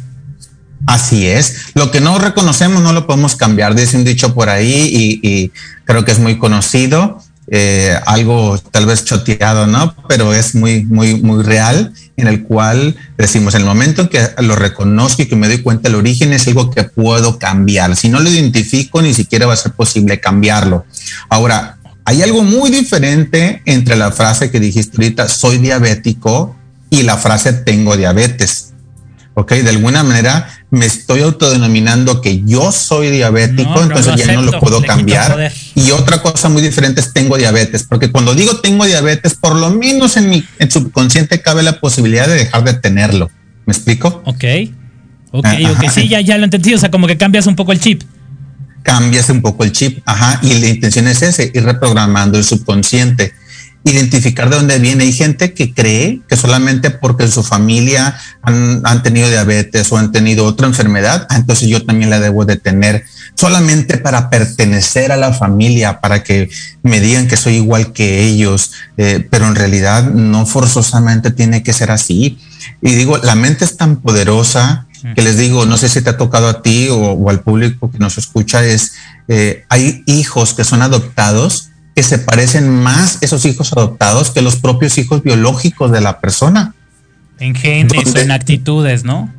Así 0.86 1.28
es. 1.28 1.72
Lo 1.74 1.92
que 1.92 2.00
no 2.00 2.18
reconocemos 2.20 2.82
no 2.82 2.94
lo 2.94 3.06
podemos 3.06 3.36
cambiar. 3.36 3.76
Dice 3.76 3.98
un 3.98 4.04
dicho 4.04 4.34
por 4.34 4.50
ahí 4.50 5.20
y, 5.22 5.52
creo 5.86 6.06
que 6.06 6.12
es 6.12 6.20
muy 6.20 6.38
conocido. 6.38 7.22
Eh, 7.52 7.98
algo 8.06 8.60
tal 8.72 8.86
vez 8.86 9.06
choteado, 9.06 9.66
¿no? 9.66 9.96
Pero 10.08 10.34
es 10.34 10.54
muy, 10.54 10.86
muy, 10.86 11.16
muy 11.16 11.44
real, 11.44 11.94
en 12.16 12.28
el 12.28 12.44
cual 12.44 12.96
decimos, 13.18 13.56
en 13.56 13.62
el 13.62 13.68
momento 13.68 14.04
en 14.04 14.08
que 14.10 14.22
lo 14.40 14.56
reconozco 14.56 15.24
y 15.24 15.26
que 15.26 15.36
me 15.36 15.48
doy 15.48 15.60
cuenta 15.60 15.90
del 15.90 15.96
origen, 15.96 16.32
es 16.34 16.48
algo 16.48 16.70
que 16.70 16.84
puedo 16.84 17.40
cambiar. 17.40 17.96
Si 17.96 18.10
no 18.10 18.20
lo 18.20 18.30
identifico, 18.30 19.02
ni 19.02 19.14
siquiera 19.14 19.48
va 19.48 19.54
a 19.54 19.58
ser 19.58 19.72
posible 19.72 20.20
cambiarlo. 20.20 20.86
Ahora, 21.30 21.78
hay 22.06 22.22
algo 22.22 22.44
muy 22.44 22.70
diferente 22.70 23.62
entre 23.66 23.96
la 23.96 24.12
frase 24.12 24.52
que 24.52 24.60
dijiste 24.60 24.98
ahorita, 24.98 25.28
soy 25.28 25.58
diabético, 25.58 26.56
y 26.90 27.04
la 27.04 27.18
frase 27.18 27.54
tengo 27.54 27.96
diabetes. 27.96 28.74
¿ok? 29.36 29.54
De 29.54 29.70
alguna 29.70 30.04
manera 30.04 30.50
me 30.72 30.86
estoy 30.86 31.22
autodenominando 31.22 32.22
que 32.22 32.44
yo 32.46 32.72
soy 32.72 33.10
diabético, 33.10 33.82
entonces 33.82 34.16
ya 34.16 34.34
no 34.34 34.44
lo 34.44 34.60
puedo 34.60 34.82
cambiar. 34.82 35.52
Y 35.76 35.92
otra 35.92 36.22
cosa 36.22 36.50
muy 36.50 36.62
diferente 36.62 37.02
es 37.02 37.12
tengo 37.12 37.38
diabetes, 37.38 37.84
porque 37.84 38.12
cuando 38.12 38.36
digo 38.36 38.58
tengo 38.58 38.86
diabetes, 38.86 39.34
por 39.34 39.56
lo 39.56 39.72
menos 39.72 40.18
en 40.18 40.30
mi 40.30 40.44
subconsciente 40.70 41.42
cabe 41.42 41.64
la 41.64 41.80
posibilidad 41.80 42.28
de 42.28 42.36
dejar 42.36 42.64
de 42.64 42.74
tenerlo. 42.74 43.32
¿Me 43.66 43.74
explico? 43.74 44.22
Ok. 44.26 44.44
Ok, 45.32 45.46
ah, 45.46 45.58
ok, 45.78 45.90
sí, 45.92 46.08
ya, 46.08 46.22
ya 46.22 46.38
lo 46.38 46.46
entendí. 46.46 46.74
O 46.74 46.80
sea, 46.80 46.90
como 46.90 47.06
que 47.06 47.18
cambias 47.18 47.46
un 47.46 47.56
poco 47.56 47.72
el 47.72 47.80
chip. 47.80 48.02
Cambias 48.82 49.30
un 49.30 49.42
poco 49.42 49.64
el 49.64 49.72
chip, 49.72 50.00
ajá, 50.06 50.40
y 50.42 50.54
la 50.56 50.70
intención 50.70 51.08
es 51.08 51.22
ese, 51.22 51.52
ir 51.54 51.64
reprogramando 51.64 52.38
el 52.38 52.44
subconsciente 52.44 53.34
identificar 53.84 54.50
de 54.50 54.58
dónde 54.58 54.80
viene. 54.80 55.04
Hay 55.04 55.14
gente 55.14 55.54
que 55.54 55.74
cree 55.74 56.22
que 56.28 56.36
solamente 56.36 56.90
porque 56.92 57.24
en 57.24 57.32
su 57.32 57.44
familia 57.44 58.18
han, 58.42 59.04
tenido 59.04 59.30
diabetes 59.30 59.92
o 59.92 59.98
han 59.98 60.12
tenido 60.12 60.46
otra 60.46 60.68
enfermedad, 60.68 61.28
ah, 61.30 61.38
entonces 61.38 61.70
yo 61.70 61.86
también 61.86 62.10
la 62.10 62.20
debo 62.20 62.46
de 62.46 62.58
tener 62.58 63.06
solamente 63.36 63.98
para 63.98 64.30
pertenecer 64.30 65.12
a 65.12 65.18
la 65.18 65.34
familia, 65.34 66.02
para 66.02 66.24
que 66.24 66.50
me 66.84 67.00
digan 67.00 67.28
que 67.28 67.38
soy 67.38 67.56
igual 67.56 67.94
que 67.94 68.26
ellos, 68.26 68.74
eh, 68.98 69.26
pero 69.30 69.48
en 69.48 69.56
realidad 69.56 70.04
no 70.12 70.46
forzosamente 70.46 71.32
tiene 71.32 71.64
que 71.64 71.74
ser 71.74 71.92
así. 71.92 72.38
Y 72.82 72.96
digo, 72.96 73.18
la 73.18 73.36
mente 73.36 73.64
es 73.64 73.78
tan 73.78 73.98
poderosa 73.98 74.88
que 75.16 75.22
les 75.22 75.38
digo, 75.38 75.66
no 75.66 75.78
sé 75.78 75.88
si 75.88 76.02
te 76.02 76.10
ha 76.10 76.18
tocado 76.18 76.50
a 76.50 76.62
ti 76.62 76.90
o, 76.92 77.30
al 77.30 77.40
público 77.40 77.90
que 77.90 78.00
nos 78.00 78.18
escucha, 78.18 78.66
es, 78.66 78.94
eh, 79.30 79.64
hay 79.70 80.04
hijos 80.06 80.54
que 80.54 80.66
son 80.66 80.82
adoptados 80.82 81.69
que 82.00 82.04
se 82.04 82.18
parecen 82.18 82.70
más 82.70 83.18
esos 83.20 83.44
hijos 83.44 83.74
adoptados 83.74 84.32
que 84.32 84.42
los 84.42 84.56
propios 84.56 84.98
hijos 84.98 85.22
biológicos 85.22 85.92
de 85.92 86.00
la 86.00 86.22
persona. 86.22 86.74
En 87.40 87.54
genes 87.54 88.16
en 88.16 88.32
actitudes, 88.32 89.04
¿no? 89.04 89.30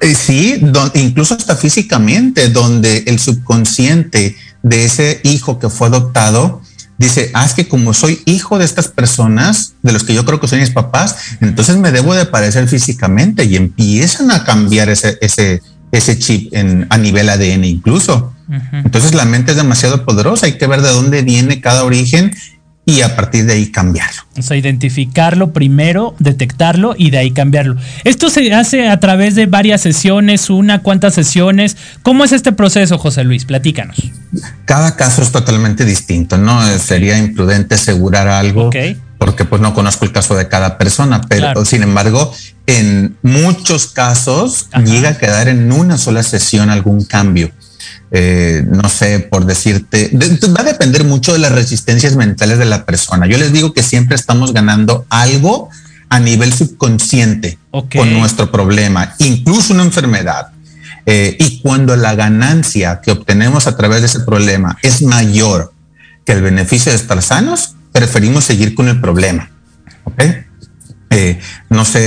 Eh, 0.00 0.14
sí, 0.14 0.62
incluso 0.94 1.34
hasta 1.34 1.56
físicamente, 1.56 2.48
donde 2.48 2.98
el 3.08 3.18
subconsciente 3.18 4.36
de 4.62 4.84
ese 4.84 5.20
hijo 5.24 5.58
que 5.58 5.68
fue 5.68 5.88
adoptado 5.88 6.62
dice, 6.96 7.32
ah, 7.34 7.44
es 7.44 7.54
que 7.54 7.66
como 7.66 7.92
soy 7.92 8.22
hijo 8.24 8.56
de 8.56 8.66
estas 8.66 8.86
personas, 8.86 9.74
de 9.82 9.90
los 9.90 10.04
que 10.04 10.14
yo 10.14 10.24
creo 10.24 10.38
que 10.38 10.46
son 10.46 10.60
mis 10.60 10.70
papás, 10.70 11.16
entonces 11.40 11.76
me 11.76 11.90
debo 11.90 12.14
de 12.14 12.26
parecer 12.26 12.68
físicamente 12.68 13.46
y 13.46 13.56
empiezan 13.56 14.30
a 14.30 14.44
cambiar 14.44 14.90
ese, 14.90 15.18
ese, 15.20 15.60
ese 15.90 16.16
chip 16.20 16.54
en, 16.54 16.86
a 16.88 16.98
nivel 16.98 17.28
ADN 17.28 17.64
incluso. 17.64 18.32
Entonces 18.72 19.14
la 19.14 19.24
mente 19.24 19.52
es 19.52 19.56
demasiado 19.56 20.04
poderosa, 20.04 20.46
hay 20.46 20.58
que 20.58 20.66
ver 20.66 20.82
de 20.82 20.90
dónde 20.90 21.22
viene 21.22 21.60
cada 21.60 21.84
origen 21.84 22.32
y 22.88 23.00
a 23.00 23.16
partir 23.16 23.44
de 23.46 23.54
ahí 23.54 23.72
cambiarlo. 23.72 24.22
O 24.38 24.42
sea, 24.42 24.56
identificarlo 24.56 25.52
primero, 25.52 26.14
detectarlo 26.20 26.94
y 26.96 27.10
de 27.10 27.18
ahí 27.18 27.32
cambiarlo. 27.32 27.76
Esto 28.04 28.30
se 28.30 28.54
hace 28.54 28.88
a 28.88 29.00
través 29.00 29.34
de 29.34 29.46
varias 29.46 29.80
sesiones, 29.80 30.48
una, 30.50 30.82
cuántas 30.82 31.14
sesiones. 31.14 31.76
¿Cómo 32.02 32.22
es 32.22 32.30
este 32.30 32.52
proceso, 32.52 32.96
José 32.96 33.24
Luis? 33.24 33.44
Platícanos. 33.44 33.96
Cada 34.66 34.94
caso 34.94 35.20
es 35.20 35.32
totalmente 35.32 35.84
distinto, 35.84 36.38
¿no? 36.38 36.62
Sería 36.78 37.18
imprudente 37.18 37.74
asegurar 37.74 38.28
algo. 38.28 38.70
Porque 39.18 39.44
pues 39.44 39.60
no 39.60 39.74
conozco 39.74 40.04
el 40.04 40.12
caso 40.12 40.36
de 40.36 40.46
cada 40.46 40.78
persona, 40.78 41.22
pero 41.22 41.64
sin 41.64 41.82
embargo, 41.82 42.32
en 42.66 43.16
muchos 43.22 43.86
casos 43.86 44.68
llega 44.84 45.08
a 45.08 45.18
quedar 45.18 45.48
en 45.48 45.72
una 45.72 45.98
sola 45.98 46.22
sesión 46.22 46.70
algún 46.70 47.04
cambio. 47.04 47.50
Eh, 48.12 48.64
no 48.68 48.88
sé, 48.88 49.18
por 49.18 49.46
decirte, 49.46 50.10
va 50.14 50.60
a 50.60 50.64
depender 50.64 51.04
mucho 51.04 51.32
de 51.32 51.40
las 51.40 51.52
resistencias 51.52 52.16
mentales 52.16 52.58
de 52.58 52.64
la 52.64 52.84
persona. 52.84 53.26
Yo 53.26 53.36
les 53.36 53.52
digo 53.52 53.72
que 53.72 53.82
siempre 53.82 54.14
estamos 54.14 54.52
ganando 54.52 55.04
algo 55.08 55.68
a 56.08 56.20
nivel 56.20 56.52
subconsciente 56.52 57.58
con 57.70 58.12
nuestro 58.12 58.50
problema, 58.52 59.14
incluso 59.18 59.74
una 59.74 59.82
enfermedad. 59.82 60.48
Eh, 61.04 61.36
y 61.38 61.60
cuando 61.60 61.96
la 61.96 62.14
ganancia 62.14 63.00
que 63.00 63.12
obtenemos 63.12 63.66
a 63.66 63.76
través 63.76 64.00
de 64.00 64.06
ese 64.06 64.20
problema 64.20 64.76
es 64.82 65.02
mayor 65.02 65.72
que 66.24 66.32
el 66.32 66.42
beneficio 66.42 66.90
de 66.90 66.98
estar 66.98 67.22
sanos, 67.22 67.74
preferimos 67.92 68.44
seguir 68.44 68.74
con 68.74 68.88
el 68.88 69.00
problema. 69.00 69.50
Eh, 71.10 71.38
no 71.70 71.84
sé, 71.84 72.00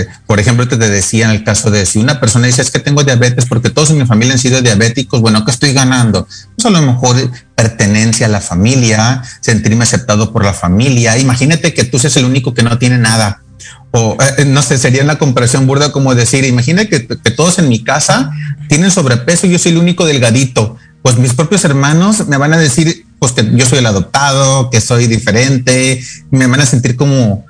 eh, 0.00 0.06
por 0.26 0.38
ejemplo, 0.38 0.68
te 0.68 0.76
decía 0.76 1.24
en 1.24 1.30
el 1.30 1.42
caso 1.42 1.70
de 1.70 1.86
si 1.86 1.98
una 1.98 2.20
persona 2.20 2.46
dice 2.46 2.60
es 2.60 2.70
que 2.70 2.80
tengo 2.80 3.02
diabetes 3.02 3.46
porque 3.46 3.70
todos 3.70 3.90
en 3.90 3.98
mi 3.98 4.06
familia 4.06 4.34
han 4.34 4.38
sido 4.38 4.60
diabéticos, 4.60 5.20
bueno, 5.20 5.44
¿qué 5.44 5.50
estoy 5.50 5.72
ganando? 5.72 6.28
Pues 6.56 6.66
a 6.66 6.70
lo 6.70 6.82
mejor 6.82 7.16
pertenencia 7.54 8.26
a 8.26 8.28
la 8.28 8.40
familia, 8.40 9.22
sentirme 9.40 9.84
aceptado 9.84 10.32
por 10.32 10.44
la 10.44 10.52
familia. 10.52 11.16
Imagínate 11.18 11.72
que 11.72 11.84
tú 11.84 11.98
seas 11.98 12.16
el 12.16 12.26
único 12.26 12.52
que 12.52 12.62
no 12.62 12.78
tiene 12.78 12.98
nada. 12.98 13.42
O 13.90 14.16
eh, 14.38 14.44
no 14.44 14.62
sé, 14.62 14.78
sería 14.78 15.02
una 15.02 15.18
comparación 15.18 15.66
burda 15.66 15.92
como 15.92 16.14
decir, 16.14 16.44
imagínate 16.44 16.88
que, 16.88 17.06
que 17.06 17.30
todos 17.30 17.58
en 17.58 17.68
mi 17.68 17.82
casa 17.82 18.32
tienen 18.68 18.90
sobrepeso 18.90 19.46
y 19.46 19.50
yo 19.50 19.58
soy 19.58 19.72
el 19.72 19.78
único 19.78 20.04
delgadito. 20.04 20.76
Pues 21.02 21.16
mis 21.16 21.32
propios 21.32 21.64
hermanos 21.64 22.28
me 22.28 22.36
van 22.36 22.52
a 22.52 22.58
decir, 22.58 23.06
pues 23.18 23.32
que 23.32 23.48
yo 23.54 23.66
soy 23.66 23.78
el 23.78 23.86
adoptado, 23.86 24.68
que 24.70 24.80
soy 24.80 25.06
diferente, 25.06 26.02
me 26.30 26.46
van 26.46 26.60
a 26.60 26.66
sentir 26.66 26.96
como, 26.96 27.44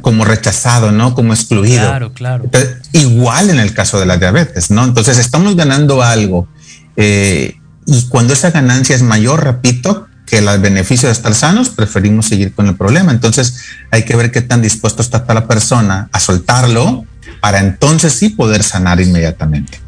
como 0.00 0.24
rechazado, 0.24 0.92
¿no? 0.92 1.14
Como 1.14 1.34
excluido. 1.34 1.86
Claro, 1.86 2.12
claro. 2.12 2.50
igual 2.92 3.50
en 3.50 3.60
el 3.60 3.74
caso 3.74 4.00
de 4.00 4.06
la 4.06 4.16
diabetes, 4.16 4.70
¿no? 4.70 4.84
Entonces 4.84 5.18
estamos 5.18 5.56
ganando 5.56 6.02
algo 6.02 6.48
eh, 6.96 7.56
y 7.86 8.02
cuando 8.08 8.32
esa 8.32 8.50
ganancia 8.50 8.94
es 8.94 9.02
mayor, 9.02 9.44
repito, 9.44 10.08
que 10.26 10.38
el 10.38 10.60
beneficio 10.60 11.08
de 11.08 11.12
estar 11.12 11.34
sanos, 11.34 11.70
preferimos 11.70 12.26
seguir 12.26 12.52
con 12.52 12.66
el 12.66 12.76
problema. 12.76 13.12
Entonces 13.12 13.62
hay 13.90 14.04
que 14.04 14.14
ver 14.14 14.30
qué 14.30 14.42
tan 14.42 14.60
dispuesto 14.60 15.00
está 15.00 15.24
la 15.32 15.46
persona 15.46 16.08
a 16.12 16.20
soltarlo 16.20 17.06
para 17.40 17.60
entonces 17.60 18.12
sí 18.12 18.28
poder 18.30 18.62
sanar 18.62 19.00
inmediatamente. 19.00 19.80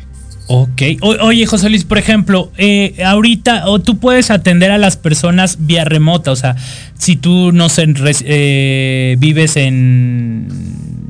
Ok. 0.52 0.82
oye, 1.22 1.46
José 1.46 1.70
Luis, 1.70 1.84
por 1.84 1.96
ejemplo, 1.96 2.50
eh, 2.58 2.96
ahorita 3.06 3.68
o 3.68 3.78
tú 3.78 4.00
puedes 4.00 4.32
atender 4.32 4.72
a 4.72 4.78
las 4.78 4.96
personas 4.96 5.58
vía 5.60 5.84
remota, 5.84 6.32
o 6.32 6.36
sea, 6.36 6.56
si 6.98 7.14
tú 7.14 7.52
no 7.52 7.68
sé, 7.68 7.86
eh, 8.24 9.14
vives 9.20 9.54
en, 9.54 10.48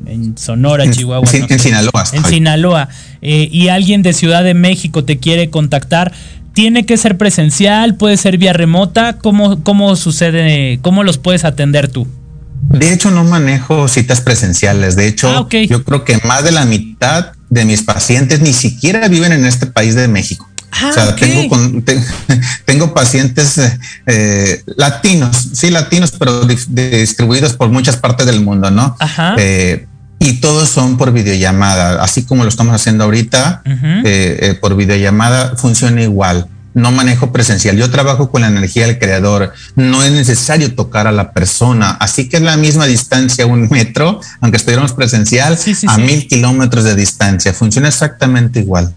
en 0.04 0.36
Sonora, 0.36 0.90
Chihuahua. 0.90 1.26
En, 1.32 1.58
Sinaloa. 1.58 2.04
En 2.12 2.24
Sinaloa. 2.26 2.90
Eh, 3.22 3.48
y 3.50 3.68
alguien 3.68 4.02
de 4.02 4.12
Ciudad 4.12 4.44
de 4.44 4.52
México 4.52 5.04
te 5.04 5.16
quiere 5.16 5.48
contactar, 5.48 6.12
¿tiene 6.52 6.84
que 6.84 6.98
ser 6.98 7.16
presencial? 7.16 7.94
¿Puede 7.94 8.18
ser 8.18 8.36
vía 8.36 8.52
remota? 8.52 9.14
¿Cómo, 9.14 9.64
cómo 9.64 9.96
sucede? 9.96 10.80
¿Cómo 10.82 11.02
los 11.02 11.16
puedes 11.16 11.46
atender 11.46 11.88
tú? 11.88 12.06
De 12.68 12.92
hecho, 12.92 13.10
no 13.10 13.24
manejo 13.24 13.88
citas 13.88 14.20
presenciales. 14.20 14.96
De 14.96 15.06
hecho, 15.06 15.30
ah, 15.30 15.48
yo 15.66 15.82
creo 15.82 16.04
que 16.04 16.18
más 16.24 16.44
de 16.44 16.52
la 16.52 16.66
mitad 16.66 17.32
de 17.50 17.64
mis 17.64 17.82
pacientes 17.82 18.40
ni 18.40 18.52
siquiera 18.52 19.08
viven 19.08 19.32
en 19.32 19.44
este 19.44 19.66
país 19.66 19.94
de 19.94 20.08
México. 20.08 20.48
Ah, 20.72 20.88
o 20.88 20.92
sea, 20.92 21.16
tengo, 21.16 21.56
tengo 22.64 22.94
pacientes 22.94 23.58
eh, 23.58 23.78
eh, 24.06 24.62
latinos, 24.76 25.50
sí, 25.52 25.70
latinos, 25.70 26.12
pero 26.12 26.46
distribuidos 26.46 27.54
por 27.54 27.68
muchas 27.68 27.96
partes 27.96 28.24
del 28.26 28.40
mundo, 28.40 28.70
¿no? 28.70 28.96
Ajá. 29.00 29.34
Eh, 29.36 29.86
y 30.20 30.34
todos 30.34 30.68
son 30.68 30.96
por 30.96 31.12
videollamada, 31.12 32.02
así 32.02 32.24
como 32.24 32.44
lo 32.44 32.50
estamos 32.50 32.74
haciendo 32.74 33.04
ahorita, 33.04 33.62
por 34.60 34.76
videollamada 34.76 35.56
funciona 35.56 36.02
igual 36.02 36.46
no 36.74 36.92
manejo 36.92 37.32
presencial, 37.32 37.76
yo 37.76 37.90
trabajo 37.90 38.30
con 38.30 38.42
la 38.42 38.48
energía 38.48 38.86
del 38.86 38.98
creador, 38.98 39.52
no 39.76 40.02
es 40.02 40.12
necesario 40.12 40.74
tocar 40.74 41.06
a 41.06 41.12
la 41.12 41.32
persona, 41.32 41.90
así 41.92 42.28
que 42.28 42.36
es 42.36 42.42
la 42.42 42.56
misma 42.56 42.86
distancia, 42.86 43.46
un 43.46 43.68
metro, 43.70 44.20
aunque 44.40 44.56
estuviéramos 44.56 44.92
presencial, 44.92 45.58
a 45.86 45.98
mil 45.98 46.26
kilómetros 46.28 46.84
de 46.84 46.94
distancia, 46.94 47.52
funciona 47.52 47.88
exactamente 47.88 48.60
igual. 48.60 48.94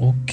Ok. 0.00 0.32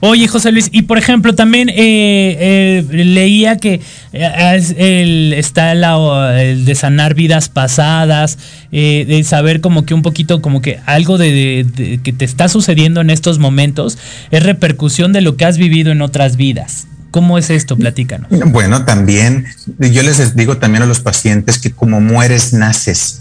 Oye, 0.00 0.26
José 0.26 0.52
Luis, 0.52 0.70
y 0.72 0.82
por 0.82 0.96
ejemplo, 0.96 1.34
también 1.34 1.68
eh, 1.68 1.74
eh, 1.76 2.84
leía 2.88 3.58
que 3.58 3.82
eh, 4.14 4.60
el, 4.78 5.34
está 5.34 5.72
el 5.72 6.64
de 6.64 6.74
sanar 6.74 7.14
vidas 7.14 7.50
pasadas, 7.50 8.38
de 8.70 9.22
saber 9.26 9.60
como 9.60 9.84
que 9.84 9.92
un 9.92 10.00
poquito, 10.00 10.40
como 10.40 10.62
que 10.62 10.80
algo 10.86 11.18
de, 11.18 12.00
que 12.02 12.12
te 12.14 12.24
está 12.24 12.48
sucediendo 12.48 13.02
en 13.02 13.10
estos 13.10 13.38
momentos 13.38 13.98
es 14.30 14.42
repercusión 14.42 15.12
de 15.12 15.20
lo 15.20 15.36
que 15.36 15.44
has 15.44 15.58
vivido 15.58 15.92
en 15.92 16.00
otras 16.00 16.36
vidas. 16.36 16.86
¿Cómo 17.10 17.36
es 17.36 17.50
esto? 17.50 17.76
Platícanos. 17.76 18.30
Bueno, 18.46 18.86
también 18.86 19.44
yo 19.78 20.02
les 20.02 20.34
digo 20.34 20.56
también 20.56 20.84
a 20.84 20.86
los 20.86 21.00
pacientes 21.00 21.58
que 21.58 21.70
como 21.70 22.00
mueres, 22.00 22.54
naces. 22.54 23.20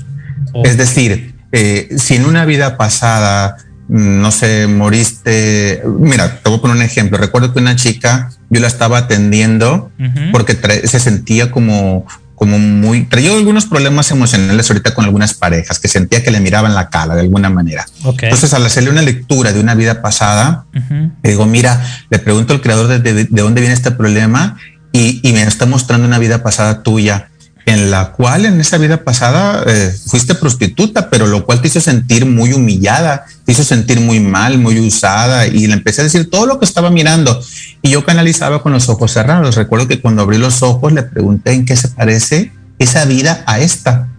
Es 0.63 0.77
decir, 0.77 1.35
si 1.97 2.15
en 2.15 2.25
una 2.25 2.45
vida 2.45 2.77
pasada 2.77 3.57
no 3.91 4.31
sé, 4.31 4.67
moriste. 4.67 5.83
Mira, 5.99 6.39
te 6.41 6.49
voy 6.49 6.59
a 6.59 6.61
poner 6.61 6.77
un 6.77 6.81
ejemplo. 6.81 7.17
Recuerdo 7.17 7.51
que 7.51 7.59
una 7.59 7.75
chica, 7.75 8.29
yo 8.49 8.61
la 8.61 8.67
estaba 8.67 8.99
atendiendo 8.99 9.91
porque 10.31 10.57
se 10.85 10.99
sentía 11.01 11.51
como, 11.51 12.07
como 12.35 12.57
muy, 12.57 13.03
traía 13.03 13.33
algunos 13.33 13.65
problemas 13.65 14.09
emocionales 14.09 14.69
ahorita 14.69 14.93
con 14.93 15.03
algunas 15.03 15.33
parejas, 15.33 15.77
que 15.77 15.89
sentía 15.89 16.23
que 16.23 16.31
le 16.31 16.39
miraban 16.39 16.73
la 16.73 16.89
cara 16.89 17.15
de 17.15 17.21
alguna 17.21 17.49
manera. 17.49 17.85
Entonces, 18.05 18.53
al 18.53 18.65
hacerle 18.65 18.91
una 18.91 19.01
lectura 19.01 19.51
de 19.51 19.59
una 19.59 19.75
vida 19.75 20.01
pasada, 20.01 20.63
digo, 21.21 21.45
mira, 21.45 21.85
le 22.09 22.17
pregunto 22.19 22.53
al 22.53 22.61
creador 22.61 22.87
de, 22.87 23.25
dónde 23.25 23.59
viene 23.59 23.73
este 23.73 23.91
problema 23.91 24.55
y, 24.93 25.19
y 25.21 25.33
me 25.33 25.43
está 25.43 25.65
mostrando 25.65 26.07
una 26.07 26.17
vida 26.17 26.43
pasada 26.43 26.81
tuya 26.81 27.30
en 27.71 27.89
la 27.89 28.11
cual 28.11 28.45
en 28.45 28.59
esa 28.59 28.77
vida 28.77 29.03
pasada 29.03 29.63
eh, 29.65 29.95
fuiste 30.07 30.35
prostituta, 30.35 31.09
pero 31.09 31.25
lo 31.25 31.45
cual 31.45 31.61
te 31.61 31.69
hizo 31.69 31.79
sentir 31.79 32.25
muy 32.25 32.51
humillada, 32.51 33.25
te 33.45 33.53
hizo 33.53 33.63
sentir 33.63 33.99
muy 34.01 34.19
mal, 34.19 34.57
muy 34.57 34.79
usada 34.79 35.47
y 35.47 35.67
le 35.67 35.73
empecé 35.73 36.01
a 36.01 36.03
decir 36.03 36.29
todo 36.29 36.45
lo 36.45 36.59
que 36.59 36.65
estaba 36.65 36.89
mirando 36.89 37.41
y 37.81 37.91
yo 37.91 38.03
canalizaba 38.05 38.61
con 38.61 38.73
los 38.73 38.89
ojos 38.89 39.13
cerrados. 39.13 39.55
Recuerdo 39.55 39.87
que 39.87 40.01
cuando 40.01 40.21
abrí 40.21 40.37
los 40.37 40.61
ojos 40.63 40.91
le 40.91 41.03
pregunté 41.03 41.53
en 41.53 41.65
qué 41.65 41.77
se 41.77 41.87
parece 41.87 42.51
esa 42.77 43.05
vida 43.05 43.43
a 43.47 43.59
esta 43.59 44.10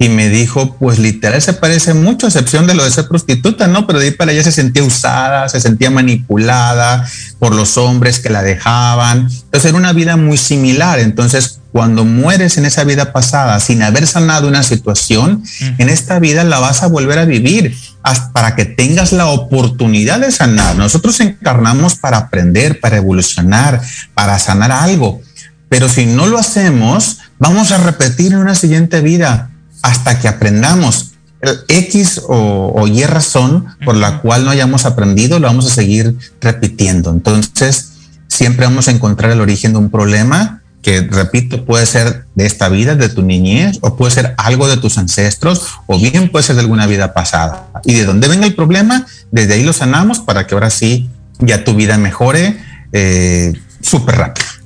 y 0.00 0.08
me 0.08 0.28
dijo, 0.28 0.76
pues 0.76 0.98
literal 1.00 1.42
se 1.42 1.54
parece 1.54 1.92
mucho, 1.92 2.26
a 2.26 2.28
excepción 2.28 2.68
de 2.68 2.74
lo 2.74 2.84
de 2.84 2.90
ser 2.90 3.08
prostituta, 3.08 3.66
¿no? 3.66 3.84
Pero 3.86 3.98
de 3.98 4.06
ahí 4.06 4.10
para 4.12 4.30
ella 4.30 4.44
se 4.44 4.52
sentía 4.52 4.84
usada, 4.84 5.48
se 5.48 5.60
sentía 5.60 5.90
manipulada 5.90 7.04
por 7.40 7.52
los 7.52 7.76
hombres 7.76 8.20
que 8.20 8.30
la 8.30 8.42
dejaban. 8.42 9.28
Entonces 9.28 9.64
era 9.64 9.76
una 9.76 9.92
vida 9.92 10.16
muy 10.16 10.38
similar. 10.38 11.00
Entonces, 11.00 11.58
cuando 11.72 12.04
mueres 12.04 12.58
en 12.58 12.64
esa 12.64 12.84
vida 12.84 13.12
pasada 13.12 13.58
sin 13.58 13.82
haber 13.82 14.06
sanado 14.06 14.46
una 14.46 14.62
situación, 14.62 15.42
en 15.78 15.88
esta 15.88 16.20
vida 16.20 16.44
la 16.44 16.60
vas 16.60 16.84
a 16.84 16.86
volver 16.86 17.18
a 17.18 17.24
vivir 17.24 17.76
hasta 18.04 18.32
para 18.32 18.54
que 18.54 18.66
tengas 18.66 19.12
la 19.12 19.26
oportunidad 19.26 20.20
de 20.20 20.30
sanar. 20.30 20.76
Nosotros 20.76 21.18
encarnamos 21.18 21.96
para 21.96 22.18
aprender, 22.18 22.78
para 22.78 22.98
evolucionar, 22.98 23.82
para 24.14 24.38
sanar 24.38 24.70
algo. 24.70 25.20
Pero 25.68 25.88
si 25.88 26.06
no 26.06 26.26
lo 26.26 26.38
hacemos, 26.38 27.18
vamos 27.40 27.72
a 27.72 27.78
repetir 27.78 28.32
en 28.32 28.38
una 28.38 28.54
siguiente 28.54 29.00
vida 29.00 29.50
hasta 29.82 30.18
que 30.18 30.28
aprendamos. 30.28 31.12
El 31.40 31.60
X 31.68 32.22
o, 32.26 32.86
Y 32.88 33.04
razón 33.04 33.66
por 33.84 33.96
la 33.96 34.20
cual 34.20 34.44
no 34.44 34.50
hayamos 34.50 34.86
aprendido, 34.86 35.38
lo 35.38 35.46
vamos 35.46 35.66
a 35.66 35.74
seguir 35.74 36.16
repitiendo. 36.40 37.10
Entonces, 37.10 37.92
siempre 38.26 38.66
vamos 38.66 38.88
a 38.88 38.90
encontrar 38.90 39.30
el 39.30 39.40
origen 39.40 39.72
de 39.72 39.78
un 39.78 39.90
problema 39.90 40.62
que, 40.82 41.02
repito, 41.02 41.64
puede 41.64 41.86
ser 41.86 42.24
de 42.34 42.46
esta 42.46 42.68
vida, 42.68 42.96
de 42.96 43.08
tu 43.08 43.22
niñez, 43.22 43.78
o 43.82 43.96
puede 43.96 44.12
ser 44.12 44.34
algo 44.36 44.68
de 44.68 44.78
tus 44.78 44.98
ancestros, 44.98 45.66
o 45.86 45.98
bien 45.98 46.30
puede 46.30 46.44
ser 46.44 46.56
de 46.56 46.62
alguna 46.62 46.86
vida 46.86 47.14
pasada. 47.14 47.68
Y 47.84 47.94
de 47.94 48.04
dónde 48.04 48.26
venga 48.26 48.46
el 48.46 48.54
problema, 48.54 49.06
desde 49.30 49.54
ahí 49.54 49.62
lo 49.62 49.72
sanamos 49.72 50.20
para 50.20 50.46
que 50.46 50.54
ahora 50.54 50.70
sí 50.70 51.08
ya 51.40 51.64
tu 51.64 51.74
vida 51.74 51.98
mejore 51.98 52.58
eh, 52.92 53.52
súper 53.80 54.16
rápido. 54.16 54.57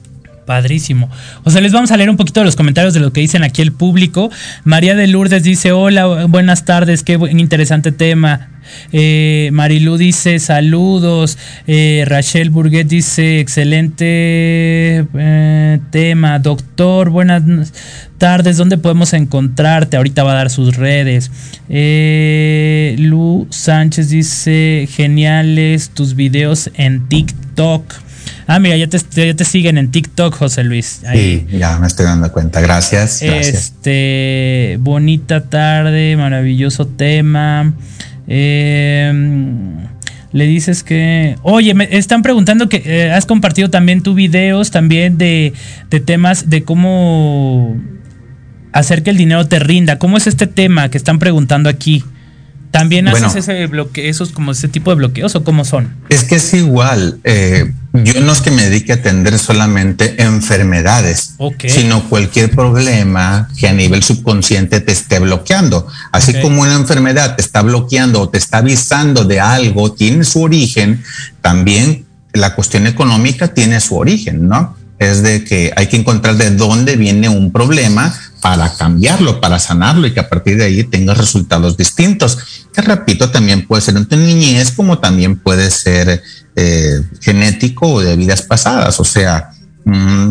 Padrísimo. 0.47 1.11
O 1.45 1.51
sea, 1.51 1.61
les 1.61 1.73
vamos 1.73 1.91
a 1.91 1.97
leer 1.97 2.11
un 2.11 2.17
poquito 2.17 2.41
de 2.41 2.47
los 2.47 2.57
comentarios 2.57 2.95
de 2.95 3.01
lo 3.01 3.13
que 3.13 3.21
dicen 3.21 3.45
aquí 3.45 3.63
el 3.63 3.73
público. 3.73 4.31
María 4.65 4.95
de 4.95 5.07
Lourdes 5.07 5.43
dice, 5.45 5.73
hola, 5.73 6.27
buenas 6.27 6.65
tardes, 6.65 7.03
qué 7.03 7.19
interesante 7.31 7.93
tema. 7.93 8.49
Eh, 8.93 9.51
Marilú 9.53 9.97
dice 9.97 10.39
saludos. 10.39 11.39
Eh, 11.67 12.05
Rachel 12.07 12.51
Burguet 12.51 12.87
dice 12.87 13.41
excelente 13.41 15.07
eh, 15.15 15.79
tema. 15.91 16.39
Doctor, 16.39 17.11
buenas 17.11 17.43
tardes. 18.19 18.57
¿Dónde 18.57 18.79
podemos 18.79 19.13
encontrarte? 19.13 19.97
Ahorita 19.97 20.25
va 20.25 20.33
a 20.33 20.37
dar 20.37 20.51
sus 20.51 20.77
redes. 20.77 21.31
Eh, 21.69 22.97
Lu 22.99 23.47
Sánchez 23.51 24.11
dice 24.11 24.89
geniales 24.91 25.91
tus 25.91 26.15
videos 26.15 26.71
en 26.75 27.09
TikTok. 27.09 27.85
Ah, 28.47 28.59
mira, 28.59 28.77
ya 28.77 28.89
te, 28.89 29.45
siguen 29.45 29.79
en 29.79 29.91
TikTok, 29.91 30.35
José 30.35 30.65
Luis. 30.65 31.03
Sí, 31.13 31.47
ya 31.51 31.79
me 31.79 31.87
estoy 31.87 32.07
dando 32.07 32.31
cuenta. 32.33 32.61
Gracias, 32.61 33.23
Este, 33.23 34.79
bonita 34.81 35.45
tarde, 35.45 36.17
maravilloso 36.17 36.87
tema. 36.87 37.75
Em, 38.27 39.87
le 40.33 40.47
dices 40.47 40.83
que, 40.83 41.37
oye, 41.43 41.75
me 41.75 41.89
están 41.97 42.23
preguntando 42.23 42.69
que 42.69 42.83
eh, 42.85 43.13
has 43.13 43.27
compartido 43.27 43.71
también 43.71 44.03
tus 44.03 44.15
videos 44.15 44.71
también 44.71 45.19
de, 45.19 45.53
de 45.91 46.01
temas 46.01 46.49
de 46.49 46.65
cómo 46.65 47.77
hacer 48.73 49.03
que 49.03 49.11
el 49.11 49.17
dinero 49.17 49.47
te 49.47 49.59
rinda? 49.59 49.99
¿Cómo 49.99 50.17
es 50.17 50.27
este 50.27 50.47
tema 50.47 50.89
que 50.89 50.99
están 50.99 51.19
preguntando 51.19 51.69
aquí? 51.69 52.05
¿También 52.73 53.07
haces 53.07 53.37
ese 53.37 53.67
bloque, 53.67 54.09
esos 54.09 54.31
como 54.31 54.53
ese 54.53 54.67
tipo 54.67 54.91
de 54.91 54.97
bloqueos 54.97 55.35
o 55.35 55.45
cómo 55.45 55.67
son? 55.67 55.95
Es 56.09 56.25
que 56.25 56.37
es 56.37 56.55
igual. 56.55 57.21
Eh, 57.23 57.71
yo 57.93 58.23
no 58.23 58.33
es 58.33 58.41
que 58.41 58.51
me 58.51 58.63
dedique 58.63 58.93
a 58.93 58.95
atender 58.95 59.39
solamente 59.39 60.23
enfermedades, 60.23 61.35
sino 61.69 62.09
cualquier 62.09 62.51
problema 62.51 63.51
que 63.59 63.69
a 63.69 63.75
nivel 63.75 64.03
subconsciente 64.03 64.81
te 64.81 64.91
esté 64.91 65.19
bloqueando. 65.19 65.87
Así 66.13 66.33
como 66.41 66.63
una 66.63 66.73
enfermedad 66.73 67.37
te 67.37 67.43
está 67.43 67.61
bloqueando 67.61 68.23
o 68.23 68.31
te 68.31 68.39
está 68.39 68.59
avisando 68.59 69.25
de 69.25 69.39
algo, 69.39 69.93
tiene 69.93 70.25
su 70.25 70.41
origen, 70.41 71.05
también 71.43 72.07
la 72.33 72.55
cuestión 72.55 72.87
económica 72.87 73.53
tiene 73.53 73.81
su 73.81 73.97
origen, 73.97 74.49
¿no? 74.49 74.75
Es 74.99 75.23
de 75.23 75.45
que 75.45 75.73
hay 75.77 75.89
que 75.89 75.99
encontrar 75.99 76.37
de 76.37 76.53
dónde 76.53 76.97
viene 76.97 77.29
un 77.29 77.53
problema 77.53 78.15
para 78.43 78.75
cambiarlo, 78.75 79.41
para 79.41 79.61
sanarlo 79.61 80.05
y 80.05 80.13
que 80.13 80.19
a 80.19 80.29
partir 80.29 80.57
de 80.57 80.65
ahí 80.65 80.83
tengas 80.83 81.17
resultados 81.17 81.77
distintos. 81.77 82.37
Que 82.75 82.83
repito, 82.83 83.31
también 83.31 83.69
puede 83.69 83.83
ser 83.83 83.97
en 83.97 84.05
tu 84.07 84.17
niñez 84.17 84.73
como 84.73 84.99
también 84.99 85.37
puede 85.39 85.71
ser 85.71 86.21
eh, 86.57 87.03
genético 87.21 87.87
o 87.87 88.01
de 88.01 88.17
vidas 88.17 88.43
pasadas. 88.43 88.99
O 88.99 89.05
sea, 89.05 89.51
mm, 89.85 90.31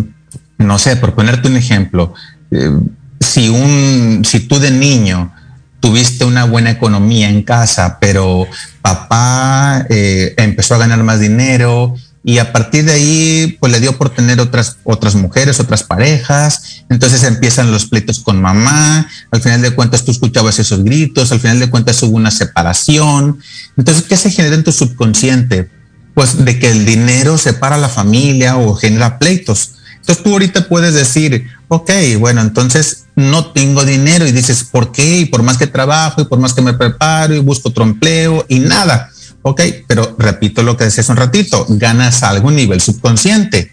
no 0.58 0.78
sé, 0.78 0.98
por 0.98 1.16
ponerte 1.16 1.48
un 1.48 1.56
ejemplo, 1.56 2.14
eh, 2.52 2.78
si, 3.22 3.48
un, 3.48 4.24
si 4.26 4.42
tú 4.42 4.60
de 4.60 4.72
niño 4.72 5.34
tuviste 5.80 6.26
una 6.26 6.44
buena 6.44 6.72
economía 6.72 7.30
en 7.30 7.44
casa, 7.44 7.98
pero 8.02 8.46
papá 8.82 9.86
eh, 9.90 10.34
empezó 10.38 10.76
a 10.76 10.80
ganar 10.80 11.02
más 11.04 11.22
dinero 11.22 11.96
y 12.24 12.38
a 12.38 12.52
partir 12.52 12.86
de 12.86 12.92
ahí 12.92 13.58
pues 13.60 13.72
le 13.72 13.80
dio 13.80 13.98
por 13.98 14.12
tener 14.12 14.40
otras 14.40 14.78
otras 14.84 15.16
mujeres, 15.16 15.60
otras 15.60 15.84
parejas, 15.84 16.84
entonces 16.90 17.24
empiezan 17.24 17.72
los 17.72 17.86
pleitos 17.86 18.20
con 18.20 18.42
mamá, 18.42 19.08
al 19.32 19.42
final 19.42 19.62
de 19.62 19.72
cuentas 19.72 20.04
tú 20.04 20.12
escuchabas 20.12 20.60
esos 20.60 20.84
gritos, 20.84 21.32
al 21.32 21.40
final 21.40 21.60
de 21.60 21.70
cuentas 21.70 22.02
hubo 22.04 22.16
una 22.16 22.32
separación, 22.32 23.40
entonces 23.76 24.04
¿qué 24.04 24.18
se 24.18 24.30
genera 24.30 24.56
en 24.56 24.64
tu 24.64 24.72
subconsciente? 24.72 25.70
Pues 26.14 26.44
de 26.44 26.60
que 26.60 26.70
el 26.70 26.86
dinero 26.86 27.38
separa 27.38 27.78
la 27.78 27.90
familia 27.90 28.58
o 28.58 28.76
genera 28.76 29.18
pleitos. 29.18 29.76
Entonces 30.02 30.24
tú 30.24 30.32
ahorita 30.34 30.68
puedes 30.68 30.94
decir, 30.94 31.48
ok, 31.70 31.90
bueno, 32.20 32.42
entonces 32.42 33.06
no 33.16 33.52
tengo 33.52 33.86
dinero 33.86 34.28
y 34.28 34.32
dices, 34.32 34.64
¿por 34.64 34.92
qué? 34.92 35.20
Y 35.20 35.26
por 35.26 35.44
más 35.44 35.58
que 35.58 35.68
trabajo 35.68 36.22
y 36.22 36.26
por 36.26 36.40
más 36.40 36.54
que 36.54 36.62
me 36.62 36.74
preparo 36.74 37.34
y 37.34 37.40
busco 37.40 37.70
otro 37.70 37.84
empleo 37.84 38.46
y 38.50 38.60
nada 38.60 39.10
Ok, 39.44 39.62
pero 39.88 40.16
repito 40.20 40.64
lo 40.64 40.78
que 40.78 40.84
decía 40.86 41.02
hace 41.02 41.12
un 41.12 41.18
ratito, 41.18 41.66
ganas 41.70 42.24
algo 42.24 42.50
a 42.50 42.52
nivel 42.52 42.80
subconsciente. 42.82 43.72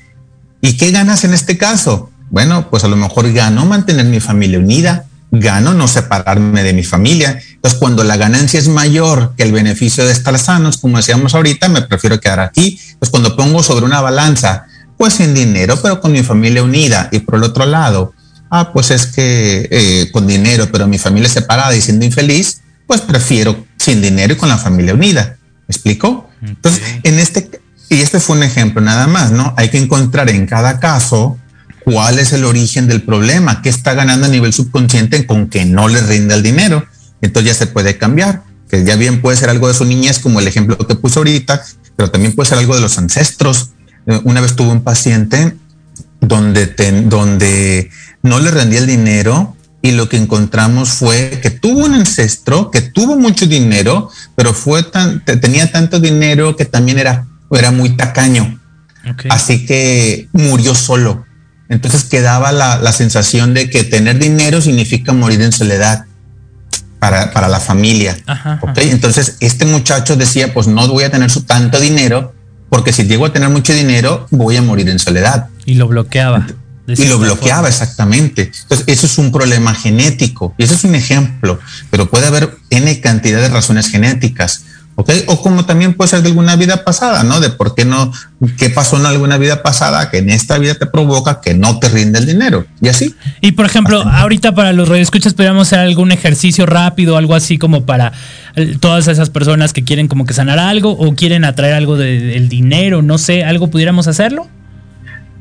¿Y 0.61 0.77
qué 0.77 0.91
ganas 0.91 1.25
en 1.25 1.35
este 1.35 1.59
caso? 1.59 2.11
Bueno, 2.31 2.69
pues 2.71 2.85
a 2.85 2.89
lo 2.89 2.97
mejor 2.97 3.33
gano 3.33 3.67
mantener 3.67 4.07
mi 4.07 4.21
familia 4.21 4.59
unida, 4.59 5.07
gano 5.31 5.75
no 5.75 5.89
separarme 5.89 6.63
de 6.63 6.73
mi 6.73 6.85
familia. 6.85 7.39
Entonces, 7.55 7.79
cuando 7.79 8.03
la 8.05 8.17
ganancia 8.17 8.59
es 8.59 8.69
mayor 8.69 9.35
que 9.37 9.43
el 9.43 9.53
beneficio 9.53 10.07
de 10.07 10.13
estar 10.13 10.39
sanos, 10.39 10.79
como 10.79 10.97
decíamos 10.97 11.35
ahorita, 11.35 11.69
me 11.69 11.83
prefiero 11.83 12.21
quedar 12.21 12.41
aquí. 12.41 12.81
Pues 12.99 13.11
cuando 13.11 13.37
pongo 13.37 13.63
sobre 13.63 13.85
una 13.85 14.01
balanza, 14.01 14.67
pues 14.97 15.15
sin 15.15 15.35
dinero, 15.35 15.79
pero 15.83 16.01
con 16.01 16.13
mi 16.13 16.23
familia 16.23 16.63
unida. 16.63 17.09
Y 17.13 17.21
por 17.21 17.37
el 17.37 17.45
otro 17.45 17.67
lado, 17.67 18.15
ah, 18.51 18.73
pues 18.73 18.91
es 18.91 19.07
que 19.07 19.69
eh, 19.71 20.11
con 20.13 20.27
dinero, 20.27 20.69
pero 20.73 20.87
mi 20.87 20.99
familia 20.99 21.29
separada 21.29 21.75
y 21.77 21.81
siendo 21.81 22.05
infeliz, 22.05 22.63
pues 22.87 23.01
prefiero 23.03 23.67
sin 23.77 24.01
dinero 24.01 24.33
y 24.33 24.37
con 24.37 24.49
la 24.49 24.59
familia 24.59 24.95
unida. 24.95 25.38
¿Me 25.69 25.75
explico? 25.75 26.29
Entonces, 26.41 26.83
en 27.03 27.19
este, 27.19 27.61
y 27.91 28.01
este 28.01 28.21
fue 28.21 28.37
un 28.37 28.43
ejemplo 28.43 28.81
nada 28.81 29.07
más, 29.07 29.33
¿no? 29.33 29.53
Hay 29.57 29.69
que 29.69 29.79
encontrar 29.79 30.31
en 30.31 30.47
cada 30.47 30.81
caso 30.81 31.39
cuál 31.85 32.19
es 32.19 32.33
el 32.33 32.45
origen 32.45 32.89
del 32.89 33.03
problema, 33.03 33.61
qué 33.61 33.69
está 33.69 33.93
ganando 33.95 34.27
a 34.27 34.31
nivel 34.31 34.53
subconsciente 34.53 35.27
con 35.27 35.49
que 35.49 35.67
no 35.67 35.89
le 35.89 36.01
rinda 36.01 36.35
el 36.35 36.43
dinero. 36.43 36.87
Entonces 37.21 37.53
ya 37.53 37.59
se 37.59 37.67
puede 37.67 37.99
cambiar, 37.99 38.45
que 38.71 38.85
ya 38.85 38.97
bien 38.97 39.21
puede 39.21 39.37
ser 39.37 39.51
algo 39.51 39.69
de 39.69 39.75
su 39.75 39.85
niñez, 39.85 40.19
como 40.21 40.41
el 40.41 40.49
ejemplo 40.49 40.79
que 40.79 40.95
puse 40.95 41.19
ahorita, 41.19 41.63
pero 41.97 42.11
también 42.11 42.35
puede 42.35 42.49
ser 42.49 42.59
algo 42.59 42.75
de 42.75 42.81
los 42.81 42.97
ancestros. 42.97 43.71
Eh, 44.07 44.21
una 44.25 44.41
vez 44.41 44.57
tuve 44.57 44.69
un 44.69 44.83
paciente 44.83 45.55
donde, 46.21 46.67
donde 47.07 47.91
no 48.23 48.41
le 48.41 48.51
rendía 48.51 48.79
el 48.79 48.87
dinero 48.87 49.55
y 49.81 49.93
lo 49.93 50.09
que 50.09 50.17
encontramos 50.17 50.91
fue 50.91 51.39
que 51.43 51.51
tuvo 51.51 51.85
un 51.85 51.95
ancestro 51.95 52.71
que 52.71 52.81
tuvo 52.81 53.17
mucho 53.17 53.47
dinero, 53.47 54.11
pero 54.35 54.53
fue 54.53 54.83
tan, 54.83 55.25
tenía 55.25 55.71
tanto 55.71 56.01
dinero 56.01 56.57
que 56.57 56.65
también 56.65 56.99
era, 56.99 57.27
era 57.51 57.71
muy 57.71 57.91
tacaño. 57.91 58.59
Así 59.31 59.65
que 59.65 60.29
murió 60.33 60.75
solo. 60.75 61.25
Entonces 61.69 62.05
quedaba 62.05 62.53
la, 62.53 62.93
sensación 62.93 63.55
de 63.55 63.71
que 63.71 63.85
tener 63.85 64.19
dinero 64.19 64.61
significa 64.61 65.13
morir 65.13 65.41
en 65.43 65.53
soledad 65.53 66.07
para, 66.99 67.33
para 67.33 67.49
la 67.49 67.61
familia. 67.61 68.17
Entonces 68.77 69.37
este 69.41 69.65
muchacho 69.65 70.17
decía, 70.17 70.53
pues 70.53 70.67
no 70.67 70.87
voy 70.89 71.05
a 71.05 71.11
tener 71.11 71.31
su 71.31 71.43
tanto 71.43 71.79
dinero, 71.79 72.35
porque 72.69 72.93
si 72.93 73.05
llego 73.05 73.27
a 73.27 73.33
tener 73.33 73.49
mucho 73.49 73.73
dinero, 73.73 74.27
voy 74.31 74.57
a 74.57 74.63
morir 74.63 74.89
en 74.89 74.99
soledad. 74.99 75.49
Y 75.65 75.75
lo 75.75 75.87
bloqueaba. 75.87 76.47
Y 76.97 77.05
lo 77.07 77.19
bloqueaba 77.19 77.69
exactamente. 77.69 78.51
Entonces, 78.63 78.87
eso 78.87 79.07
es 79.07 79.19
un 79.19 79.31
problema 79.31 79.75
genético 79.75 80.55
y 80.57 80.65
eso 80.65 80.75
es 80.75 80.85
un 80.85 80.95
ejemplo, 80.95 81.59
pero 81.91 82.09
puede 82.09 82.27
haber 82.27 82.57
N 82.71 83.01
cantidad 83.01 83.41
de 83.41 83.49
razones 83.49 83.89
genéticas. 83.89 84.65
¿ok? 84.99 85.11
O 85.27 85.41
como 85.41 85.65
también 85.65 85.95
puede 85.95 86.11
ser 86.11 86.23
de 86.23 86.29
alguna 86.29 86.57
vida 86.57 86.83
pasada, 86.83 87.23
¿no? 87.23 87.39
De 87.39 87.51
por 87.51 87.77
qué 87.77 87.85
no, 87.85 88.13
qué 88.57 88.69
pasó 88.69 88.97
en 88.97 89.07
alguna 89.07 89.39
vida 89.39 89.63
pasada 89.63 90.11
que 90.11 90.19
en 90.19 90.29
esta 90.29 90.59
vida 90.59 90.75
te 90.75 90.87
provoca 90.87 91.41
que 91.41 91.55
no 91.55 91.79
te 91.79 91.89
rinde 91.89 92.19
el 92.19 92.27
dinero 92.27 92.67
y 92.81 92.89
así. 92.89 93.15
Y 93.41 93.53
por 93.53 93.65
ejemplo, 93.65 94.03
ahorita 94.03 94.57
para 94.57 94.73
los 94.73 94.89
radioescuchas 94.89 95.35
podríamos 95.35 95.69
hacer 95.69 95.79
algún 95.79 96.11
ejercicio 96.11 96.67
rápido, 96.67 97.17
algo 97.17 97.37
así 97.37 97.59
como 97.59 97.87
para 97.87 98.13
eh, 98.57 98.77
todas 98.81 99.07
esas 99.07 99.31
personas 99.31 99.73
que 99.73 99.85
quieren 99.85 100.09
como 100.09 100.27
que 100.27 100.35
sanar 100.35 100.59
algo 100.59 100.91
o 100.91 101.15
quieren 101.15 101.45
atraer 101.45 101.75
algo 101.75 101.97
del 101.97 102.49
dinero, 102.49 103.01
no 103.01 103.19
sé, 103.19 103.45
algo 103.45 103.71
pudiéramos 103.71 104.09
hacerlo. 104.09 104.49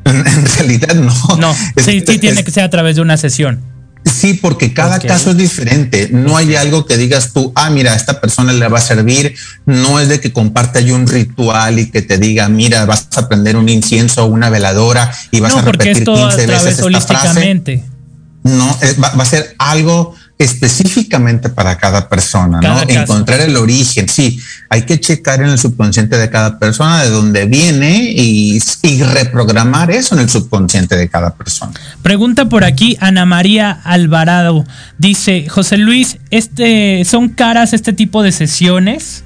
En 0.07 0.45
realidad 0.57 0.95
no. 0.95 1.37
No, 1.37 1.55
sí, 1.77 2.03
sí 2.05 2.19
tiene 2.19 2.43
que 2.43 2.51
ser 2.51 2.63
a 2.63 2.69
través 2.69 2.95
de 2.95 3.01
una 3.01 3.17
sesión. 3.17 3.61
Sí, 4.05 4.35
porque 4.35 4.73
cada 4.73 4.99
caso 4.99 5.31
es 5.31 5.37
diferente. 5.37 6.09
No 6.11 6.37
hay 6.37 6.55
algo 6.55 6.85
que 6.85 6.97
digas 6.97 7.33
tú, 7.33 7.51
ah, 7.55 7.69
mira, 7.69 7.93
a 7.93 7.95
esta 7.95 8.21
persona 8.21 8.53
le 8.53 8.67
va 8.67 8.77
a 8.77 8.81
servir. 8.81 9.35
No 9.65 9.99
es 9.99 10.07
de 10.07 10.19
que 10.19 10.31
comparte 10.31 10.79
ahí 10.79 10.91
un 10.91 11.07
ritual 11.07 11.79
y 11.79 11.91
que 11.91 12.01
te 12.01 12.17
diga, 12.17 12.47
mira, 12.47 12.85
vas 12.85 13.07
a 13.15 13.27
prender 13.27 13.57
un 13.57 13.69
incienso 13.69 14.23
o 14.23 14.27
una 14.27 14.49
veladora 14.49 15.11
y 15.31 15.39
vas 15.39 15.55
a 15.55 15.61
repetir 15.61 16.03
15 16.03 16.47
veces 16.47 16.79
esta 16.79 17.01
frase. 17.01 17.83
No, 18.43 18.77
va, 19.03 19.09
va, 19.13 19.23
a 19.23 19.25
ser 19.25 19.55
algo 19.57 20.15
específicamente 20.37 21.49
para 21.49 21.77
cada 21.77 22.07
persona, 22.07 22.61
¿no? 22.61 22.81
Encontrar 22.87 23.41
el 23.41 23.57
origen, 23.57 24.07
sí, 24.07 24.39
hay 24.69 24.83
que 24.83 24.99
checar 24.99 25.41
en 25.41 25.49
el 25.49 25.57
subconsciente 25.57 26.15
de 26.17 26.29
cada 26.29 26.59
persona 26.59 27.03
de 27.03 27.09
dónde 27.09 27.45
viene 27.45 28.11
y, 28.15 28.59
reprogramar 28.97 29.91
eso 29.91 30.15
en 30.15 30.21
el 30.21 30.29
subconsciente 30.29 30.95
de 30.95 31.09
cada 31.09 31.35
persona. 31.35 31.73
Pregunta 32.01 32.45
por 32.49 32.63
aquí 32.63 32.97
Ana 32.99 33.25
María 33.25 33.71
Alvarado, 33.83 34.65
dice, 34.97 35.47
José 35.49 35.77
Luis, 35.77 36.17
este, 36.29 37.03
¿son 37.05 37.29
caras 37.29 37.73
este 37.73 37.93
tipo 37.93 38.23
de 38.23 38.31
sesiones? 38.31 39.23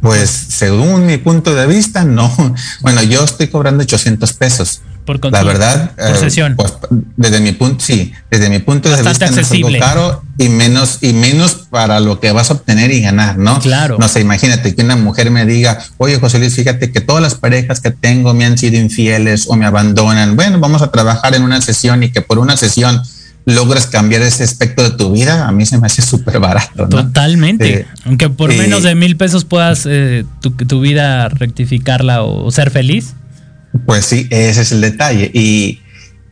Pues 0.00 0.30
según 0.30 1.06
mi 1.06 1.18
punto 1.18 1.54
de 1.54 1.66
vista, 1.66 2.04
no. 2.04 2.34
Bueno, 2.80 3.02
yo 3.02 3.24
estoy 3.24 3.48
cobrando 3.48 3.82
800 3.82 4.32
pesos 4.32 4.82
la 5.30 5.42
verdad, 5.42 5.92
eh, 5.98 6.54
pues, 6.56 6.74
desde 7.16 7.40
mi 7.40 7.52
punto, 7.52 7.84
sí, 7.84 8.12
desde 8.30 8.48
mi 8.48 8.60
punto 8.60 8.88
de 8.88 9.02
vista 9.02 9.30
no 9.30 9.40
es 9.40 9.50
algo 9.50 9.68
caro 9.80 10.22
y 10.38 10.48
menos 10.48 10.98
y 11.00 11.12
menos 11.12 11.66
para 11.70 12.00
lo 12.00 12.20
que 12.20 12.32
vas 12.32 12.50
a 12.50 12.54
obtener 12.54 12.90
y 12.92 13.00
ganar, 13.00 13.36
¿no? 13.36 13.58
Claro. 13.58 13.96
No 13.98 14.08
sé, 14.08 14.20
imagínate 14.20 14.74
que 14.74 14.82
una 14.82 14.96
mujer 14.96 15.30
me 15.30 15.44
diga, 15.44 15.78
oye 15.98 16.18
José 16.18 16.38
Luis, 16.38 16.54
fíjate 16.54 16.92
que 16.92 17.00
todas 17.00 17.22
las 17.22 17.34
parejas 17.34 17.80
que 17.80 17.90
tengo 17.90 18.32
me 18.34 18.44
han 18.44 18.56
sido 18.58 18.78
infieles 18.78 19.46
o 19.48 19.56
me 19.56 19.66
abandonan. 19.66 20.36
Bueno, 20.36 20.60
vamos 20.60 20.82
a 20.82 20.90
trabajar 20.90 21.34
en 21.34 21.42
una 21.42 21.60
sesión 21.60 22.02
y 22.02 22.10
que 22.10 22.22
por 22.22 22.38
una 22.38 22.56
sesión 22.56 23.02
logras 23.44 23.86
cambiar 23.86 24.22
ese 24.22 24.44
aspecto 24.44 24.82
de 24.82 24.92
tu 24.92 25.12
vida, 25.12 25.48
a 25.48 25.52
mí 25.52 25.66
se 25.66 25.78
me 25.78 25.86
hace 25.86 26.02
súper 26.02 26.38
barato. 26.38 26.88
Totalmente. 26.88 27.80
Eh, 27.80 27.86
Aunque 28.04 28.30
por 28.30 28.50
menos 28.54 28.82
de 28.84 28.94
mil 28.94 29.16
pesos 29.16 29.44
puedas 29.44 29.86
eh, 29.88 30.24
tu, 30.40 30.52
tu, 30.52 30.80
vida 30.80 31.28
rectificarla 31.28 32.22
o 32.22 32.50
ser 32.50 32.70
feliz. 32.70 33.14
Pues 33.86 34.06
sí, 34.06 34.26
ese 34.30 34.62
es 34.62 34.72
el 34.72 34.80
detalle. 34.80 35.30
Y, 35.32 35.80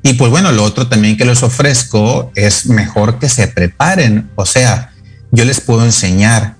y 0.02 0.14
pues 0.14 0.30
bueno, 0.30 0.52
lo 0.52 0.64
otro 0.64 0.86
también 0.86 1.16
que 1.16 1.24
les 1.24 1.42
ofrezco 1.42 2.32
es 2.34 2.66
mejor 2.66 3.18
que 3.18 3.28
se 3.28 3.48
preparen. 3.48 4.30
O 4.36 4.46
sea, 4.46 4.92
yo 5.30 5.44
les 5.44 5.60
puedo 5.60 5.84
enseñar 5.84 6.56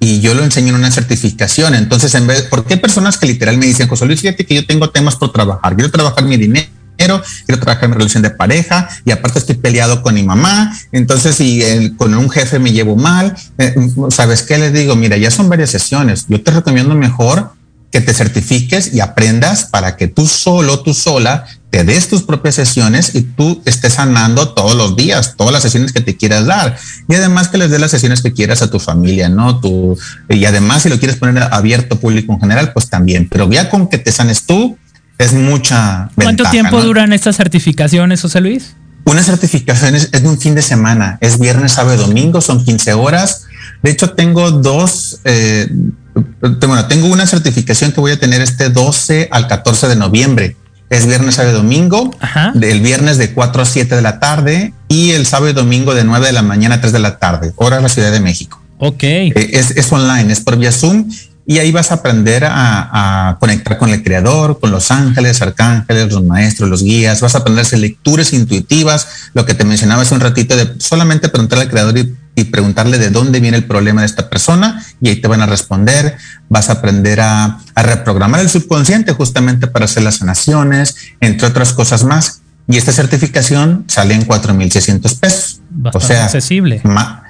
y 0.00 0.20
yo 0.20 0.34
lo 0.34 0.44
enseño 0.44 0.68
en 0.70 0.76
una 0.76 0.90
certificación. 0.90 1.74
Entonces, 1.74 2.14
en 2.14 2.26
vez, 2.26 2.42
¿por 2.42 2.66
qué 2.66 2.76
personas 2.76 3.16
que 3.16 3.26
literal 3.26 3.56
me 3.56 3.66
dicen, 3.66 3.88
José 3.88 4.06
Luis, 4.06 4.20
fíjate 4.20 4.44
que 4.44 4.54
yo 4.54 4.66
tengo 4.66 4.90
temas 4.90 5.16
por 5.16 5.32
trabajar, 5.32 5.74
quiero 5.74 5.90
trabajar 5.90 6.24
mi 6.24 6.36
dinero, 6.36 6.68
quiero 6.96 7.60
trabajar 7.60 7.88
mi 7.88 7.94
relación 7.94 8.22
de 8.22 8.30
pareja 8.30 8.88
y 9.04 9.10
aparte 9.12 9.38
estoy 9.38 9.56
peleado 9.56 10.02
con 10.02 10.14
mi 10.14 10.22
mamá, 10.22 10.76
entonces 10.92 11.36
si 11.36 11.94
con 11.96 12.14
un 12.14 12.30
jefe 12.30 12.58
me 12.58 12.72
llevo 12.72 12.96
mal, 12.96 13.34
eh, 13.58 13.74
¿sabes 14.10 14.42
qué 14.42 14.58
les 14.58 14.72
digo? 14.72 14.94
Mira, 14.94 15.16
ya 15.16 15.30
son 15.30 15.48
varias 15.48 15.70
sesiones, 15.70 16.26
yo 16.28 16.42
te 16.42 16.50
recomiendo 16.50 16.94
mejor 16.94 17.53
que 17.94 18.00
te 18.00 18.12
certifiques 18.12 18.92
y 18.92 18.98
aprendas 18.98 19.66
para 19.66 19.96
que 19.96 20.08
tú 20.08 20.26
solo, 20.26 20.80
tú 20.80 20.94
sola, 20.94 21.44
te 21.70 21.84
des 21.84 22.08
tus 22.08 22.24
propias 22.24 22.56
sesiones 22.56 23.14
y 23.14 23.22
tú 23.22 23.62
estés 23.66 23.92
sanando 23.92 24.48
todos 24.48 24.74
los 24.74 24.96
días, 24.96 25.34
todas 25.36 25.52
las 25.52 25.62
sesiones 25.62 25.92
que 25.92 26.00
te 26.00 26.16
quieras 26.16 26.44
dar. 26.44 26.76
Y 27.08 27.14
además 27.14 27.46
que 27.46 27.56
les 27.56 27.70
des 27.70 27.80
las 27.80 27.92
sesiones 27.92 28.20
que 28.20 28.32
quieras 28.32 28.62
a 28.62 28.68
tu 28.68 28.80
familia, 28.80 29.28
¿no? 29.28 29.60
Tú, 29.60 29.96
y 30.28 30.44
además 30.44 30.82
si 30.82 30.88
lo 30.88 30.98
quieres 30.98 31.18
poner 31.18 31.40
abierto 31.40 32.00
público 32.00 32.32
en 32.32 32.40
general, 32.40 32.72
pues 32.72 32.90
también. 32.90 33.28
Pero 33.28 33.48
ya 33.48 33.70
con 33.70 33.86
que 33.86 33.98
te 33.98 34.10
sanes 34.10 34.42
tú, 34.42 34.76
es 35.16 35.32
mucha. 35.32 36.10
¿Cuánto 36.16 36.50
tiempo 36.50 36.82
duran 36.82 37.12
estas 37.12 37.36
certificaciones, 37.36 38.22
José 38.22 38.40
Luis? 38.40 38.74
Una 39.04 39.22
certificación 39.22 39.94
es, 39.94 40.10
de 40.10 40.28
un 40.28 40.40
fin 40.40 40.56
de 40.56 40.62
semana, 40.62 41.18
es 41.20 41.38
viernes, 41.38 41.70
sábado 41.70 42.08
domingo, 42.08 42.40
son 42.40 42.64
15 42.64 42.94
horas. 42.94 43.44
De 43.84 43.92
hecho, 43.92 44.14
tengo 44.14 44.50
dos, 44.50 45.20
eh, 45.24 45.68
bueno, 46.14 46.86
tengo 46.86 47.08
una 47.08 47.26
certificación 47.26 47.92
que 47.92 48.00
voy 48.00 48.12
a 48.12 48.18
tener 48.18 48.40
este 48.40 48.68
12 48.68 49.28
al 49.30 49.48
14 49.48 49.88
de 49.88 49.96
noviembre. 49.96 50.56
Es 50.90 51.06
viernes, 51.06 51.36
sábado 51.36 51.54
y 51.54 51.56
domingo, 51.56 52.14
el 52.60 52.80
viernes 52.80 53.18
de 53.18 53.32
4 53.32 53.62
a 53.62 53.64
7 53.64 53.96
de 53.96 54.02
la 54.02 54.20
tarde 54.20 54.74
y 54.88 55.10
el 55.10 55.26
sábado 55.26 55.50
y 55.50 55.52
domingo 55.54 55.94
de 55.94 56.04
9 56.04 56.26
de 56.26 56.32
la 56.32 56.42
mañana 56.42 56.76
a 56.76 56.80
3 56.80 56.92
de 56.92 56.98
la 56.98 57.18
tarde, 57.18 57.52
hora 57.56 57.76
de 57.76 57.82
la 57.82 57.88
Ciudad 57.88 58.12
de 58.12 58.20
México. 58.20 58.62
Ok. 58.78 59.02
Eh, 59.02 59.32
es, 59.54 59.72
es 59.72 59.90
online, 59.90 60.32
es 60.32 60.40
por 60.40 60.56
vía 60.56 60.70
Zoom 60.70 61.08
y 61.46 61.58
ahí 61.58 61.72
vas 61.72 61.90
a 61.90 61.96
aprender 61.96 62.44
a, 62.46 63.36
conectar 63.38 63.76
con 63.76 63.90
el 63.90 64.02
creador, 64.02 64.58
con 64.60 64.70
los 64.70 64.90
ángeles, 64.90 65.42
arcángeles, 65.42 66.10
los 66.10 66.24
maestros, 66.24 66.70
los 66.70 66.82
guías. 66.82 67.20
Vas 67.20 67.34
a 67.34 67.38
aprender 67.38 67.66
lecturas 67.78 68.32
intuitivas, 68.32 69.08
lo 69.34 69.44
que 69.44 69.54
te 69.54 69.64
mencionaba 69.64 70.02
hace 70.02 70.14
un 70.14 70.20
ratito 70.20 70.56
de 70.56 70.72
solamente 70.78 71.28
preguntar 71.28 71.58
al 71.58 71.68
creador 71.68 71.98
y, 71.98 72.14
preguntarle 72.42 72.98
de 72.98 73.10
dónde 73.10 73.38
viene 73.38 73.56
el 73.56 73.64
problema 73.64 74.00
de 74.00 74.08
esta 74.08 74.28
persona 74.28 74.84
y 75.00 75.08
ahí 75.08 75.20
te 75.20 75.28
van 75.28 75.40
a 75.40 75.46
responder. 75.46 76.16
Vas 76.48 76.68
a 76.68 76.74
aprender 76.74 77.20
a, 77.20 77.60
reprogramar 77.76 78.40
el 78.40 78.50
subconsciente 78.50 79.12
justamente 79.12 79.68
para 79.68 79.84
hacer 79.84 80.02
las 80.02 80.16
sanaciones, 80.16 80.96
entre 81.20 81.46
otras 81.46 81.72
cosas 81.72 82.02
más. 82.02 82.40
Y 82.66 82.76
esta 82.76 82.92
certificación 82.92 83.84
sale 83.86 84.14
en 84.14 84.26
4.600 84.26 85.20
pesos. 85.20 85.60
Bastante 85.70 86.04
o 86.04 86.08
sea, 86.08 86.24
accesible. 86.24 86.82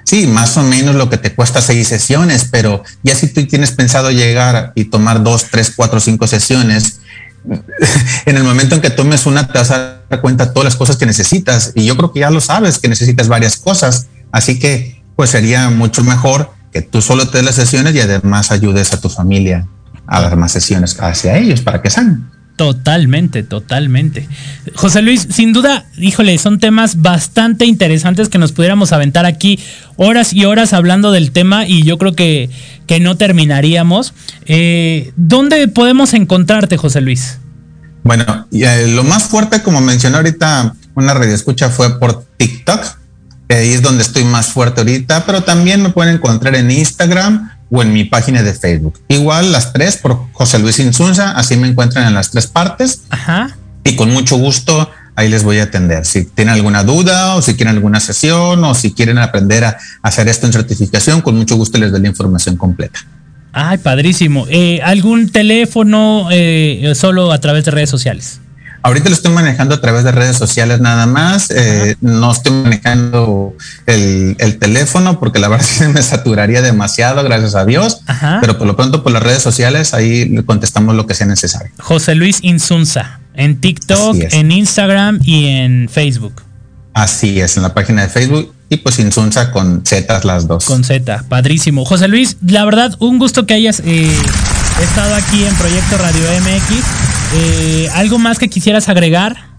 Sí, 0.05 0.27
más 0.27 0.57
o 0.57 0.63
menos 0.63 0.95
lo 0.95 1.11
que 1.11 1.19
te 1.19 1.35
cuesta 1.35 1.61
seis 1.61 1.89
sesiones, 1.89 2.49
pero 2.51 2.83
ya 3.03 3.15
si 3.15 3.27
tú 3.29 3.47
tienes 3.47 3.73
pensado 3.73 4.11
llegar 4.11 4.73
y 4.75 4.85
tomar 4.85 5.23
dos, 5.23 5.47
tres, 5.51 5.73
cuatro, 5.75 5.99
cinco 5.99 6.27
sesiones, 6.27 7.01
en 8.27 8.37
el 8.37 8.45
momento 8.45 8.75
en 8.75 8.81
que 8.81 8.91
tomes 8.91 9.27
una 9.27 9.47
te 9.47 9.59
vas 9.59 9.71
a 9.71 10.01
dar 10.09 10.21
cuenta 10.21 10.47
de 10.47 10.53
todas 10.53 10.65
las 10.65 10.77
cosas 10.77 10.97
que 10.97 11.07
necesitas. 11.07 11.73
Y 11.75 11.85
yo 11.85 11.97
creo 11.97 12.13
que 12.13 12.21
ya 12.21 12.31
lo 12.31 12.41
sabes, 12.41 12.79
que 12.79 12.89
necesitas 12.89 13.29
varias 13.29 13.57
cosas. 13.57 14.07
Así 14.35 14.59
que 14.59 15.01
pues 15.14 15.30
sería 15.30 15.70
mucho 15.70 16.03
mejor 16.03 16.51
que 16.72 16.82
tú 16.82 17.01
solo 17.01 17.28
te 17.28 17.39
des 17.39 17.45
las 17.45 17.55
sesiones 17.55 17.95
y 17.95 18.01
además 18.01 18.51
ayudes 18.51 18.93
a 18.93 19.01
tu 19.01 19.09
familia 19.09 19.68
a 20.09 20.20
dar 20.22 20.37
más 20.37 20.51
sesiones 20.51 21.01
hacia 21.01 21.39
ellos 21.39 21.61
para 21.61 21.80
que 21.80 21.89
sanen. 21.89 22.26
Totalmente, 22.57 23.45
totalmente. 23.45 24.28
José 24.74 25.03
Luis, 25.03 25.28
sin 25.30 25.53
duda, 25.53 25.87
híjole, 25.99 26.37
son 26.39 26.59
temas 26.59 27.01
bastante 27.01 27.64
interesantes 27.64 28.28
que 28.28 28.39
nos 28.39 28.51
pudiéramos 28.51 28.93
aventar 28.93 29.24
aquí 29.24 29.61
horas 29.95 30.32
y 30.32 30.47
horas 30.47 30.72
hablando 30.72 31.12
del 31.12 31.30
tema 31.30 31.64
y 31.64 31.85
yo 31.85 31.97
creo 31.97 32.16
que, 32.16 32.51
que 32.89 32.99
no 32.99 33.16
terminaríamos. 33.16 34.14
Eh, 34.47 35.12
¿Dónde 35.14 35.68
podemos 35.68 36.12
encontrarte, 36.12 36.76
José 36.76 37.01
Luis? 37.03 37.39
Bueno, 38.03 38.49
eh, 38.51 38.89
lo 38.89 39.05
más 39.05 39.22
fuerte, 39.22 39.62
como 39.62 39.80
mencioné 39.80 40.16
ahorita, 40.16 40.74
una 40.97 41.14
radio 41.14 41.32
escucha 41.37 41.68
fue 41.68 42.01
por 42.01 42.24
TikTok, 42.37 43.04
ahí 43.49 43.72
es 43.72 43.82
donde 43.82 44.03
estoy 44.03 44.24
más 44.24 44.47
fuerte 44.47 44.80
ahorita, 44.80 45.26
pero 45.26 45.42
también 45.42 45.82
me 45.82 45.90
pueden 45.90 46.16
encontrar 46.16 46.55
en 46.55 46.70
Instagram 46.70 47.51
o 47.70 47.82
en 47.82 47.92
mi 47.92 48.05
página 48.05 48.42
de 48.42 48.55
Facebook. 48.55 49.01
Igual 49.09 49.53
las 49.53 49.72
tres 49.72 49.97
por 49.97 50.18
José 50.32 50.59
Luis 50.59 50.78
Insunza, 50.78 51.32
así 51.32 51.57
me 51.57 51.68
encuentran 51.68 52.07
en 52.07 52.14
las 52.14 52.30
tres 52.30 52.47
partes. 52.47 53.03
Ajá. 53.11 53.57
Y 53.84 53.97
con 53.97 54.11
mucho 54.11 54.36
gusto 54.36 54.90
ahí 55.16 55.28
les 55.28 55.42
voy 55.42 55.59
a 55.59 55.64
atender. 55.64 56.05
Si 56.05 56.24
tienen 56.24 56.55
alguna 56.55 56.84
duda 56.84 57.34
o 57.36 57.42
si 57.42 57.55
quieren 57.55 57.74
alguna 57.74 58.01
sesión 58.01 58.64
o 58.64 58.74
si 58.74 58.92
quieren 58.92 59.18
aprender 59.18 59.64
a 59.64 59.78
hacer 60.03 60.28
esto 60.28 60.47
en 60.47 60.53
certificación, 60.53 61.20
con 61.20 61.36
mucho 61.36 61.57
gusto 61.57 61.78
les 61.78 61.92
doy 61.92 62.01
la 62.01 62.09
información 62.09 62.57
completa. 62.57 63.01
Ay, 63.53 63.78
padrísimo. 63.78 64.47
Eh, 64.51 64.80
¿Algún 64.82 65.28
teléfono 65.30 66.28
eh, 66.32 66.92
solo 66.97 67.30
a 67.30 67.40
través 67.40 67.64
de 67.64 67.70
redes 67.70 67.90
sociales? 67.90 68.40
Ahorita 68.85 69.09
lo 69.09 69.14
estoy 69.14 69.32
manejando 69.32 69.74
a 69.74 69.80
través 69.80 70.05
de 70.05 70.12
redes 70.12 70.37
sociales 70.37 70.78
nada 70.78 71.07
más. 71.07 71.51
Eh, 71.51 71.97
no 72.03 72.30
estoy 72.30 72.53
manejando 72.53 73.55
el, 73.87 74.37
teléfono 74.61 75.18
porque 75.18 75.39
la 75.39 75.49
verdad 75.55 75.89
me 75.89 76.03
saturaría 76.03 76.61
demasiado, 76.61 77.24
gracias 77.24 77.55
a 77.55 77.64
Dios. 77.64 78.01
Pero 78.43 78.59
por 78.59 78.66
lo 78.66 78.76
pronto 78.76 79.03
por 79.03 79.11
las 79.11 79.22
redes 79.22 79.43
sociales 79.43 79.95
ahí 79.95 80.37
contestamos 80.45 80.95
lo 80.95 81.07
que 81.07 81.14
sea 81.14 81.26
necesario. 81.26 81.72
José 81.78 82.14
Luis 82.14 82.41
Insunza, 82.43 83.20
en 83.32 83.59
TikTok, 83.59 84.16
en 84.18 84.53
Instagram 84.53 85.18
y 85.24 85.47
en 85.47 85.89
Facebook. 85.89 86.43
Así 86.93 87.41
es, 87.41 87.57
en 87.57 87.62
la 87.62 87.72
página 87.72 88.03
de 88.03 88.09
Facebook 88.11 88.55
y 88.68 88.76
pues 88.76 88.99
Insunza 88.99 89.51
con 89.51 89.82
Z 89.87 90.20
las 90.24 90.47
dos. 90.47 90.66
Con 90.66 90.85
Z, 90.85 91.24
padrísimo. 91.28 91.87
José 91.87 92.09
Luis, 92.09 92.37
la 92.47 92.64
verdad, 92.66 92.95
un 92.99 93.18
gusto 93.18 93.47
que 93.47 93.55
hayas 93.55 93.80
eh, 93.85 94.14
estado 94.83 95.14
aquí 95.14 95.45
en 95.45 95.55
Proyecto 95.55 95.99
Radio 95.99 96.22
MX. 96.41 96.85
Eh, 97.35 97.89
¿Algo 97.95 98.18
más 98.18 98.39
que 98.39 98.49
quisieras 98.49 98.89
agregar? 98.89 99.55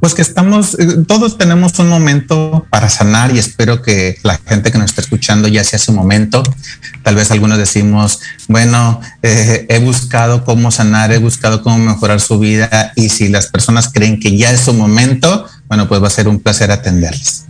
Pues 0.00 0.14
que 0.14 0.22
estamos, 0.22 0.78
eh, 0.78 1.04
todos 1.06 1.38
tenemos 1.38 1.78
un 1.78 1.88
momento 1.88 2.66
para 2.70 2.88
sanar 2.88 3.34
y 3.34 3.38
espero 3.38 3.82
que 3.82 4.16
la 4.22 4.38
gente 4.46 4.70
que 4.70 4.78
nos 4.78 4.90
está 4.90 5.00
escuchando 5.00 5.48
ya 5.48 5.64
sea 5.64 5.78
su 5.78 5.92
momento. 5.92 6.42
Tal 7.02 7.16
vez 7.16 7.30
algunos 7.30 7.58
decimos, 7.58 8.20
bueno, 8.46 9.00
eh, 9.22 9.66
he 9.68 9.80
buscado 9.80 10.44
cómo 10.44 10.70
sanar, 10.70 11.10
he 11.10 11.18
buscado 11.18 11.62
cómo 11.62 11.78
mejorar 11.78 12.20
su 12.20 12.38
vida 12.38 12.92
y 12.94 13.08
si 13.08 13.28
las 13.28 13.48
personas 13.48 13.90
creen 13.92 14.20
que 14.20 14.36
ya 14.36 14.52
es 14.52 14.60
su 14.60 14.72
momento, 14.72 15.46
bueno, 15.66 15.88
pues 15.88 16.02
va 16.02 16.06
a 16.06 16.10
ser 16.10 16.28
un 16.28 16.40
placer 16.40 16.70
atenderles 16.70 17.47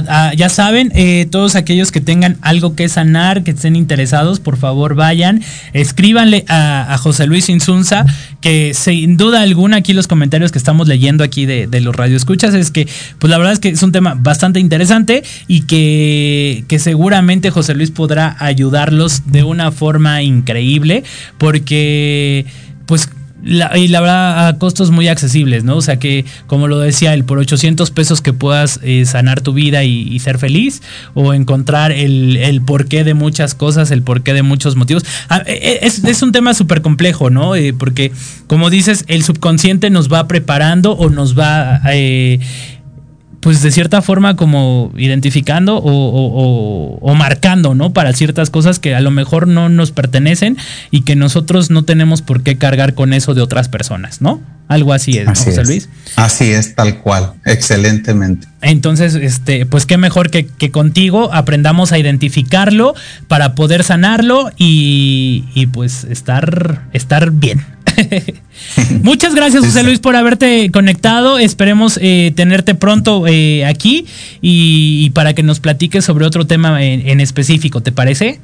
ya 0.00 0.48
saben, 0.48 0.90
eh, 0.94 1.26
todos 1.30 1.54
aquellos 1.54 1.92
que 1.92 2.00
tengan 2.00 2.38
algo 2.40 2.74
que 2.74 2.88
sanar, 2.88 3.42
que 3.44 3.50
estén 3.50 3.76
interesados, 3.76 4.40
por 4.40 4.56
favor 4.56 4.94
vayan, 4.94 5.42
escríbanle 5.72 6.44
a, 6.48 6.96
José 6.98 7.26
Luis 7.26 7.48
Insunza, 7.48 8.04
que 8.40 8.74
sin 8.74 9.16
duda 9.16 9.42
alguna 9.42 9.78
aquí 9.78 9.92
los 9.92 10.06
comentarios 10.06 10.52
que 10.52 10.58
estamos 10.58 10.88
leyendo 10.88 11.24
aquí 11.24 11.46
de, 11.46 11.66
de 11.66 11.80
los 11.80 11.94
radioescuchas 11.96 12.54
es 12.54 12.70
que, 12.70 12.88
pues 13.18 13.30
la 13.30 13.38
verdad 13.38 13.52
es 13.52 13.58
que 13.58 13.70
es 13.70 13.82
un 13.82 13.92
tema 13.92 14.14
bastante 14.14 14.60
interesante 14.60 15.22
y 15.48 15.62
que, 15.62 16.64
que 16.68 16.78
seguramente 16.78 17.50
José 17.50 17.74
Luis 17.74 17.90
podrá 17.90 18.36
ayudarlos 18.38 19.22
de 19.26 19.42
una 19.42 19.72
forma 19.72 20.22
increíble, 20.22 21.02
porque 21.38 22.46
pues 22.86 23.08
y 23.44 23.88
la 23.88 24.00
verdad 24.00 24.48
a 24.48 24.58
costos 24.58 24.90
muy 24.90 25.08
accesibles, 25.08 25.64
¿no? 25.64 25.76
O 25.76 25.82
sea 25.82 25.98
que, 25.98 26.24
como 26.46 26.68
lo 26.68 26.78
decía 26.78 27.12
él, 27.14 27.24
por 27.24 27.38
800 27.38 27.90
pesos 27.90 28.20
que 28.20 28.32
puedas 28.32 28.78
eh, 28.82 29.04
sanar 29.04 29.40
tu 29.40 29.52
vida 29.52 29.84
y, 29.84 30.18
ser 30.20 30.38
feliz 30.38 30.82
o 31.14 31.34
encontrar 31.34 31.90
el, 31.90 32.62
porqué 32.64 33.02
de 33.02 33.14
muchas 33.14 33.54
cosas, 33.54 33.90
el 33.90 34.02
porqué 34.02 34.32
de 34.34 34.42
muchos 34.42 34.76
motivos. 34.76 35.04
Ah, 35.28 35.42
e, 35.46 35.52
e, 35.52 35.86
es, 35.86 36.04
es, 36.04 36.22
un 36.22 36.30
tema 36.30 36.54
súper 36.54 36.82
complejo, 36.82 37.30
¿no? 37.30 37.56
Eh, 37.56 37.72
porque, 37.72 38.12
como 38.46 38.70
dices, 38.70 39.04
el 39.08 39.24
subconsciente 39.24 39.90
nos 39.90 40.12
va 40.12 40.28
preparando 40.28 40.92
o 40.92 41.10
nos 41.10 41.36
va... 41.36 41.80
Eh, 41.92 42.38
pues 43.42 43.60
de 43.60 43.72
cierta 43.72 44.02
forma 44.02 44.36
como 44.36 44.92
identificando 44.96 45.80
o, 45.82 47.14
marcando, 47.16 47.74
¿no? 47.74 47.92
Para 47.92 48.12
ciertas 48.12 48.50
cosas 48.50 48.78
que 48.78 48.94
a 48.94 49.00
lo 49.00 49.10
mejor 49.10 49.48
no 49.48 49.68
nos 49.68 49.90
pertenecen 49.90 50.56
y 50.92 51.02
que 51.02 51.16
nosotros 51.16 51.68
no 51.68 51.84
tenemos 51.84 52.22
por 52.22 52.44
qué 52.44 52.56
cargar 52.56 52.94
con 52.94 53.12
eso 53.12 53.34
de 53.34 53.42
otras 53.42 53.68
personas, 53.68 54.20
¿no? 54.20 54.40
Algo 54.68 54.92
así 54.92 55.18
es, 55.18 55.26
José 55.26 55.64
Luis? 55.64 55.88
Así 56.14 56.52
es, 56.52 56.76
tal 56.76 57.00
cual, 57.00 57.32
excelentemente. 57.44 58.46
Entonces, 58.60 59.16
este, 59.16 59.66
pues 59.66 59.86
qué 59.86 59.98
mejor 59.98 60.30
que, 60.30 60.46
que 60.46 60.70
contigo 60.70 61.34
aprendamos 61.34 61.90
a 61.90 61.98
identificarlo 61.98 62.94
para 63.26 63.56
poder 63.56 63.82
sanarlo 63.82 64.50
y, 64.56 65.44
y 65.54 65.66
pues 65.66 66.04
estar, 66.04 66.82
estar 66.92 67.32
bien. 67.32 67.66
Muchas 69.02 69.34
gracias, 69.34 69.64
José 69.64 69.82
Luis, 69.82 69.98
por 69.98 70.16
haberte 70.16 70.70
conectado. 70.70 71.38
Esperemos 71.38 71.98
eh, 72.00 72.32
tenerte 72.34 72.74
pronto 72.74 73.26
eh, 73.26 73.64
aquí 73.64 74.06
y, 74.40 75.10
para 75.10 75.34
que 75.34 75.42
nos 75.42 75.60
platiques 75.60 76.04
sobre 76.04 76.26
otro 76.26 76.46
tema 76.46 76.82
en, 76.82 77.20
específico. 77.20 77.80
¿Te 77.80 77.92
parece? 77.92 78.40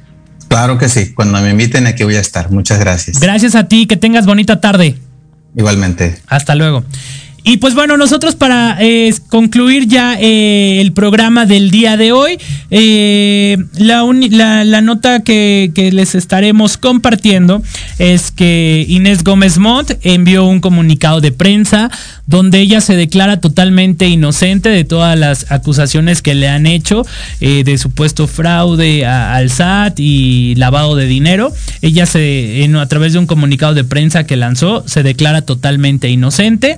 Claro 0.47 0.77
que 0.77 0.89
sí. 0.89 1.13
Cuando 1.13 1.39
me 1.41 1.51
inviten 1.51 1.87
aquí 1.87 2.03
voy 2.03 2.15
a 2.15 2.21
estar. 2.21 2.51
Muchas 2.51 2.79
gracias. 2.79 3.19
Gracias 3.19 3.55
a 3.55 3.67
ti. 3.67 3.85
Que 3.85 3.97
tengas 3.97 4.25
bonita 4.25 4.59
tarde. 4.59 4.95
Igualmente. 5.55 6.19
Hasta 6.27 6.55
luego. 6.55 6.83
Y 7.43 7.57
pues 7.57 7.73
bueno, 7.73 7.97
nosotros 7.97 8.35
para 8.35 8.77
eh, 8.79 9.13
concluir 9.29 9.87
ya 9.87 10.15
eh, 10.19 10.81
el 10.81 10.91
programa 10.91 11.45
del 11.45 11.71
día 11.71 11.95
de 11.95 12.11
hoy, 12.11 12.37
eh, 12.69 13.57
la, 13.77 14.81
nota 14.81 15.21
que, 15.21 15.71
les 15.93 16.15
estaremos 16.15 16.77
compartiendo 16.77 17.61
es 17.97 18.31
que 18.31 18.85
Inés 18.87 19.23
Gómez 19.23 19.57
Montt 19.57 19.91
envió 20.03 20.45
un 20.45 20.59
comunicado 20.59 21.21
de 21.21 21.31
prensa 21.31 21.89
donde 22.27 22.59
ella 22.59 22.81
se 22.81 22.95
declara 22.95 23.39
totalmente 23.39 24.07
inocente 24.07 24.69
de 24.69 24.83
todas 24.83 25.17
las 25.17 25.51
acusaciones 25.51 26.21
que 26.21 26.35
le 26.35 26.47
han 26.47 26.67
hecho 26.67 27.05
de 27.39 27.77
supuesto 27.77 28.27
fraude 28.27 29.05
al 29.05 29.49
SAT 29.49 29.99
y 29.99 30.55
lavado 30.55 30.95
de 30.95 31.07
dinero. 31.07 31.51
Ella 31.81 32.05
se, 32.05 32.63
en, 32.63 32.75
a 32.75 32.87
través 32.87 33.13
de 33.13 33.19
un 33.19 33.25
comunicado 33.25 33.73
de 33.73 33.83
prensa 33.83 34.25
que 34.25 34.35
lanzó, 34.35 34.83
se 34.87 35.01
declara 35.01 35.41
totalmente 35.41 36.09
inocente 36.09 36.77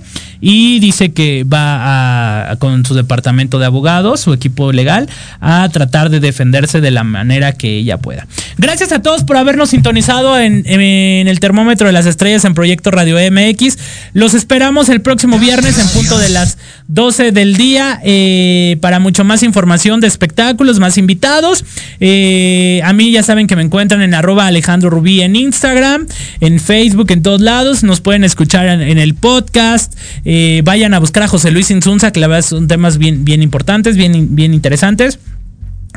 dice 0.52 1.12
que 1.14 1.44
va 1.44 2.52
a, 2.52 2.56
con 2.58 2.86
su 2.86 2.94
departamento 2.94 3.60
de 3.60 3.66
abogados, 3.66 4.20
su 4.20 4.34
equipo 4.34 4.72
legal, 4.72 5.10
a 5.40 5.68
tratar 5.70 6.10
de 6.10 6.20
defenderse 6.20 6.82
de 6.82 6.92
la 6.92 7.04
manera 7.04 7.54
que 7.54 7.78
ella 7.78 7.98
pueda. 7.98 8.28
Gracias 8.58 8.92
a 8.92 9.02
todos 9.02 9.24
por 9.24 9.38
habernos 9.38 9.70
sintonizado 9.70 10.38
en, 10.40 10.66
el 10.68 11.40
termómetro 11.40 11.88
de 11.88 11.94
las 11.94 12.06
estrellas 12.06 12.46
en 12.46 12.54
Proyecto 12.54 12.92
Radio 12.92 13.18
MX. 13.32 13.78
Los 14.14 14.34
esperamos 14.34 14.90
el 14.90 15.02
próximo 15.02 15.40
viernes 15.40 15.80
en 15.80 15.88
punto 15.90 16.18
de 16.18 16.30
las 16.30 16.58
12 16.88 17.32
del 17.32 17.56
día 17.56 18.02
eh, 18.04 18.78
para 18.82 19.00
mucho 19.00 19.24
más 19.24 19.44
información 19.44 20.02
de 20.02 20.08
espectáculos, 20.08 20.80
más 20.80 20.98
invitados. 20.98 21.64
Eh, 22.00 22.82
a 22.84 22.94
mí 22.94 23.12
ya 23.12 23.24
saben 23.24 23.48
que 23.48 23.56
me 23.56 23.62
encuentran 23.62 24.02
en 24.02 24.14
arroba 24.14 24.48
Alejandro 24.48 24.90
Rubí 24.90 25.22
en 25.22 25.36
Instagram, 25.36 26.08
en 26.42 26.60
Facebook, 26.60 27.12
en 27.12 27.24
todos 27.24 27.42
lados. 27.42 27.84
Nos 27.84 28.02
pueden 28.02 28.24
escuchar 28.24 28.68
en, 28.68 28.98
el 28.98 29.16
podcast. 29.16 29.94
Eh, 30.26 30.41
vayan 30.64 30.94
a 30.94 31.00
buscar 31.00 31.24
a 31.24 31.28
José 31.28 31.52
Luis 31.52 31.72
Insunza, 31.72 32.12
que 32.12 32.20
la 32.20 32.28
verdad 32.28 32.48
son 32.48 32.68
temas 32.68 32.98
bien, 32.98 33.26
bien 33.26 33.42
importantes, 33.42 33.98
bien, 33.98 34.36
bien 34.36 34.54
interesantes. 34.54 35.20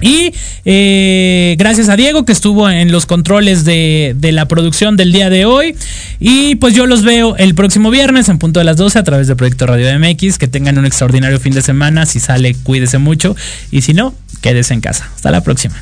Y 0.00 0.32
eh, 0.64 1.54
gracias 1.58 1.88
a 1.88 1.96
Diego 1.96 2.24
que 2.24 2.32
estuvo 2.32 2.68
en 2.68 2.90
los 2.90 3.06
controles 3.06 3.64
de, 3.64 4.14
de, 4.16 4.32
la 4.32 4.48
producción 4.48 4.96
del 4.96 5.12
día 5.12 5.30
de 5.30 5.44
hoy. 5.44 5.76
Y 6.18 6.56
pues 6.56 6.74
yo 6.74 6.86
los 6.86 7.02
veo 7.02 7.36
el 7.36 7.54
próximo 7.54 7.90
viernes 7.90 8.28
en 8.28 8.38
punto 8.38 8.58
de 8.58 8.64
las 8.64 8.76
12 8.76 8.98
a 8.98 9.04
través 9.04 9.28
de 9.28 9.36
Proyecto 9.36 9.66
Radio 9.66 9.86
MX. 9.98 10.38
Que 10.38 10.48
tengan 10.48 10.78
un 10.78 10.86
extraordinario 10.86 11.38
fin 11.38 11.54
de 11.54 11.62
semana. 11.62 12.06
Si 12.06 12.18
sale, 12.18 12.54
cuídese 12.54 12.98
mucho. 12.98 13.36
Y 13.70 13.82
si 13.82 13.94
no, 13.94 14.14
quédese 14.40 14.74
en 14.74 14.80
casa. 14.80 15.08
Hasta 15.14 15.30
la 15.30 15.42
próxima. 15.42 15.76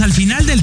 al 0.00 0.12
final 0.12 0.44
del 0.46 0.62